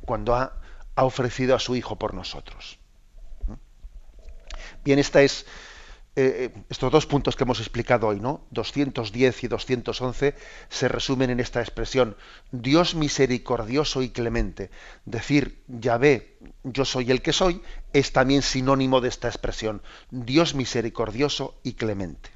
cuando 0.05 0.37
ha, 0.37 0.53
ha 0.95 1.05
ofrecido 1.05 1.57
a 1.57 1.59
su 1.59 1.75
Hijo 1.75 1.97
por 1.97 2.15
nosotros. 2.15 2.79
Bien, 4.85 4.99
eh, 4.99 5.05
eh, 6.17 6.65
estos 6.69 6.93
dos 6.93 7.07
puntos 7.07 7.35
que 7.35 7.43
hemos 7.43 7.59
explicado 7.59 8.07
hoy, 8.07 8.21
¿no? 8.21 8.47
210 8.51 9.45
y 9.45 9.49
211, 9.49 10.35
se 10.69 10.89
resumen 10.89 11.31
en 11.31 11.41
esta 11.41 11.61
expresión, 11.61 12.17
Dios 12.53 12.95
misericordioso 12.95 14.01
y 14.03 14.11
clemente. 14.11 14.71
Decir, 15.05 15.63
Yahvé, 15.67 16.39
yo 16.63 16.85
soy 16.85 17.11
el 17.11 17.21
que 17.21 17.33
soy, 17.33 17.63
es 17.93 18.13
también 18.13 18.43
sinónimo 18.43 19.01
de 19.01 19.09
esta 19.09 19.29
expresión, 19.29 19.83
Dios 20.11 20.55
misericordioso 20.55 21.59
y 21.65 21.75
clemente. 21.75 22.31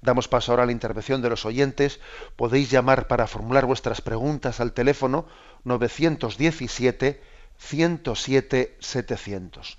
Damos 0.00 0.28
paso 0.28 0.52
ahora 0.52 0.62
a 0.62 0.66
la 0.66 0.72
intervención 0.72 1.22
de 1.22 1.30
los 1.30 1.44
oyentes. 1.44 1.98
Podéis 2.36 2.70
llamar 2.70 3.08
para 3.08 3.26
formular 3.26 3.66
vuestras 3.66 4.00
preguntas 4.00 4.60
al 4.60 4.72
teléfono 4.72 5.26
917 5.64 7.20
107 7.58 8.76
700. 8.78 9.78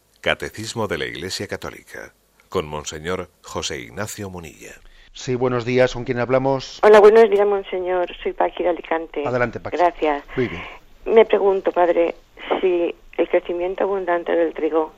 Catecismo 0.21 0.87
de 0.87 0.99
la 0.99 1.05
Iglesia 1.05 1.47
Católica, 1.47 2.13
con 2.47 2.67
Monseñor 2.67 3.31
José 3.41 3.79
Ignacio 3.79 4.29
Munilla. 4.29 4.73
Sí, 5.13 5.33
buenos 5.33 5.65
días, 5.65 5.95
¿con 5.95 6.03
quién 6.03 6.19
hablamos? 6.19 6.79
Hola, 6.83 6.99
buenos 6.99 7.27
días, 7.27 7.47
Monseñor. 7.47 8.07
Soy 8.21 8.33
Paqui 8.33 8.61
de 8.61 8.69
Alicante. 8.69 9.27
Adelante, 9.27 9.59
Paqui. 9.59 9.77
Gracias. 9.77 10.23
Muy 10.37 10.47
bien. 10.47 10.61
Me 11.05 11.25
pregunto, 11.25 11.71
Padre, 11.71 12.13
si 12.61 12.93
el 13.17 13.29
crecimiento 13.29 13.85
abundante 13.85 14.31
del 14.31 14.53
trigo 14.53 14.93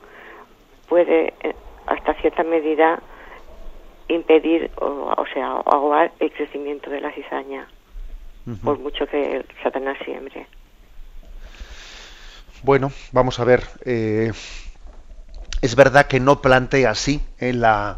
puede, 0.90 1.34
eh, 1.42 1.56
hasta 1.86 2.16
cierta 2.16 2.44
medida, 2.44 3.02
impedir, 4.10 4.72
o, 4.76 5.14
o 5.18 5.26
sea, 5.34 5.52
ahogar 5.52 6.12
el 6.20 6.34
crecimiento 6.34 6.90
de 6.90 7.00
la 7.00 7.14
cizaña, 7.14 7.70
por 8.62 8.78
mucho 8.78 9.08
que 9.08 9.46
Satanás 9.64 9.98
siembre. 10.04 10.48
Bueno, 12.62 12.92
vamos 13.14 13.40
a 13.40 13.46
ver. 13.46 13.64
Eh, 13.86 14.34
es 15.64 15.78
verdad 15.78 16.08
que 16.08 16.20
no 16.20 16.42
plantea 16.42 16.92
así 16.92 17.22
en 17.38 17.62
la, 17.62 17.96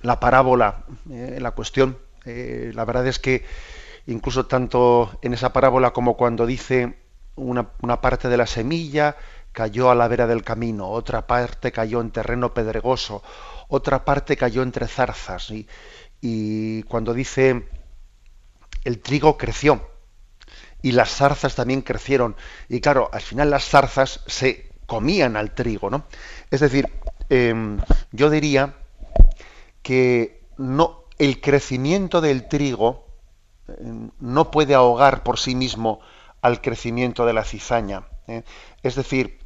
la 0.00 0.18
parábola, 0.18 0.86
en 1.06 1.34
eh, 1.34 1.40
la 1.40 1.50
cuestión. 1.50 1.98
Eh, 2.24 2.72
la 2.74 2.86
verdad 2.86 3.06
es 3.06 3.18
que 3.18 3.44
incluso 4.06 4.46
tanto 4.46 5.18
en 5.20 5.34
esa 5.34 5.52
parábola 5.52 5.90
como 5.90 6.16
cuando 6.16 6.46
dice 6.46 6.96
una, 7.36 7.68
parte 8.00 8.30
de 8.30 8.38
la 8.38 8.46
semilla 8.46 9.16
cayó 9.52 9.90
a 9.90 9.94
la 9.94 10.08
vera 10.08 10.26
del 10.26 10.44
camino, 10.44 10.88
otra 10.88 11.26
parte 11.26 11.72
cayó 11.72 12.00
en 12.00 12.10
terreno 12.10 12.54
pedregoso, 12.54 13.22
otra 13.68 14.06
parte 14.06 14.38
cayó 14.38 14.62
entre 14.62 14.88
zarzas. 14.88 15.50
Y, 15.50 15.68
y 16.22 16.84
cuando 16.84 17.12
dice 17.12 17.68
el 18.84 19.00
trigo 19.00 19.36
creció 19.36 19.86
y 20.80 20.92
las 20.92 21.10
zarzas 21.10 21.54
también 21.54 21.82
crecieron. 21.82 22.34
Y 22.70 22.80
claro, 22.80 23.10
al 23.12 23.20
final 23.20 23.50
las 23.50 23.68
zarzas 23.68 24.22
se 24.26 24.67
comían 24.88 25.36
al 25.36 25.54
trigo, 25.54 25.90
¿no? 25.90 26.06
Es 26.50 26.60
decir, 26.60 26.90
em, 27.28 27.78
yo 28.10 28.30
diría 28.30 28.74
que 29.82 30.40
no, 30.56 31.04
el 31.18 31.42
crecimiento 31.42 32.22
del 32.22 32.48
trigo 32.48 33.06
em, 33.68 34.10
no 34.18 34.50
puede 34.50 34.74
ahogar 34.74 35.22
por 35.22 35.38
sí 35.38 35.54
mismo 35.54 36.00
al 36.40 36.62
crecimiento 36.62 37.26
de 37.26 37.34
la 37.34 37.44
cizaña. 37.44 38.08
¿eh? 38.28 38.44
Es 38.82 38.94
decir, 38.94 39.38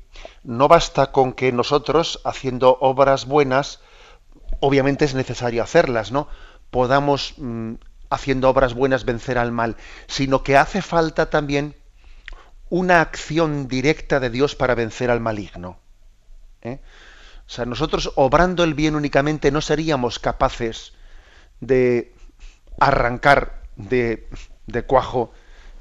no 0.44 0.68
basta 0.68 1.10
con 1.10 1.32
que 1.32 1.50
nosotros, 1.50 2.20
haciendo 2.24 2.78
obras 2.80 3.26
buenas, 3.26 3.80
obviamente 4.60 5.04
es 5.04 5.14
necesario 5.14 5.64
hacerlas, 5.64 6.12
¿no? 6.12 6.28
Podamos, 6.70 7.34
mm, 7.38 7.74
haciendo 8.10 8.48
obras 8.48 8.74
buenas, 8.74 9.04
vencer 9.04 9.38
al 9.38 9.50
mal, 9.50 9.76
sino 10.06 10.44
que 10.44 10.56
hace 10.56 10.82
falta 10.82 11.30
también 11.30 11.74
una 12.72 13.02
acción 13.02 13.68
directa 13.68 14.18
de 14.18 14.30
Dios 14.30 14.56
para 14.56 14.74
vencer 14.74 15.10
al 15.10 15.20
maligno. 15.20 15.78
¿eh? 16.62 16.80
O 17.46 17.50
sea, 17.50 17.66
nosotros 17.66 18.12
obrando 18.16 18.64
el 18.64 18.72
bien 18.72 18.96
únicamente 18.96 19.50
no 19.50 19.60
seríamos 19.60 20.18
capaces 20.18 20.94
de 21.60 22.14
arrancar 22.80 23.60
de, 23.76 24.26
cuajo 24.86 25.34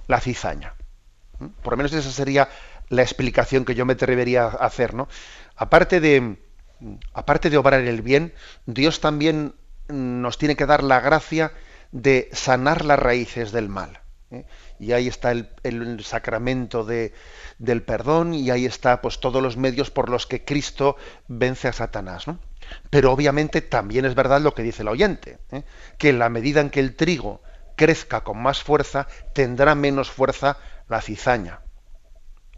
la 0.08 0.20
cizaña. 0.20 0.74
¿eh? 1.40 1.48
Por 1.64 1.72
lo 1.72 1.78
menos 1.78 1.94
esa 1.94 2.12
sería 2.12 2.50
la 2.90 3.04
explicación 3.04 3.64
que 3.64 3.74
yo 3.74 3.86
me 3.86 3.94
atrevería 3.94 4.44
a 4.44 4.66
hacer, 4.66 4.94
¿no? 4.94 5.08
Aparte 5.56 6.02
de, 6.02 6.40
aparte 7.14 7.50
de 7.50 7.56
obrar 7.56 7.80
el 7.80 8.02
bien, 8.02 8.34
Dios 8.66 9.00
también 9.00 9.56
nos 9.88 10.38
tiene 10.38 10.58
que 10.58 10.66
dar 10.66 10.84
la 10.84 11.00
gracia 11.00 11.54
de 11.94 12.28
sanar 12.34 12.84
las 12.84 13.00
raíces 13.00 13.54
del 13.54 13.70
mal. 13.70 14.02
¿eh? 14.32 14.46
Y 14.82 14.94
ahí 14.94 15.08
está 15.08 15.32
el, 15.32 16.04
sacramento 16.04 16.84
de, 16.84 17.14
del 17.60 17.84
perdón 17.84 18.34
y 18.34 18.50
ahí 18.50 18.66
está 18.66 19.00
pues 19.00 19.20
todos 19.20 19.42
los 19.42 19.56
medios 19.56 19.92
por 19.92 20.10
los 20.10 20.26
que 20.26 20.44
Cristo 20.44 20.98
vence 21.28 21.68
a 21.68 21.74
Satanás. 21.74 22.28
¿no? 22.28 22.40
Pero 22.90 23.12
obviamente 23.12 23.62
también 23.62 24.06
es 24.06 24.16
verdad 24.16 24.42
lo 24.42 24.56
que 24.56 24.64
dice 24.64 24.82
el 24.82 24.88
oyente, 24.88 25.38
¿eh? 25.52 25.64
que 26.00 26.10
en 26.10 26.18
la 26.18 26.30
medida 26.30 26.62
en 26.62 26.72
que 26.72 26.80
el 26.80 26.96
trigo 26.96 27.44
crezca 27.76 28.24
con 28.24 28.42
más 28.42 28.64
fuerza, 28.64 29.08
tendrá 29.34 29.76
menos 29.76 30.10
fuerza 30.10 30.58
la 30.90 31.00
cizaña. 31.00 31.62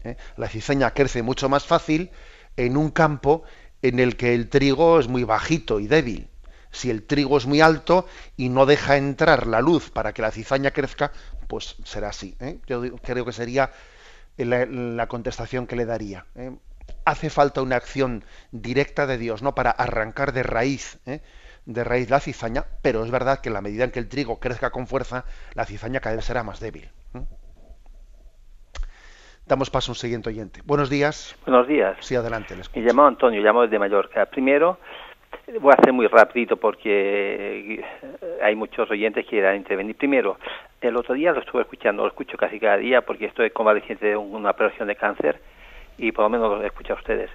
¿eh? 0.06 0.16
La 0.38 0.48
cizaña 0.48 0.92
crece 0.92 1.24
mucho 1.24 1.50
más 1.50 1.66
fácil 1.66 2.12
en 2.56 2.78
un 2.78 2.90
campo 2.92 3.44
en 3.82 4.00
el 4.00 4.16
que 4.16 4.34
el 4.34 4.48
trigo 4.48 4.98
es 4.98 5.10
muy 5.10 5.26
bajito 5.26 5.82
y 5.82 5.88
débil. 5.88 6.30
Si 6.72 6.90
el 6.90 7.04
trigo 7.04 7.38
es 7.38 7.46
muy 7.46 7.62
alto 7.62 8.08
y 8.36 8.50
no 8.50 8.66
deja 8.66 8.98
entrar 8.98 9.46
la 9.46 9.62
luz 9.62 9.92
para 9.92 10.12
que 10.14 10.24
la 10.24 10.32
cizaña 10.32 10.72
crezca, 10.72 11.12
pues 11.48 11.78
será 11.84 12.10
así. 12.10 12.36
¿eh? 12.40 12.60
Yo 12.68 12.82
creo 12.98 13.26
que 13.26 13.32
sería 13.32 13.72
la, 14.38 15.08
contestación 15.08 15.68
que 15.68 15.76
le 15.76 15.86
daría. 15.86 16.26
¿eh? 16.36 16.52
Hace 17.06 17.30
falta 17.30 17.62
una 17.62 17.76
acción 17.76 18.24
directa 18.52 19.06
de 19.08 19.18
Dios, 19.18 19.42
¿no? 19.42 19.56
Para 19.56 19.72
arrancar 19.72 20.34
de 20.34 20.44
raíz, 20.44 21.00
de 21.66 21.84
raíz 21.84 22.10
la 22.10 22.20
cizaña, 22.20 22.66
pero 22.82 23.04
es 23.04 23.12
verdad 23.12 23.40
que 23.40 23.50
en 23.50 23.54
la 23.54 23.62
medida 23.62 23.84
en 23.84 23.92
que 23.92 24.00
el 24.00 24.10
trigo 24.10 24.40
crezca 24.40 24.72
con 24.72 24.88
fuerza, 24.88 25.26
la 25.54 25.66
cizaña 25.66 26.00
cada 26.00 26.16
vez 26.16 26.26
será 26.26 26.44
más 26.44 26.60
débil. 26.60 26.90
Damos 29.46 29.70
paso 29.70 29.92
a 29.92 29.94
un 29.94 29.96
siguiente 29.96 30.30
oyente. 30.30 30.62
Buenos 30.64 30.90
días. 30.90 31.36
Buenos 31.46 31.68
días. 31.68 31.98
Sí, 32.00 32.16
adelante. 32.16 32.56
Me 32.76 32.82
llamo 32.82 33.06
Antonio, 33.06 33.42
llamo 33.42 33.64
desde 33.64 33.78
Mallorca. 33.78 34.26
Primero, 34.28 34.80
voy 35.60 35.72
a 35.72 35.76
hacer 35.76 35.94
muy 35.94 36.08
rápido 36.08 36.58
porque 36.58 37.84
hay 38.42 38.56
muchos 38.56 38.90
oyentes 38.90 39.26
que 39.26 39.32
quieran 39.32 39.56
intervenir. 39.56 39.96
Primero, 39.96 40.38
el 40.82 40.96
otro 40.96 41.14
día 41.14 41.32
lo 41.32 41.40
estuve 41.40 41.62
escuchando, 41.62 42.04
lo 42.04 42.10
escucho 42.10 42.38
casi 42.38 42.60
cada 42.60 42.78
día 42.78 43.02
porque 43.02 43.26
estoy 43.26 43.50
convaleciente 43.52 44.08
de 44.08 44.18
una 44.18 44.52
operación 44.52 44.88
de 44.88 44.96
cáncer 44.96 45.40
y 45.98 46.12
por 46.12 46.24
lo 46.26 46.30
menos 46.30 46.50
lo 46.50 46.66
escucho 46.66 46.94
a 46.94 46.98
ustedes. 46.98 47.30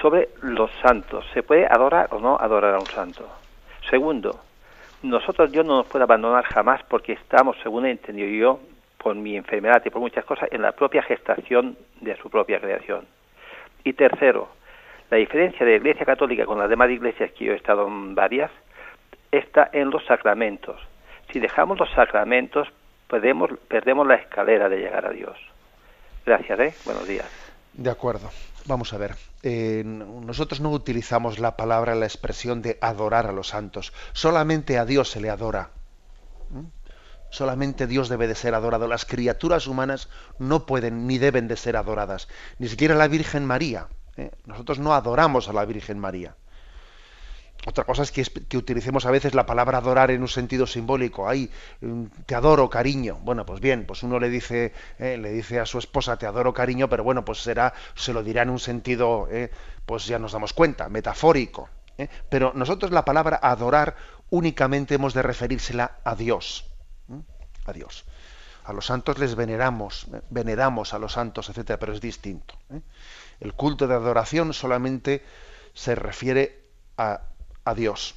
Sobre 0.00 0.28
los 0.42 0.70
santos, 0.82 1.24
¿se 1.34 1.42
puede 1.42 1.66
adorar 1.66 2.08
o 2.12 2.18
no 2.18 2.36
adorar 2.38 2.74
a 2.74 2.78
un 2.78 2.86
santo? 2.86 3.28
Segundo, 3.90 4.40
nosotros 5.02 5.52
Dios 5.52 5.66
no 5.66 5.76
nos 5.76 5.86
puede 5.86 6.04
abandonar 6.04 6.44
jamás 6.44 6.82
porque 6.84 7.12
estamos, 7.12 7.56
según 7.62 7.86
he 7.86 7.90
entendido 7.90 8.28
yo, 8.28 8.60
por 8.96 9.14
mi 9.14 9.36
enfermedad 9.36 9.82
y 9.84 9.90
por 9.90 10.00
muchas 10.00 10.24
cosas 10.24 10.48
en 10.50 10.62
la 10.62 10.72
propia 10.72 11.02
gestación 11.02 11.76
de 12.00 12.16
su 12.16 12.30
propia 12.30 12.58
creación. 12.58 13.06
Y 13.84 13.92
tercero, 13.92 14.48
la 15.10 15.16
diferencia 15.18 15.64
de 15.64 15.72
la 15.72 15.78
Iglesia 15.78 16.06
Católica 16.06 16.46
con 16.46 16.58
las 16.58 16.68
demás 16.68 16.90
iglesias 16.90 17.30
que 17.32 17.44
yo 17.44 17.52
he 17.52 17.56
estado 17.56 17.86
en 17.86 18.14
varias 18.14 18.50
está 19.30 19.70
en 19.72 19.90
los 19.90 20.04
sacramentos. 20.06 20.80
Si 21.32 21.40
dejamos 21.40 21.78
los 21.78 21.90
sacramentos, 21.92 22.68
perdemos 23.08 24.06
la 24.06 24.14
escalera 24.14 24.68
de 24.68 24.78
llegar 24.78 25.06
a 25.06 25.10
Dios. 25.10 25.36
Gracias, 26.24 26.58
¿eh? 26.60 26.74
Buenos 26.84 27.06
días. 27.06 27.26
De 27.72 27.90
acuerdo. 27.90 28.30
Vamos 28.66 28.94
a 28.94 28.98
ver. 28.98 29.14
Nosotros 29.84 30.60
no 30.60 30.70
utilizamos 30.70 31.38
la 31.38 31.56
palabra, 31.56 31.94
la 31.94 32.06
expresión 32.06 32.62
de 32.62 32.78
adorar 32.80 33.26
a 33.26 33.32
los 33.32 33.48
santos. 33.48 33.92
Solamente 34.12 34.78
a 34.78 34.86
Dios 34.86 35.10
se 35.10 35.20
le 35.20 35.28
adora. 35.28 35.70
Solamente 37.28 37.86
Dios 37.86 38.08
debe 38.08 38.26
de 38.26 38.36
ser 38.36 38.54
adorado. 38.54 38.88
Las 38.88 39.04
criaturas 39.04 39.66
humanas 39.66 40.08
no 40.38 40.64
pueden 40.64 41.06
ni 41.06 41.18
deben 41.18 41.46
de 41.48 41.56
ser 41.56 41.76
adoradas. 41.76 42.28
Ni 42.58 42.68
siquiera 42.68 42.94
la 42.94 43.08
Virgen 43.08 43.44
María. 43.44 43.88
¿Eh? 44.16 44.30
Nosotros 44.46 44.78
no 44.78 44.94
adoramos 44.94 45.48
a 45.48 45.52
la 45.52 45.64
Virgen 45.64 45.98
María. 45.98 46.36
Otra 47.66 47.84
cosa 47.84 48.02
es 48.02 48.10
que, 48.10 48.56
utilicemos 48.58 49.06
a 49.06 49.10
veces 49.10 49.34
la 49.34 49.46
palabra 49.46 49.78
adorar 49.78 50.10
en 50.10 50.20
un 50.20 50.28
sentido 50.28 50.66
simbólico. 50.66 51.28
Ay, 51.28 51.50
mm, 51.80 52.04
te 52.26 52.34
adoro, 52.34 52.68
cariño. 52.68 53.18
Bueno, 53.22 53.46
pues 53.46 53.60
bien, 53.60 53.86
pues 53.86 54.02
uno 54.02 54.20
le 54.20 54.28
dice, 54.28 54.74
¿eh? 54.98 55.16
le 55.16 55.32
dice 55.32 55.60
a 55.60 55.66
su 55.66 55.78
esposa 55.78 56.18
te 56.18 56.26
adoro, 56.26 56.52
cariño, 56.52 56.88
pero 56.88 57.04
bueno, 57.04 57.24
pues 57.24 57.38
será, 57.38 57.72
se 57.94 58.12
lo 58.12 58.22
dirá 58.22 58.42
en 58.42 58.50
un 58.50 58.58
sentido, 58.58 59.28
¿eh? 59.30 59.50
pues 59.86 60.06
ya 60.06 60.18
nos 60.18 60.32
damos 60.32 60.52
cuenta, 60.52 60.88
metafórico. 60.88 61.68
Pero 62.28 62.52
nosotros 62.54 62.90
la 62.90 63.04
palabra 63.04 63.38
adorar 63.40 63.94
únicamente 64.28 64.96
hemos 64.96 65.14
de 65.14 65.22
referírsela 65.22 65.98
a 66.04 66.16
Dios 66.16 66.74
a 67.64 67.72
Dios. 67.72 68.04
A 68.64 68.72
los 68.72 68.86
santos 68.86 69.18
les 69.18 69.34
veneramos, 69.34 70.06
veneramos 70.30 70.94
a 70.94 70.98
los 70.98 71.12
santos, 71.12 71.50
etcétera, 71.50 71.78
pero 71.78 71.92
es 71.92 72.00
distinto. 72.00 72.54
El 73.40 73.52
culto 73.54 73.86
de 73.86 73.94
adoración 73.94 74.52
solamente 74.52 75.22
se 75.72 75.94
refiere 75.94 76.62
a, 76.96 77.20
Dios. 77.74 78.14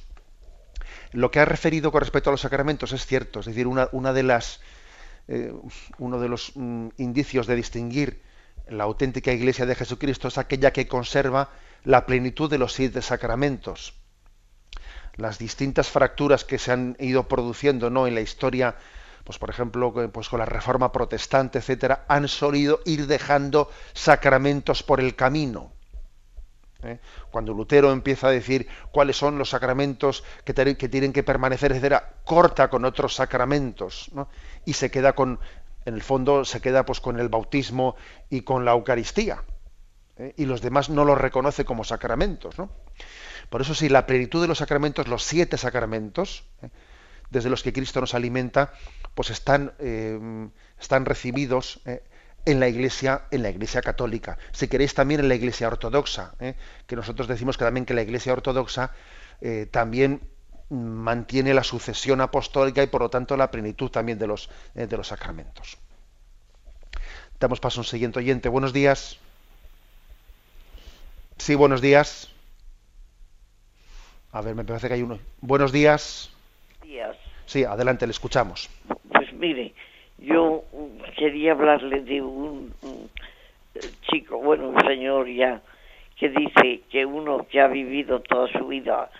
Lo 1.12 1.30
que 1.30 1.40
ha 1.40 1.44
referido 1.44 1.90
con 1.90 2.00
respecto 2.00 2.30
a 2.30 2.32
los 2.32 2.42
sacramentos 2.42 2.92
es 2.92 3.06
cierto, 3.06 3.40
es 3.40 3.46
decir, 3.46 3.66
una, 3.66 3.88
una 3.92 4.12
de 4.12 4.22
las, 4.22 4.60
eh, 5.26 5.52
uno 5.98 6.20
de 6.20 6.28
los 6.28 6.52
mm, 6.54 6.88
indicios 6.98 7.46
de 7.46 7.56
distinguir 7.56 8.22
la 8.68 8.84
auténtica 8.84 9.32
Iglesia 9.32 9.66
de 9.66 9.74
Jesucristo 9.74 10.28
es 10.28 10.38
aquella 10.38 10.72
que 10.72 10.86
conserva 10.86 11.50
la 11.84 12.06
plenitud 12.06 12.50
de 12.50 12.58
los 12.58 12.72
siete 12.72 13.02
sacramentos. 13.02 13.94
Las 15.16 15.38
distintas 15.38 15.88
fracturas 15.88 16.44
que 16.44 16.58
se 16.58 16.72
han 16.72 16.96
ido 17.00 17.28
produciendo 17.28 17.90
¿no? 17.90 18.06
en 18.06 18.14
la 18.14 18.20
historia 18.20 18.76
pues 19.28 19.36
por 19.36 19.50
ejemplo, 19.50 19.92
pues 20.10 20.30
con 20.30 20.38
la 20.38 20.46
reforma 20.46 20.90
protestante, 20.90 21.58
etcétera, 21.58 22.06
han 22.08 22.28
solido 22.28 22.80
ir 22.86 23.06
dejando 23.06 23.70
sacramentos 23.92 24.82
por 24.82 25.00
el 25.00 25.16
camino. 25.16 25.70
¿eh? 26.82 26.98
Cuando 27.30 27.52
Lutero 27.52 27.92
empieza 27.92 28.28
a 28.28 28.30
decir 28.30 28.68
cuáles 28.90 29.18
son 29.18 29.36
los 29.36 29.50
sacramentos 29.50 30.24
que, 30.46 30.54
tienen 30.54 31.12
que 31.12 31.22
permanecer, 31.22 31.72
etcétera, 31.72 32.14
corta 32.24 32.70
con 32.70 32.86
otros 32.86 33.16
sacramentos, 33.16 34.10
y 34.64 34.72
se 34.72 34.90
queda 34.90 35.12
con, 35.12 35.40
en 35.84 35.92
el 35.92 36.02
fondo, 36.02 36.46
se 36.46 36.62
queda 36.62 36.86
pues 36.86 37.00
con 37.00 37.20
el 37.20 37.28
bautismo 37.28 37.96
y 38.30 38.40
con 38.40 38.64
la 38.64 38.72
Eucaristía. 38.72 39.44
¿eh? 40.16 40.32
Y 40.38 40.46
los 40.46 40.62
demás 40.62 40.88
no 40.88 41.04
los 41.04 41.18
reconoce 41.18 41.66
como 41.66 41.84
sacramentos. 41.84 42.54
Por 43.50 43.60
eso, 43.60 43.74
si 43.74 43.90
la 43.90 44.06
plenitud 44.06 44.40
de 44.40 44.48
los 44.48 44.56
sacramentos, 44.56 45.06
los 45.06 45.22
siete 45.22 45.58
sacramentos, 45.58 46.44
¿eh? 46.62 46.70
Desde 47.30 47.50
los 47.50 47.62
que 47.62 47.72
Cristo 47.72 48.00
nos 48.00 48.14
alimenta, 48.14 48.72
pues 49.14 49.30
están, 49.30 49.72
eh, 49.78 50.48
están 50.80 51.04
recibidos 51.04 51.80
eh, 51.84 52.02
en 52.44 52.60
la 52.60 52.68
iglesia, 52.68 53.22
en 53.30 53.42
la 53.42 53.50
iglesia 53.50 53.82
católica. 53.82 54.38
Si 54.52 54.68
queréis 54.68 54.94
también 54.94 55.20
en 55.20 55.28
la 55.28 55.34
iglesia 55.34 55.68
ortodoxa, 55.68 56.34
eh, 56.40 56.54
que 56.86 56.96
nosotros 56.96 57.28
decimos 57.28 57.58
que 57.58 57.64
también 57.64 57.84
que 57.84 57.94
la 57.94 58.02
iglesia 58.02 58.32
ortodoxa 58.32 58.92
también 59.70 60.20
mantiene 60.68 61.54
la 61.54 61.62
sucesión 61.62 62.20
apostólica 62.20 62.82
y 62.82 62.88
por 62.88 63.02
lo 63.02 63.08
tanto 63.08 63.36
la 63.36 63.52
plenitud 63.52 63.88
también 63.88 64.18
de 64.18 64.26
los, 64.26 64.50
de 64.74 64.96
los 64.96 65.06
sacramentos. 65.06 65.78
Damos 67.38 67.60
paso 67.60 67.78
a 67.78 67.82
un 67.82 67.84
siguiente 67.84 68.18
oyente. 68.18 68.48
Buenos 68.48 68.72
días. 68.72 69.18
Sí, 71.36 71.54
buenos 71.54 71.80
días. 71.80 72.30
A 74.32 74.40
ver, 74.40 74.56
me 74.56 74.64
parece 74.64 74.88
que 74.88 74.94
hay 74.94 75.02
uno. 75.02 75.20
Buenos 75.40 75.70
días. 75.70 76.30
Días. 76.88 77.18
Sí, 77.44 77.64
adelante, 77.64 78.06
le 78.06 78.12
escuchamos. 78.12 78.70
Pues 79.12 79.30
mire, 79.34 79.74
yo 80.16 80.64
quería 81.18 81.52
hablarle 81.52 82.00
de 82.00 82.22
un, 82.22 82.72
chico, 84.10 84.38
bueno, 84.38 84.70
un 84.70 84.80
señor 84.80 85.28
ya, 85.28 85.60
que 86.18 86.30
dice 86.30 86.80
que 86.90 87.04
uno 87.04 87.46
que 87.46 87.60
ha 87.60 87.66
vivido 87.66 88.20
toda 88.20 88.48
su 88.48 88.68
vida 88.68 89.10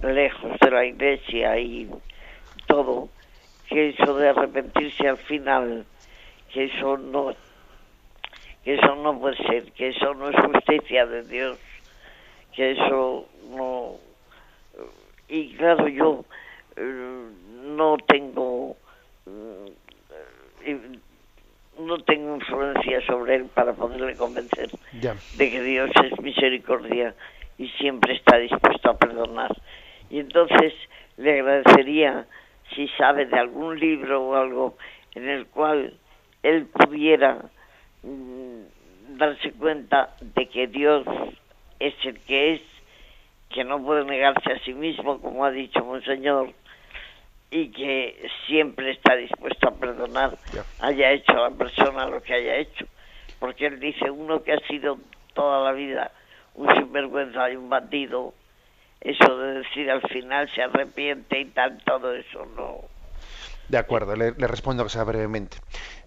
lejos 0.00 0.60
de 0.60 0.70
la 0.70 0.84
iglesia 0.84 1.58
y 1.58 1.90
todo, 2.68 3.08
que 3.68 3.88
eso 3.88 4.14
de 4.14 4.28
arrepentirse 4.28 5.08
al 5.08 5.18
final, 5.18 5.86
que 6.52 6.66
eso 6.66 6.98
no, 6.98 7.34
que 8.62 8.74
eso 8.74 8.94
no 8.94 9.18
puede 9.18 9.36
ser, 9.38 9.72
que 9.72 9.88
eso 9.88 10.14
no 10.14 10.28
es 10.28 10.36
justicia 10.36 11.04
de 11.04 11.24
Dios, 11.24 11.58
que 12.54 12.70
eso 12.70 13.26
no, 13.50 13.96
y 15.26 15.56
claro 15.56 15.88
yo 15.88 16.20
eh, 16.20 16.47
no 16.78 17.96
tengo 17.98 18.76
eh, 20.64 20.78
no 21.78 21.98
tengo 21.98 22.36
influencia 22.36 23.00
sobre 23.06 23.36
él 23.36 23.44
para 23.54 23.72
poderle 23.72 24.16
convencer 24.16 24.70
de 24.92 25.50
que 25.50 25.62
Dios 25.62 25.90
es 26.04 26.20
misericordia 26.20 27.14
y 27.56 27.68
siempre 27.68 28.14
está 28.14 28.36
dispuesto 28.36 28.90
a 28.90 28.98
perdonar. 28.98 29.56
Y 30.10 30.18
entonces 30.18 30.74
le 31.16 31.40
agradecería 31.40 32.26
si 32.74 32.88
sabe 32.98 33.26
de 33.26 33.38
algún 33.38 33.78
libro 33.78 34.24
o 34.24 34.34
algo 34.34 34.76
en 35.14 35.28
el 35.28 35.46
cual 35.46 35.94
él 36.42 36.66
pudiera 36.66 37.44
mm, 38.02 39.16
darse 39.16 39.52
cuenta 39.52 40.10
de 40.20 40.48
que 40.48 40.66
Dios 40.66 41.06
es 41.78 41.94
el 42.04 42.18
que 42.20 42.54
es, 42.54 42.62
que 43.50 43.64
no 43.64 43.82
puede 43.82 44.04
negarse 44.04 44.52
a 44.52 44.58
sí 44.60 44.74
mismo, 44.74 45.20
como 45.20 45.44
ha 45.44 45.50
dicho 45.50 45.84
Monseñor, 45.84 46.52
y 47.50 47.70
que 47.70 48.28
siempre 48.46 48.90
está 48.92 49.16
dispuesto 49.16 49.68
a 49.68 49.74
perdonar, 49.74 50.36
haya 50.80 51.12
hecho 51.12 51.32
a 51.32 51.48
la 51.48 51.56
persona 51.56 52.06
lo 52.06 52.22
que 52.22 52.34
haya 52.34 52.56
hecho. 52.56 52.86
Porque 53.38 53.66
él 53.66 53.80
dice, 53.80 54.10
uno 54.10 54.42
que 54.42 54.52
ha 54.52 54.60
sido 54.66 54.98
toda 55.34 55.64
la 55.64 55.72
vida 55.72 56.10
un 56.58 56.74
sinvergüenza 56.74 57.50
y 57.50 57.56
un 57.56 57.70
bandido, 57.70 58.34
eso 59.00 59.38
de 59.38 59.60
decir 59.60 59.90
al 59.90 60.02
final 60.08 60.50
se 60.54 60.62
arrepiente 60.62 61.40
y 61.40 61.44
tal, 61.46 61.80
todo 61.84 62.12
eso 62.12 62.46
no. 62.56 62.80
De 63.68 63.78
acuerdo, 63.78 64.16
le, 64.16 64.32
respondo 64.32 64.82
que 64.82 64.90
sea 64.90 65.04
brevemente. 65.04 65.58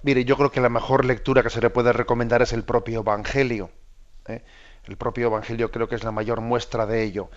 Mire, 0.04 0.26
yo 0.26 0.36
creo 0.36 0.52
que 0.52 0.62
la 0.62 0.70
mejor 0.70 1.06
lectura 1.06 1.44
que 1.44 1.50
se 1.50 1.62
le 1.62 1.70
puede 1.70 1.94
recomendar 1.94 2.42
es 2.42 2.54
el 2.54 2.64
propio 2.64 3.02
Evangelio. 3.02 3.70
¿eh? 4.28 4.44
El 4.86 4.98
propio 4.98 5.28
Evangelio 5.28 5.72
creo 5.72 5.88
que 5.88 5.96
es 5.96 6.04
la 6.04 6.12
mayor 6.12 6.42
muestra 6.42 6.86
de 6.86 7.04
ello. 7.04 7.30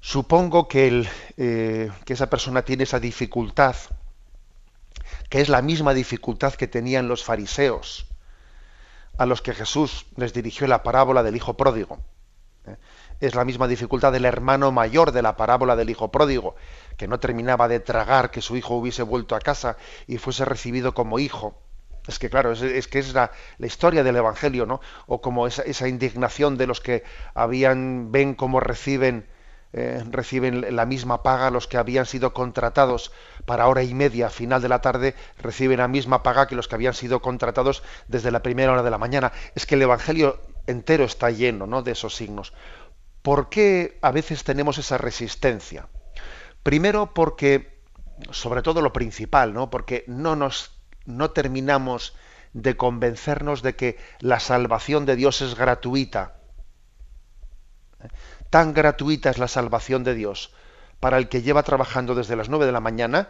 Supongo 0.00 0.68
que, 0.68 1.06
eh, 1.36 1.90
que 2.04 2.12
esa 2.12 2.30
persona 2.30 2.62
tiene 2.62 2.84
esa 2.84 3.00
dificultad, 3.00 3.76
que 5.28 5.40
es 5.40 5.48
la 5.48 5.60
misma 5.60 5.92
dificultad 5.92 6.54
que 6.54 6.68
tenían 6.68 7.08
los 7.08 7.24
fariseos, 7.24 8.06
a 9.18 9.26
los 9.26 9.42
que 9.42 9.54
Jesús 9.54 10.06
les 10.16 10.32
dirigió 10.32 10.66
la 10.68 10.84
parábola 10.84 11.22
del 11.22 11.36
Hijo 11.36 11.56
Pródigo. 11.56 11.98
¿eh? 12.66 12.76
Es 13.20 13.34
la 13.34 13.44
misma 13.44 13.66
dificultad 13.66 14.12
del 14.12 14.24
hermano 14.24 14.70
mayor 14.70 15.10
de 15.10 15.22
la 15.22 15.36
parábola 15.36 15.74
del 15.74 15.90
Hijo 15.90 16.12
Pródigo, 16.12 16.54
que 16.96 17.08
no 17.08 17.18
terminaba 17.18 17.66
de 17.66 17.80
tragar 17.80 18.30
que 18.30 18.40
su 18.40 18.56
hijo 18.56 18.76
hubiese 18.76 19.02
vuelto 19.02 19.34
a 19.34 19.40
casa 19.40 19.76
y 20.06 20.18
fuese 20.18 20.44
recibido 20.44 20.94
como 20.94 21.18
hijo. 21.18 21.60
Es 22.06 22.20
que 22.20 22.30
claro, 22.30 22.52
es, 22.52 22.86
que 22.86 23.00
es 23.00 23.12
la, 23.12 23.32
historia 23.58 24.04
del 24.04 24.16
Evangelio, 24.16 24.64
¿no? 24.64 24.80
O 25.06 25.20
como 25.20 25.48
esa, 25.48 25.62
esa 25.62 25.88
indignación 25.88 26.56
de 26.56 26.68
los 26.68 26.80
que 26.80 27.02
habían, 27.34 28.12
ven 28.12 28.34
cómo 28.34 28.60
reciben 28.60 29.26
eh, 29.72 30.02
reciben 30.10 30.74
la 30.74 30.86
misma 30.86 31.22
paga, 31.22 31.50
los 31.50 31.66
que 31.66 31.76
habían 31.76 32.06
sido 32.06 32.32
contratados 32.32 33.12
para 33.44 33.68
hora 33.68 33.82
y 33.82 33.92
media, 33.92 34.30
final 34.30 34.62
de 34.62 34.68
la 34.68 34.80
tarde, 34.80 35.14
reciben 35.38 35.78
la 35.78 35.88
misma 35.88 36.22
paga 36.22 36.46
que 36.46 36.54
los 36.54 36.68
que 36.68 36.74
habían 36.74 36.94
sido 36.94 37.20
contratados 37.20 37.82
desde 38.06 38.30
la 38.30 38.42
primera 38.42 38.72
hora 38.72 38.82
de 38.82 38.90
la 38.90 38.98
mañana. 38.98 39.32
Es 39.54 39.66
que 39.66 39.74
el 39.74 39.82
Evangelio 39.82 40.40
entero 40.66 41.04
está 41.04 41.30
lleno 41.30 41.66
¿no? 41.66 41.82
de 41.82 41.92
esos 41.92 42.16
signos. 42.16 42.54
¿Por 43.22 43.50
qué 43.50 43.98
a 44.00 44.10
veces 44.10 44.42
tenemos 44.42 44.78
esa 44.78 44.96
resistencia? 44.96 45.88
Primero 46.62 47.12
porque, 47.12 47.82
sobre 48.30 48.62
todo 48.62 48.80
lo 48.80 48.92
principal, 48.92 49.52
¿no? 49.52 49.70
porque 49.70 50.04
no 50.06 50.34
nos 50.34 50.78
no 51.04 51.30
terminamos 51.30 52.14
de 52.52 52.76
convencernos 52.76 53.62
de 53.62 53.76
que 53.76 53.98
la 54.20 54.40
salvación 54.40 55.06
de 55.06 55.16
Dios 55.16 55.40
es 55.40 55.54
gratuita 55.54 56.38
Tan 58.50 58.72
gratuita 58.72 59.30
es 59.30 59.38
la 59.38 59.48
salvación 59.48 60.04
de 60.04 60.14
Dios 60.14 60.52
para 61.00 61.18
el 61.18 61.28
que 61.28 61.42
lleva 61.42 61.62
trabajando 61.62 62.14
desde 62.14 62.36
las 62.36 62.48
9 62.48 62.66
de 62.66 62.72
la 62.72 62.80
mañana 62.80 63.28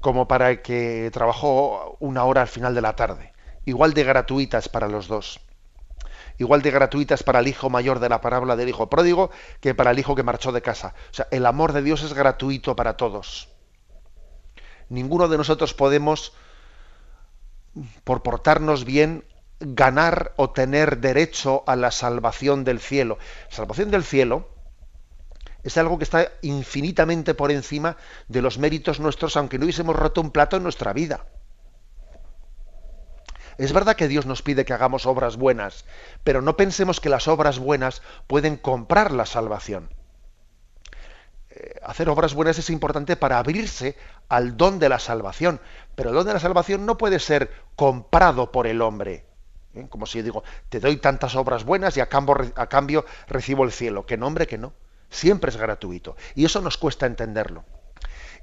como 0.00 0.28
para 0.28 0.50
el 0.50 0.62
que 0.62 1.10
trabajó 1.12 1.96
una 2.00 2.24
hora 2.24 2.42
al 2.42 2.48
final 2.48 2.74
de 2.74 2.82
la 2.82 2.94
tarde. 2.94 3.32
Igual 3.64 3.94
de 3.94 4.04
gratuitas 4.04 4.68
para 4.68 4.88
los 4.88 5.08
dos. 5.08 5.40
Igual 6.38 6.62
de 6.62 6.70
gratuitas 6.70 7.22
para 7.22 7.40
el 7.40 7.48
hijo 7.48 7.70
mayor 7.70 8.00
de 8.00 8.08
la 8.08 8.20
parábola 8.20 8.56
del 8.56 8.68
hijo 8.68 8.90
pródigo 8.90 9.30
que 9.60 9.74
para 9.74 9.92
el 9.92 9.98
hijo 9.98 10.14
que 10.14 10.22
marchó 10.22 10.52
de 10.52 10.62
casa. 10.62 10.94
O 11.10 11.14
sea, 11.14 11.28
el 11.30 11.46
amor 11.46 11.72
de 11.72 11.82
Dios 11.82 12.02
es 12.02 12.12
gratuito 12.12 12.76
para 12.76 12.96
todos. 12.96 13.48
Ninguno 14.88 15.28
de 15.28 15.38
nosotros 15.38 15.72
podemos, 15.74 16.34
por 18.04 18.22
portarnos 18.22 18.84
bien, 18.84 19.24
ganar 19.64 20.32
o 20.36 20.50
tener 20.50 20.98
derecho 20.98 21.64
a 21.66 21.76
la 21.76 21.90
salvación 21.90 22.64
del 22.64 22.80
cielo. 22.80 23.18
Salvación 23.48 23.90
del 23.90 24.04
cielo 24.04 24.48
es 25.62 25.78
algo 25.78 25.96
que 25.98 26.04
está 26.04 26.28
infinitamente 26.42 27.34
por 27.34 27.50
encima 27.50 27.96
de 28.28 28.42
los 28.42 28.58
méritos 28.58 29.00
nuestros, 29.00 29.36
aunque 29.36 29.58
no 29.58 29.64
hubiésemos 29.64 29.96
roto 29.96 30.20
un 30.20 30.30
plato 30.30 30.56
en 30.56 30.62
nuestra 30.62 30.92
vida. 30.92 31.24
Es 33.56 33.72
verdad 33.72 33.96
que 33.96 34.08
Dios 34.08 34.26
nos 34.26 34.42
pide 34.42 34.64
que 34.64 34.72
hagamos 34.72 35.06
obras 35.06 35.36
buenas, 35.36 35.84
pero 36.24 36.42
no 36.42 36.56
pensemos 36.56 37.00
que 37.00 37.08
las 37.08 37.28
obras 37.28 37.58
buenas 37.58 38.02
pueden 38.26 38.56
comprar 38.56 39.12
la 39.12 39.26
salvación. 39.26 39.88
Eh, 41.50 41.74
hacer 41.84 42.08
obras 42.08 42.34
buenas 42.34 42.58
es 42.58 42.68
importante 42.68 43.16
para 43.16 43.38
abrirse 43.38 43.96
al 44.28 44.56
don 44.56 44.80
de 44.80 44.88
la 44.88 44.98
salvación, 44.98 45.60
pero 45.94 46.10
el 46.10 46.16
don 46.16 46.26
de 46.26 46.34
la 46.34 46.40
salvación 46.40 46.84
no 46.84 46.98
puede 46.98 47.20
ser 47.20 47.52
comprado 47.76 48.50
por 48.50 48.66
el 48.66 48.82
hombre. 48.82 49.24
¿Eh? 49.74 49.86
Como 49.88 50.06
si 50.06 50.18
yo 50.18 50.24
digo, 50.24 50.44
te 50.68 50.80
doy 50.80 50.96
tantas 50.96 51.36
obras 51.36 51.64
buenas 51.64 51.96
y 51.96 52.00
a 52.00 52.08
cambio, 52.08 52.36
a 52.56 52.66
cambio 52.66 53.04
recibo 53.28 53.64
el 53.64 53.72
cielo. 53.72 54.06
Que 54.06 54.16
nombre 54.16 54.46
que 54.46 54.58
no. 54.58 54.72
Siempre 55.10 55.50
es 55.50 55.56
gratuito. 55.56 56.16
Y 56.34 56.44
eso 56.44 56.60
nos 56.60 56.76
cuesta 56.76 57.06
entenderlo. 57.06 57.64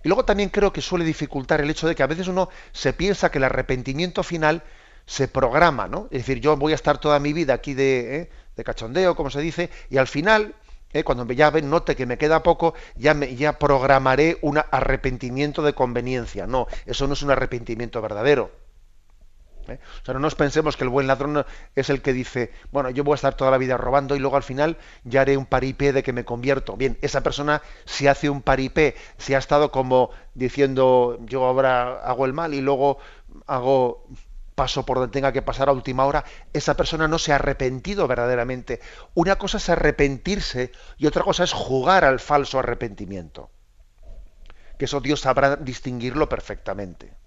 Y 0.03 0.07
luego 0.07 0.25
también 0.25 0.49
creo 0.49 0.73
que 0.73 0.82
suele 0.82 1.05
dificultar 1.05 1.61
el 1.61 1.69
hecho 1.69 1.88
de 1.88 1.95
que 1.95 2.03
a 2.03 2.07
veces 2.07 2.27
uno 2.27 2.49
se 2.71 2.93
piensa 2.93 3.29
que 3.29 3.38
el 3.38 3.43
arrepentimiento 3.43 4.23
final 4.23 4.63
se 5.05 5.27
programa, 5.27 5.88
¿no? 5.88 6.07
Es 6.11 6.25
decir, 6.25 6.39
yo 6.39 6.55
voy 6.57 6.71
a 6.71 6.75
estar 6.75 6.97
toda 6.97 7.19
mi 7.19 7.34
vida 7.34 7.53
aquí 7.53 7.73
de, 7.73 8.17
¿eh? 8.17 8.29
de 8.55 8.63
cachondeo, 8.63 9.15
como 9.15 9.29
se 9.29 9.41
dice, 9.41 9.69
y 9.89 9.97
al 9.97 10.07
final, 10.07 10.55
¿eh? 10.93 11.03
cuando 11.03 11.25
llave, 11.25 11.61
note 11.61 11.95
que 11.95 12.05
me 12.05 12.17
queda 12.17 12.43
poco, 12.43 12.73
ya, 12.95 13.13
me, 13.13 13.36
ya 13.36 13.59
programaré 13.59 14.38
un 14.41 14.57
arrepentimiento 14.57 15.61
de 15.63 15.73
conveniencia. 15.73 16.47
No, 16.47 16.67
eso 16.86 17.07
no 17.07 17.13
es 17.13 17.21
un 17.21 17.32
arrepentimiento 17.32 18.01
verdadero. 18.01 18.51
¿Eh? 19.68 19.80
O 20.01 20.05
sea, 20.05 20.14
no 20.14 20.20
nos 20.20 20.36
pensemos 20.36 20.78
que 20.78 20.84
el 20.84 20.89
buen 20.89 21.07
ladrón 21.07 21.45
es 21.76 21.89
el 21.89 22.01
que 22.01 22.14
dice, 22.14 22.51
bueno, 22.72 22.89
yo 22.89 23.03
voy 23.03 23.14
a 23.14 23.16
estar 23.16 23.36
toda 23.36 23.51
la 23.51 23.57
vida 23.57 23.78
robando 23.78 24.16
y 24.16 24.20
luego 24.20 24.38
al 24.38 24.43
final 24.43 24.78
ya 25.03 25.22
haré 25.22 25.38
un 25.38 25.45
paripé 25.45 25.93
de 25.93 26.03
que 26.03 26.14
me 26.14 26.26
convierto. 26.26 26.78
Bien, 26.78 26.97
esa 27.01 27.22
persona 27.22 27.62
si 27.86 28.07
hace 28.07 28.30
un 28.30 28.41
paripé, 28.41 28.95
si 29.18 29.34
ha 29.34 29.38
estado 29.38 29.72
como 29.72 30.12
diciendo, 30.34 31.18
yo 31.22 31.45
ahora 31.45 31.99
hago 32.03 32.26
el 32.26 32.34
mal 32.34 32.53
y 32.53 32.62
luego 32.62 32.97
hago 33.47 34.05
paso 34.55 34.86
por 34.86 34.97
donde 34.97 35.12
tenga 35.12 35.32
que 35.32 35.41
pasar 35.41 35.70
a 35.70 35.72
última 35.72 36.05
hora, 36.05 36.24
esa 36.53 36.76
persona 36.76 37.07
no 37.07 37.18
se 37.18 37.32
ha 37.32 37.36
arrepentido 37.36 38.07
verdaderamente. 38.07 38.80
Una 39.14 39.38
cosa 39.38 39.57
es 39.57 39.70
arrepentirse 39.70 40.72
y 40.97 41.07
otra 41.07 41.24
cosa 41.24 41.43
es 41.43 41.53
jugar 41.53 42.05
al 42.05 42.20
falso 42.20 42.59
arrepentimiento. 42.59 43.49
Que 44.78 44.86
eso 44.86 44.99
Dios 44.99 45.22
sabrá 45.22 45.55
distinguirlo 45.55 46.28
perfectamente. 46.30 47.20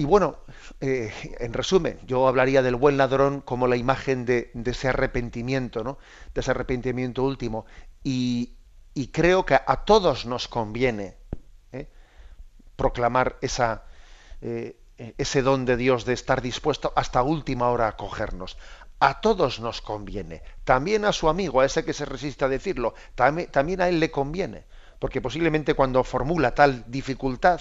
Y 0.00 0.06
bueno, 0.06 0.38
eh, 0.80 1.12
en 1.40 1.52
resumen, 1.52 2.00
yo 2.06 2.26
hablaría 2.26 2.62
del 2.62 2.74
buen 2.74 2.96
ladrón 2.96 3.42
como 3.42 3.66
la 3.66 3.76
imagen 3.76 4.24
de, 4.24 4.50
ese 4.64 4.88
arrepentimiento, 4.88 5.84
¿no? 5.84 5.98
De 6.32 6.40
ese 6.40 6.52
arrepentimiento 6.52 7.22
último. 7.22 7.66
Y, 8.02 8.56
creo 9.12 9.44
que 9.44 9.56
a 9.56 9.84
todos 9.84 10.24
nos 10.24 10.48
conviene 10.48 11.18
¿eh? 11.72 11.86
proclamar 12.76 13.36
eh, 13.42 14.76
ese 15.18 15.42
don 15.42 15.66
de 15.66 15.76
Dios 15.76 16.06
de 16.06 16.14
estar 16.14 16.40
dispuesto 16.40 16.94
hasta 16.96 17.22
última 17.22 17.68
hora 17.68 17.84
a 17.84 17.88
acogernos. 17.90 18.56
A 19.00 19.20
todos 19.20 19.60
nos 19.60 19.82
conviene. 19.82 20.42
También 20.64 21.04
a 21.04 21.12
su 21.12 21.28
amigo, 21.28 21.60
a 21.60 21.66
ese 21.66 21.84
que 21.84 21.92
se 21.92 22.06
resiste 22.06 22.46
a 22.46 22.48
decirlo, 22.48 22.94
también 23.14 23.82
a 23.82 23.88
él 23.90 24.00
le 24.00 24.10
conviene. 24.10 24.64
Porque 24.98 25.20
posiblemente 25.20 25.74
cuando 25.74 26.04
formula 26.04 26.54
tal 26.54 26.84
dificultad 26.86 27.60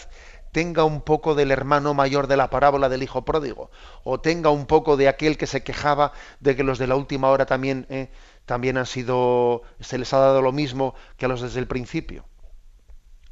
tenga 0.51 0.83
un 0.83 1.01
poco 1.01 1.35
del 1.35 1.51
hermano 1.51 1.93
mayor 1.93 2.27
de 2.27 2.37
la 2.37 2.49
parábola 2.49 2.89
del 2.89 3.03
hijo 3.03 3.25
pródigo, 3.25 3.69
o 4.03 4.19
tenga 4.19 4.49
un 4.49 4.65
poco 4.65 4.97
de 4.97 5.07
aquel 5.07 5.37
que 5.37 5.47
se 5.47 5.63
quejaba 5.63 6.13
de 6.39 6.55
que 6.55 6.63
los 6.63 6.79
de 6.79 6.87
la 6.87 6.95
última 6.95 7.29
hora 7.29 7.45
también, 7.45 7.85
eh, 7.89 8.09
también 8.45 8.77
han 8.77 8.85
sido, 8.85 9.61
se 9.79 9.97
les 9.97 10.13
ha 10.13 10.19
dado 10.19 10.41
lo 10.41 10.51
mismo 10.51 10.95
que 11.17 11.25
a 11.25 11.29
los 11.29 11.41
desde 11.41 11.59
el 11.59 11.67
principio. 11.67 12.25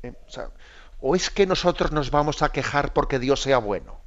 Eh, 0.04 0.14
o, 1.00 1.16
es 1.16 1.30
que 1.30 1.46
nosotros 1.46 1.92
nos 1.92 2.12
vamos 2.12 2.42
a 2.44 2.50
quejar 2.50 2.94
porque 2.94 3.20
Dios 3.20 3.42
sea 3.42 3.58
bueno. 3.58 4.00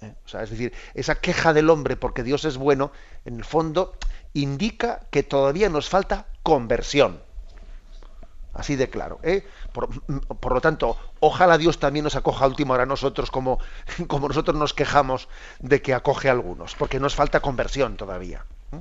¿eh? 0.00 0.14
O 0.24 0.28
sea, 0.28 0.42
es 0.42 0.50
decir, 0.50 0.72
esa 0.94 1.16
queja 1.16 1.52
del 1.52 1.70
hombre 1.70 1.96
porque 1.96 2.22
Dios 2.22 2.44
es 2.44 2.56
bueno, 2.56 2.92
en 3.24 3.36
el 3.36 3.44
fondo 3.44 3.96
indica 4.32 5.00
que 5.10 5.22
todavía 5.22 5.68
nos 5.68 5.88
falta 5.88 6.26
conversión. 6.42 7.22
Así 8.52 8.76
de 8.76 8.90
claro. 8.90 9.20
¿eh? 9.22 9.46
Por, 9.72 10.52
lo 10.52 10.60
tanto, 10.60 10.96
ojalá 11.20 11.56
Dios 11.56 11.78
también 11.78 12.04
nos 12.04 12.16
acoja 12.16 12.44
a 12.44 12.48
última 12.48 12.74
hora 12.74 12.82
a 12.82 12.86
nosotros 12.86 13.30
como, 13.30 13.58
como 14.08 14.28
nosotros 14.28 14.56
nos 14.56 14.74
quejamos 14.74 15.28
de 15.60 15.82
que 15.82 15.94
acoge 15.94 16.28
a 16.28 16.32
algunos, 16.32 16.74
porque 16.74 17.00
nos 17.00 17.14
falta 17.14 17.40
conversión 17.40 17.96
todavía. 17.96 18.44
¿eh? 18.72 18.80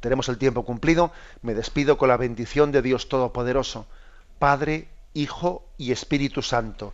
Tenemos 0.00 0.28
el 0.28 0.38
tiempo 0.38 0.64
cumplido. 0.64 1.12
Me 1.42 1.54
despido 1.54 1.96
con 1.96 2.08
la 2.08 2.16
bendición 2.16 2.72
de 2.72 2.82
Dios 2.82 3.08
Todopoderoso, 3.08 3.86
Padre, 4.38 4.88
Hijo 5.14 5.64
y 5.78 5.92
Espíritu 5.92 6.42
Santo. 6.42 6.92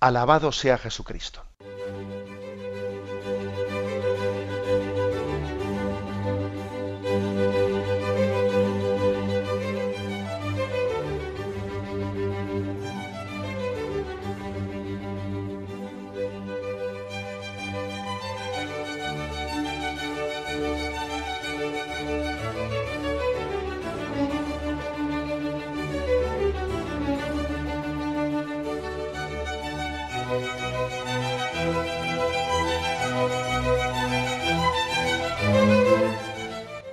Alabado 0.00 0.52
sea 0.52 0.78
Jesucristo. 0.78 1.42